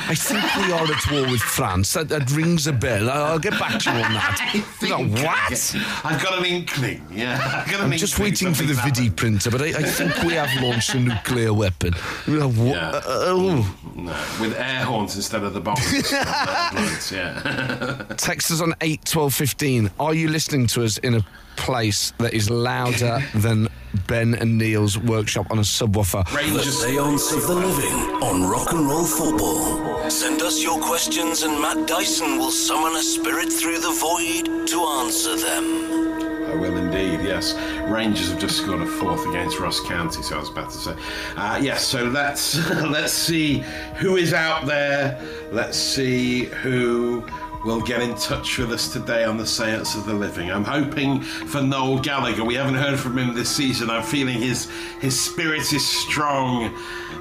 I 0.08 0.14
think 0.14 0.56
we 0.56 0.72
are 0.72 0.84
at 0.84 1.12
war 1.12 1.30
with 1.30 1.40
France. 1.40 1.92
That, 1.92 2.08
that 2.08 2.28
rings 2.32 2.66
a 2.66 2.72
bell. 2.72 3.08
I'll 3.08 3.38
get 3.38 3.52
back 3.52 3.80
to 3.82 3.90
you 3.90 3.96
on 3.96 4.12
that. 4.14 4.64
You 4.86 4.88
go, 4.88 5.04
what? 5.22 5.76
I've 6.04 6.22
got 6.22 6.38
an 6.38 6.44
inkling. 6.44 7.04
Yeah, 7.10 7.40
I've 7.64 7.70
got 7.70 7.80
an 7.80 7.92
I'm 7.92 7.98
just 7.98 8.18
waiting 8.18 8.52
for 8.52 8.62
the 8.64 8.74
vidiprinter, 8.74 9.50
but 9.50 9.62
I, 9.62 9.66
I 9.66 9.82
think 9.82 10.22
we 10.22 10.34
have 10.34 10.62
launched 10.62 10.94
a 10.94 11.00
nuclear 11.00 11.52
weapon. 11.52 11.92
Yeah. 12.26 13.00
oh. 13.04 13.76
No, 13.94 14.12
with 14.40 14.54
air 14.56 14.84
horns 14.84 15.16
instead 15.16 15.42
of 15.42 15.54
the 15.54 15.60
bombs. 15.60 16.12
Yeah. 17.10 18.04
Text 18.16 18.50
us 18.50 18.60
on 18.60 18.74
8 18.80 19.04
12 19.04 19.34
15. 19.34 19.90
Are 19.98 20.14
you 20.14 20.28
listening 20.28 20.66
to 20.68 20.84
us 20.84 20.98
in 20.98 21.14
a 21.14 21.26
place 21.56 22.12
that 22.18 22.34
is 22.34 22.50
louder 22.50 23.20
than 23.34 23.68
Ben 24.06 24.34
and 24.34 24.58
Neil's 24.58 24.98
workshop 24.98 25.50
on 25.50 25.58
a 25.58 25.62
subwoofer? 25.62 26.28
The 26.30 26.36
Rangers. 26.36 26.82
Seance 26.82 27.32
of 27.32 27.46
the 27.46 27.54
Living 27.54 28.22
on 28.22 28.48
Rock 28.48 28.72
and 28.72 28.88
Roll 28.88 29.04
Football. 29.04 30.10
Send 30.10 30.42
us 30.42 30.62
your 30.62 30.80
questions 30.80 31.42
and 31.42 31.60
Matt 31.60 31.88
Dyson 31.88 32.38
will 32.38 32.50
summon 32.50 32.94
a 32.94 33.02
spirit 33.02 33.52
through 33.52 33.78
the 33.80 33.96
void 34.00 34.66
to 34.68 34.80
answer 34.84 35.36
them. 35.36 36.26
I 36.46 36.54
will 36.54 36.76
indeed, 36.76 37.20
yes. 37.26 37.54
Rangers 37.88 38.30
have 38.30 38.38
just 38.38 38.58
scored 38.58 38.80
a 38.80 38.86
fourth 38.86 39.26
against 39.26 39.58
Ross 39.58 39.80
County, 39.80 40.22
so 40.22 40.36
I 40.36 40.40
was 40.40 40.48
about 40.48 40.70
to 40.70 40.76
say. 40.76 40.96
Uh, 41.36 41.58
yes, 41.60 41.84
so 41.84 42.04
let's 42.04 42.70
let's 42.70 43.12
see 43.12 43.64
who 43.96 44.16
is 44.16 44.32
out 44.32 44.64
there. 44.64 45.20
Let's 45.50 45.76
see 45.76 46.44
who 46.44 47.26
will 47.66 47.80
get 47.80 48.00
in 48.00 48.14
touch 48.14 48.58
with 48.58 48.70
us 48.70 48.92
today 48.92 49.24
on 49.24 49.36
the 49.36 49.46
Seance 49.46 49.96
of 49.96 50.06
the 50.06 50.14
Living. 50.14 50.52
I'm 50.52 50.62
hoping 50.62 51.20
for 51.20 51.60
Noel 51.60 51.98
Gallagher. 51.98 52.44
We 52.44 52.54
haven't 52.54 52.76
heard 52.76 52.96
from 52.96 53.18
him 53.18 53.34
this 53.34 53.50
season. 53.50 53.90
I'm 53.90 54.04
feeling 54.04 54.38
his 54.38 54.70
his 55.00 55.20
spirit 55.20 55.72
is 55.72 55.84
strong 55.84 56.72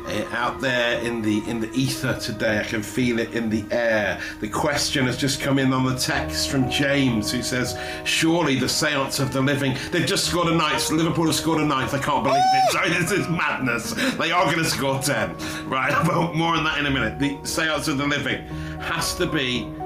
uh, 0.06 0.28
out 0.34 0.62
there 0.62 1.00
in 1.02 1.24
the 1.24 1.40
in 1.50 1.60
the 1.60 1.74
ether 1.74 2.16
today. 2.20 2.60
I 2.60 2.64
can 2.64 2.84
feel 2.84 3.18
it 3.18 3.34
in 3.34 3.50
the 3.50 3.66
air. 3.72 4.22
The 4.40 4.48
question 4.48 5.08
has 5.08 5.18
just 5.18 5.42
come 5.42 5.58
in 5.58 5.74
on 5.74 5.84
the 5.84 5.98
text 5.98 6.50
from 6.50 6.70
James, 6.70 7.32
who 7.32 7.42
says, 7.42 7.76
"Surely 8.04 8.60
the 8.60 8.70
seance 8.70 9.20
of 9.20 9.34
the 9.34 9.42
living. 9.42 9.76
They've 9.90 10.06
just 10.06 10.26
scored 10.26 10.50
a 10.50 10.56
ninth. 10.56 10.92
Liverpool 10.92 11.26
have 11.26 11.36
scored 11.36 11.62
a 11.62 11.66
ninth. 11.66 11.96
I 11.96 12.00
can't 12.00 12.24
believe 12.24 12.44
it. 12.44 12.72
Sorry, 12.72 12.90
this 13.00 13.10
is 13.10 13.28
madness. 13.28 13.94
They 14.14 14.32
are 14.32 14.46
going 14.46 14.60
to 14.60 14.66
score 14.66 15.02
ten. 15.02 15.36
Right, 15.68 15.92
but 16.06 16.36
more 16.36 16.56
on 16.56 16.64
that 16.66 16.78
in 16.78 16.86
a 16.86 16.92
minute. 16.92 17.18
The 17.18 17.44
seance 17.48 17.88
of 17.88 17.98
the 17.98 18.06
living 18.06 18.46
has 18.78 19.16
to 19.16 19.26
be." 19.26 19.85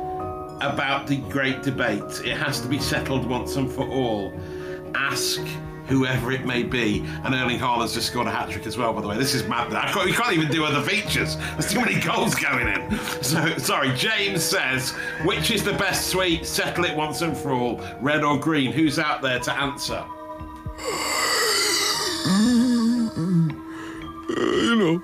About 0.61 1.07
the 1.07 1.17
great 1.29 1.63
debate. 1.63 2.21
It 2.25 2.35
has 2.35 2.59
to 2.61 2.67
be 2.67 2.79
settled 2.79 3.25
once 3.25 3.55
and 3.55 3.71
for 3.71 3.87
all. 3.87 4.33
Ask 4.93 5.41
whoever 5.87 6.31
it 6.31 6.45
may 6.45 6.63
be. 6.63 7.03
And 7.23 7.33
Erling 7.33 7.59
Haaland's 7.59 7.93
just 7.93 8.07
scored 8.07 8.27
a 8.27 8.31
hat 8.31 8.49
trick 8.49 8.67
as 8.67 8.77
well, 8.77 8.93
by 8.93 9.01
the 9.01 9.07
way. 9.07 9.17
This 9.17 9.33
is 9.33 9.47
mad. 9.47 9.73
I 9.73 9.91
can't, 9.91 10.05
we 10.05 10.13
can't 10.13 10.33
even 10.33 10.51
do 10.51 10.63
other 10.63 10.81
features. 10.81 11.35
There's 11.53 11.71
too 11.71 11.79
many 11.79 11.99
goals 11.99 12.35
going 12.35 12.67
in. 12.67 12.99
So, 13.23 13.57
sorry, 13.57 13.93
James 13.95 14.43
says, 14.43 14.91
which 15.23 15.49
is 15.49 15.63
the 15.63 15.73
best 15.73 16.07
sweet? 16.07 16.45
Settle 16.45 16.85
it 16.85 16.95
once 16.95 17.21
and 17.21 17.35
for 17.35 17.51
all. 17.51 17.81
Red 18.01 18.23
or 18.23 18.39
green? 18.39 18.71
Who's 18.71 18.99
out 18.99 19.21
there 19.21 19.39
to 19.39 19.53
answer? 19.53 20.03
You 24.29 24.75
know. 24.75 25.01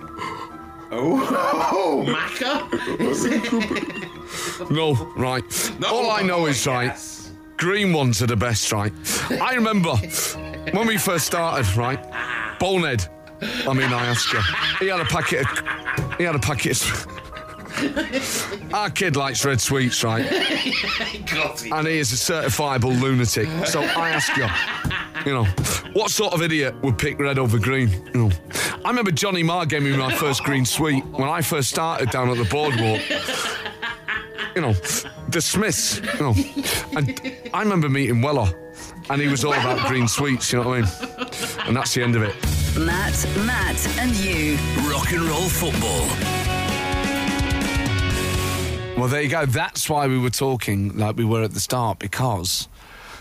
Oh, 0.91 2.06
Macca? 2.08 3.00
Is 3.00 3.26
it? 3.26 4.04
No, 4.70 4.94
right. 5.15 5.44
No, 5.80 5.88
All 5.89 6.12
I 6.12 6.22
know 6.22 6.46
is, 6.48 6.65
right, 6.68 6.86
yes. 6.86 7.32
green 7.58 7.94
ones 7.94 8.22
are 8.22 8.28
the 8.28 8.36
best, 8.36 8.72
right? 8.72 8.91
I 9.41 9.54
remember 9.56 9.96
when 10.72 10.88
we 10.88 10.98
first 10.98 11.26
started, 11.26 11.65
right? 11.76 12.00
Bonehead. 12.60 13.08
I 13.68 13.74
mean, 13.74 13.91
I 13.91 14.06
ask 14.08 14.32
you. 14.34 14.39
He 14.80 14.88
had 14.88 15.00
a 15.02 15.06
packet 15.06 15.46
of. 15.46 16.18
He 16.18 16.24
had 16.24 16.36
a 16.36 16.39
packet 16.39 16.82
of. 16.82 17.08
Our 18.74 18.89
kid 18.89 19.18
likes 19.18 19.44
red 19.44 19.60
sweets, 19.60 20.02
right? 20.04 20.24
Got. 21.26 21.62
And 21.65 21.86
he 21.88 21.98
is 22.00 22.13
a 22.13 22.15
certifiable 22.34 22.98
lunatic. 23.00 23.50
So 23.68 23.82
I 23.82 24.12
ask 24.12 24.36
you, 24.38 24.48
you 25.26 25.34
know, 25.34 25.44
what 25.91 26.10
sort 26.12 26.34
of 26.34 26.41
idiot 26.41 26.74
would 26.82 26.98
pick 26.98 27.20
red 27.20 27.38
over 27.38 27.60
green? 27.60 27.89
You 28.13 28.28
know, 28.30 28.32
I 28.86 28.89
remember 28.89 29.12
Johnny 29.12 29.44
Marr 29.44 29.65
gave 29.65 29.84
me 29.84 29.96
my 29.98 30.13
first 30.15 30.44
green 30.46 30.63
sweet 30.65 31.04
when 31.08 31.28
I 31.28 31.41
first 31.41 31.70
started 31.70 32.10
down 32.12 32.30
at 32.30 32.38
the 32.38 32.46
boardwalk. 32.46 33.02
You 34.55 34.62
know, 34.62 34.73
the 35.29 35.41
Smiths. 35.41 35.99
You 35.99 36.19
know, 36.19 36.34
and 36.97 37.34
I 37.53 37.62
remember 37.62 37.89
meeting 37.89 38.21
Weller, 38.21 38.49
and 39.10 39.21
he 39.21 39.27
was 39.27 39.43
all 39.43 39.53
about 39.53 39.88
green 39.88 40.08
sweets. 40.08 40.51
You 40.51 40.62
know 40.62 40.69
what 40.69 40.77
I 40.77 40.81
mean? 40.81 41.67
And 41.67 41.75
that's 41.75 41.93
the 41.93 42.03
end 42.03 42.15
of 42.15 42.23
it. 42.23 42.36
Matt, 42.77 43.25
Matt, 43.45 43.88
and 43.99 44.15
you. 44.17 44.58
Rock 44.89 45.12
and 45.12 45.23
Roll 45.23 45.49
Football. 45.49 46.08
Well, 48.97 49.10
there 49.10 49.21
you 49.21 49.29
go. 49.29 49.45
That's 49.45 49.89
why 49.89 50.08
we 50.08 50.17
were 50.17 50.29
talking 50.29 50.97
like 50.97 51.17
we 51.17 51.25
were 51.25 51.43
at 51.43 51.51
the 51.53 51.60
start 51.60 51.99
because 51.99 52.69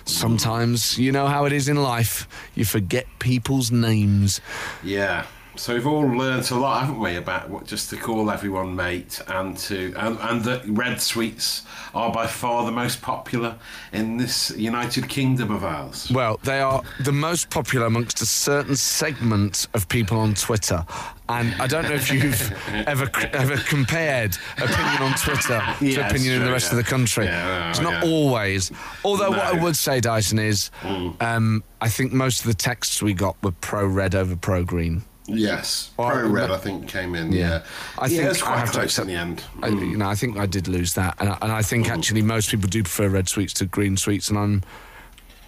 sometimes 0.04 0.98
you 0.98 1.10
know 1.10 1.26
how 1.26 1.46
it 1.46 1.52
is 1.52 1.68
in 1.68 1.82
life. 1.82 2.28
You 2.54 2.64
forget 2.64 3.06
people's 3.18 3.72
names. 3.72 4.40
Yeah. 4.84 5.26
So 5.56 5.74
we've 5.74 5.86
all 5.86 6.02
learnt 6.02 6.50
a 6.50 6.56
lot, 6.56 6.80
haven't 6.80 6.98
we, 6.98 7.14
about 7.14 7.48
what 7.48 7.64
just 7.64 7.88
to 7.90 7.96
call 7.96 8.28
everyone 8.30 8.74
mate 8.74 9.20
and 9.28 9.56
to 9.58 9.94
and, 9.96 10.18
and 10.20 10.44
that 10.44 10.62
red 10.66 11.00
sweets 11.00 11.62
are 11.94 12.10
by 12.12 12.26
far 12.26 12.64
the 12.64 12.72
most 12.72 13.00
popular 13.00 13.56
in 13.92 14.16
this 14.16 14.50
United 14.56 15.08
Kingdom 15.08 15.52
of 15.52 15.62
ours. 15.64 16.10
Well, 16.10 16.40
they 16.42 16.60
are 16.60 16.82
the 17.00 17.12
most 17.12 17.50
popular 17.50 17.86
amongst 17.86 18.20
a 18.20 18.26
certain 18.26 18.74
segment 18.74 19.68
of 19.74 19.88
people 19.88 20.18
on 20.18 20.34
Twitter. 20.34 20.84
And 21.28 21.54
I 21.62 21.68
don't 21.68 21.84
know 21.84 21.94
if 21.94 22.10
you've 22.12 22.52
ever 22.88 23.08
ever 23.32 23.56
compared 23.58 24.36
opinion 24.56 25.02
on 25.02 25.14
Twitter 25.14 25.60
to 25.60 26.06
opinion 26.06 26.10
it's 26.10 26.26
in 26.26 26.44
the 26.44 26.50
rest 26.50 26.72
yeah. 26.72 26.78
of 26.78 26.84
the 26.84 26.90
country. 26.90 27.26
Yeah, 27.26 27.70
it's 27.70 27.80
not 27.80 28.02
always. 28.02 28.72
Although 29.04 29.30
what 29.30 29.38
I 29.40 29.52
Mm. 29.54 29.62
would 29.62 29.76
say, 29.76 30.00
Dyson, 30.00 30.40
is 30.40 30.72
um, 31.20 31.62
I 31.80 31.88
think 31.88 32.12
most 32.12 32.40
of 32.40 32.46
the 32.48 32.54
texts 32.54 33.00
we 33.00 33.14
got 33.14 33.40
were 33.42 33.52
pro 33.52 33.86
red 33.86 34.16
over 34.16 34.34
pro 34.34 34.64
green. 34.64 35.04
Yes, 35.26 35.90
pro 35.96 36.28
red 36.28 36.50
I 36.50 36.58
think 36.58 36.88
came 36.88 37.14
in. 37.14 37.32
Yeah, 37.32 37.62
I 37.98 38.06
yeah, 38.06 38.18
think 38.18 38.30
it's 38.30 38.42
I 38.42 38.46
quite 38.46 38.58
have 38.58 38.72
to 38.72 38.82
accept- 38.82 39.08
in 39.08 39.14
the 39.14 39.20
end. 39.20 39.42
I, 39.62 39.68
you 39.68 39.96
know, 39.96 40.08
I 40.08 40.14
think 40.14 40.36
I 40.36 40.46
did 40.46 40.68
lose 40.68 40.94
that, 40.94 41.16
and 41.18 41.30
I, 41.30 41.38
and 41.40 41.50
I 41.50 41.62
think 41.62 41.86
mm. 41.86 41.90
actually 41.90 42.22
most 42.22 42.50
people 42.50 42.68
do 42.68 42.82
prefer 42.82 43.08
red 43.08 43.28
sweets 43.28 43.54
to 43.54 43.66
green 43.66 43.96
sweets, 43.96 44.28
and 44.28 44.38
I'm. 44.38 44.62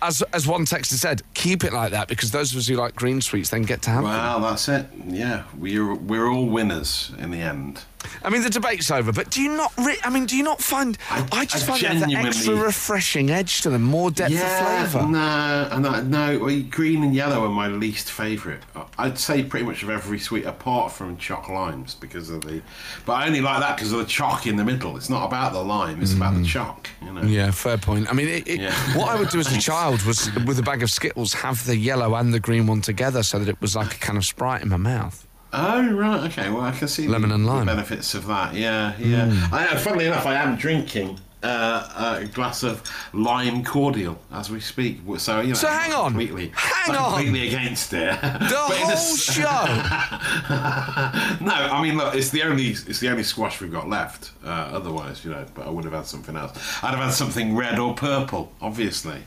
As, 0.03 0.23
as 0.35 0.47
one 0.47 0.67
texter 0.67 0.93
said, 0.93 1.23
keep 1.33 1.65
it 1.65 1.73
like 1.73 1.91
that 1.93 2.07
because 2.07 2.31
those 2.31 2.53
of 2.53 2.59
us 2.59 2.69
who 2.69 2.77
like 2.77 2.95
green 2.95 3.23
sweets 3.23 3.49
then 3.49 3.63
get 3.63 3.81
to 3.83 3.91
have 3.91 4.05
them. 4.05 4.43
That's 4.43 4.69
it. 4.69 4.87
Yeah, 5.07 5.45
we're 5.57 5.95
we're 5.95 6.29
all 6.29 6.47
winners 6.47 7.13
in 7.19 7.31
the 7.31 7.41
end. 7.41 7.83
I 8.23 8.31
mean, 8.31 8.43
the 8.43 8.51
debate's 8.51 8.91
over, 8.91 9.11
but 9.13 9.31
do 9.31 9.43
you 9.43 9.57
not? 9.57 9.73
Re- 9.79 9.99
I 10.05 10.11
mean, 10.11 10.27
do 10.27 10.37
you 10.37 10.43
not 10.43 10.61
find? 10.61 10.97
I, 11.11 11.27
I- 11.33 11.45
just 11.45 11.65
I 11.69 11.79
find 11.79 11.83
there's 11.83 12.03
an 12.03 12.15
extra 12.17 12.55
refreshing 12.55 13.31
edge 13.31 13.63
to 13.63 13.71
them, 13.71 13.83
more 13.83 14.11
depth 14.11 14.33
Yeah, 14.33 14.83
of 14.85 14.91
flavour. 14.91 15.09
no, 15.09 15.69
and 15.73 15.87
I- 15.87 16.03
no. 16.03 16.39
well, 16.39 16.63
Green 16.71 17.03
and 17.03 17.15
yellow 17.15 17.45
are 17.45 17.49
my 17.49 17.69
least 17.69 18.11
favourite. 18.11 18.61
I'd 18.99 19.19
say 19.19 19.43
pretty 19.43 19.65
much 19.67 19.83
of 19.83 19.91
every 19.91 20.19
sweet, 20.19 20.45
apart 20.45 20.93
from 20.93 21.17
choc 21.17 21.49
limes, 21.49 21.95
because 21.95 22.31
of 22.31 22.43
the. 22.43 22.63
But 23.05 23.15
I 23.15 23.27
only 23.27 23.41
like 23.41 23.61
that 23.61 23.77
because 23.77 23.93
of 23.93 23.99
the 23.99 24.05
choc 24.07 24.47
in 24.47 24.57
the 24.57 24.65
middle. 24.65 24.97
It's 24.97 25.11
not 25.11 25.25
about 25.27 25.53
the 25.53 25.63
lime; 25.63 26.01
it's 26.03 26.13
about 26.15 26.35
the 26.35 26.45
chalk. 26.45 26.89
You 27.03 27.13
know. 27.13 27.21
Mm. 27.23 27.31
Yeah, 27.33 27.51
fair 27.51 27.79
point. 27.79 28.09
I 28.09 28.13
mean, 28.13 28.29
it, 28.29 28.47
it, 28.47 28.61
Yeah. 28.61 28.75
what 28.97 29.09
I 29.09 29.17
would 29.19 29.31
do 29.31 29.41
as 29.41 29.55
a 29.55 29.61
child 29.61 30.03
was, 30.03 30.31
with 30.47 30.59
a 30.59 30.63
bag 30.63 30.83
of 30.83 30.91
Skittles, 30.91 31.33
have 31.35 31.65
the 31.67 31.77
yellow 31.77 32.15
and 32.15 32.33
the 32.33 32.41
green 32.41 32.67
one 32.67 32.83
together, 32.83 33.23
so 33.23 33.39
that 33.39 33.49
it 33.49 33.61
was 33.61 33.75
like 33.75 33.95
a 33.95 33.99
kind 33.99 34.17
of 34.19 34.25
sprite 34.25 34.63
in 34.63 34.69
my 34.69 34.77
mouth. 34.77 35.26
Oh 35.59 35.91
right, 35.93 36.21
okay. 36.31 36.51
Well, 36.51 36.61
I 36.63 36.73
can 36.73 36.87
see 36.89 37.09
Lemon 37.09 37.31
the, 37.31 37.37
and 37.37 37.47
lime. 37.47 37.67
benefits 37.67 38.15
of 38.15 38.27
that. 38.27 38.55
Yeah, 38.55 38.95
yeah. 38.99 39.49
I. 39.53 39.77
Funnily 39.77 40.07
enough, 40.07 40.27
I 40.27 40.35
am 40.35 40.57
drinking 40.57 41.19
uh, 41.43 42.19
a 42.21 42.27
glass 42.27 42.63
of 42.63 42.83
lime 43.15 43.65
cordial 43.65 44.19
as 44.33 44.51
we 44.51 44.61
speak. 44.61 45.01
So 45.19 45.41
you 45.41 45.49
know. 45.49 45.55
So 45.55 45.69
hang 45.69 45.93
on. 45.95 46.11
completely, 46.11 46.53
Hang 46.55 46.93
not 46.95 47.03
on. 47.07 47.15
completely 47.23 47.49
against 47.49 47.93
it. 47.95 48.21
The 48.21 48.29
whole 48.59 48.93
a 48.93 48.97
show. 48.97 49.43
no, 51.45 51.53
I 51.55 51.83
mean, 51.83 51.97
look, 51.97 52.15
it's 52.15 52.31
the 52.31 52.43
only 52.43 52.69
it's 52.69 53.01
the 53.01 53.09
only 53.09 53.23
squash 53.23 53.61
we've 53.61 53.73
got 53.73 53.89
left. 53.89 54.33
Uh, 54.45 54.49
otherwise, 54.49 55.25
you 55.25 55.31
know, 55.31 55.47
but 55.55 55.67
I 55.67 55.71
would 55.71 55.85
have 55.85 55.93
had 55.95 56.07
something 56.07 56.37
else. 56.37 56.53
I'd 56.83 56.91
have 56.91 56.99
had 56.99 57.13
something 57.13 57.57
red 57.57 57.79
or 57.79 57.95
purple, 57.95 58.53
obviously. 58.61 59.23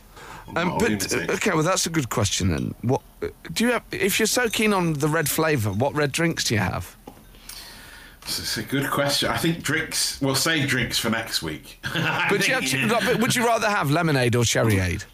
Um, 0.55 0.77
but 0.77 0.89
lunatic. 0.89 1.29
okay, 1.29 1.51
well, 1.51 1.63
that's 1.63 1.85
a 1.85 1.89
good 1.89 2.09
question. 2.09 2.49
Then, 2.49 2.75
what 2.81 3.01
uh, 3.21 3.27
do 3.53 3.65
you 3.65 3.71
have? 3.71 3.83
If 3.91 4.19
you're 4.19 4.25
so 4.25 4.49
keen 4.49 4.73
on 4.73 4.93
the 4.93 5.07
red 5.07 5.29
flavour, 5.29 5.71
what 5.71 5.93
red 5.93 6.11
drinks 6.11 6.45
do 6.45 6.55
you 6.55 6.59
have? 6.59 6.95
It's 8.23 8.57
a 8.57 8.63
good 8.63 8.89
question. 8.91 9.29
I 9.29 9.37
think 9.37 9.63
drinks. 9.63 10.21
We'll 10.21 10.35
say 10.35 10.65
drinks 10.65 10.99
for 10.99 11.09
next 11.09 11.41
week. 11.41 11.79
But, 12.29 12.47
you 12.47 12.53
have 12.53 12.89
but 13.05 13.19
would 13.19 13.35
you 13.35 13.45
rather 13.45 13.69
have 13.69 13.89
lemonade 13.89 14.35
or 14.35 14.43
cherryade? 14.43 15.05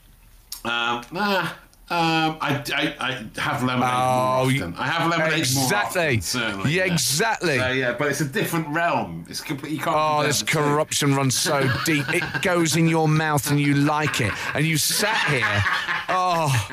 Um, 0.65 1.03
nah, 1.11 1.49
um, 1.87 2.37
I, 2.41 2.63
I, 2.73 2.95
I 2.99 3.39
have 3.39 3.61
lemonade 3.63 3.91
Oh, 3.93 4.49
more 4.49 4.65
often. 4.65 4.75
I 4.75 4.87
have 4.87 5.07
lemonade 5.09 5.31
more 5.31 5.37
Exactly. 5.39 6.01
often, 6.07 6.21
certainly. 6.21 6.71
Yeah, 6.73 6.85
exactly. 6.85 7.59
So, 7.59 7.69
yeah, 7.69 7.93
but 7.93 8.07
it's 8.07 8.21
a 8.21 8.25
different 8.25 8.67
realm. 8.69 9.23
It's 9.29 9.39
completely. 9.41 9.79
Oh, 9.85 10.23
this 10.23 10.41
corruption 10.41 11.13
runs 11.13 11.35
so 11.37 11.61
deep. 11.85 12.05
It 12.13 12.23
goes 12.41 12.75
in 12.75 12.87
your 12.87 13.07
mouth 13.07 13.51
and 13.51 13.59
you 13.59 13.75
like 13.75 14.19
it. 14.19 14.33
And 14.55 14.65
you 14.65 14.77
sat 14.77 15.29
here. 15.29 15.63
Oh, 16.09 16.24
Oh, 16.37 16.69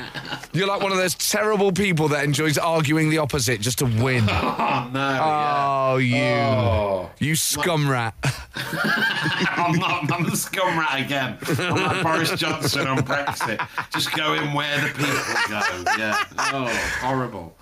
you're 0.51 0.67
like 0.67 0.81
one 0.81 0.91
of 0.91 0.97
those 0.97 1.15
terrible 1.15 1.71
people 1.71 2.09
that 2.09 2.25
enjoys 2.25 2.57
arguing 2.57 3.09
the 3.09 3.19
opposite 3.19 3.61
just 3.61 3.79
to 3.79 3.85
win. 3.85 4.27
Oh 4.65 4.89
no! 4.91 4.99
yeah. 4.99 5.65
Oh, 5.65 5.97
you. 5.97 6.17
Oh. 6.17 7.11
You 7.19 7.35
scum 7.35 7.89
rat. 7.89 8.13
I'm 8.55 9.77
not. 9.79 10.11
I'm 10.11 10.25
the 10.25 10.35
scum 10.35 10.77
rat 10.77 10.99
again. 11.01 11.37
I'm 11.59 11.75
like 11.75 12.03
Boris 12.03 12.31
Johnson 12.31 12.87
on 12.87 12.97
Brexit. 12.99 13.65
Just 13.91 14.11
going 14.15 14.53
where 14.53 14.81
the 14.81 14.87
people 14.87 15.13
go. 15.49 15.83
Yeah. 15.97 16.23
Oh, 16.37 16.67
horrible. 17.01 17.57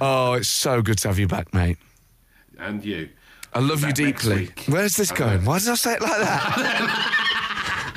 Oh, 0.00 0.32
it's 0.34 0.48
so 0.48 0.82
good 0.82 0.98
to 0.98 1.08
have 1.08 1.18
you 1.18 1.28
back, 1.28 1.52
mate. 1.54 1.78
And 2.58 2.84
you. 2.84 3.10
I 3.52 3.60
love 3.60 3.82
you 3.82 3.92
deeply. 3.92 4.50
Where's 4.66 4.96
this 4.96 5.12
going? 5.12 5.44
Why 5.44 5.58
did 5.60 5.68
I 5.68 5.74
say 5.74 5.94
it 5.94 6.02
like 6.02 6.20
that? 6.20 7.20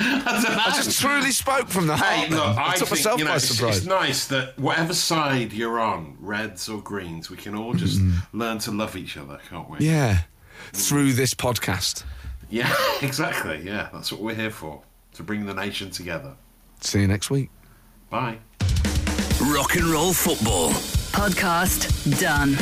I 0.00 0.72
just 0.74 1.00
truly 1.00 1.32
spoke 1.32 1.68
from 1.68 1.86
the 1.86 1.96
heart. 1.96 2.10
Hey, 2.10 2.28
then. 2.28 2.38
look, 2.38 2.56
I, 2.56 2.68
I, 2.68 2.76
took 2.76 2.88
think 2.88 2.90
myself 2.90 3.18
you 3.18 3.24
know, 3.24 3.30
by 3.32 3.36
it's, 3.36 3.48
surprise. 3.48 3.78
it's 3.78 3.86
nice 3.86 4.26
that 4.28 4.58
whatever 4.58 4.94
side 4.94 5.52
you're 5.52 5.80
on, 5.80 6.16
reds 6.20 6.68
or 6.68 6.80
greens, 6.80 7.30
we 7.30 7.36
can 7.36 7.54
all 7.54 7.74
just 7.74 7.98
mm-hmm. 7.98 8.38
learn 8.38 8.58
to 8.60 8.70
love 8.70 8.96
each 8.96 9.16
other, 9.16 9.40
can't 9.48 9.68
we? 9.68 9.78
Yeah, 9.80 10.18
mm. 10.18 10.76
through 10.88 11.14
this 11.14 11.34
podcast. 11.34 12.04
Yeah, 12.48 12.72
exactly. 13.02 13.62
Yeah, 13.64 13.88
that's 13.92 14.12
what 14.12 14.20
we're 14.20 14.34
here 14.34 14.50
for 14.50 14.82
to 15.14 15.22
bring 15.22 15.46
the 15.46 15.54
nation 15.54 15.90
together. 15.90 16.34
See 16.80 17.00
you 17.00 17.08
next 17.08 17.30
week. 17.30 17.50
Bye. 18.08 18.38
Rock 19.42 19.74
and 19.76 19.86
roll 19.86 20.12
football. 20.12 20.70
Podcast 21.10 22.20
done. 22.20 22.56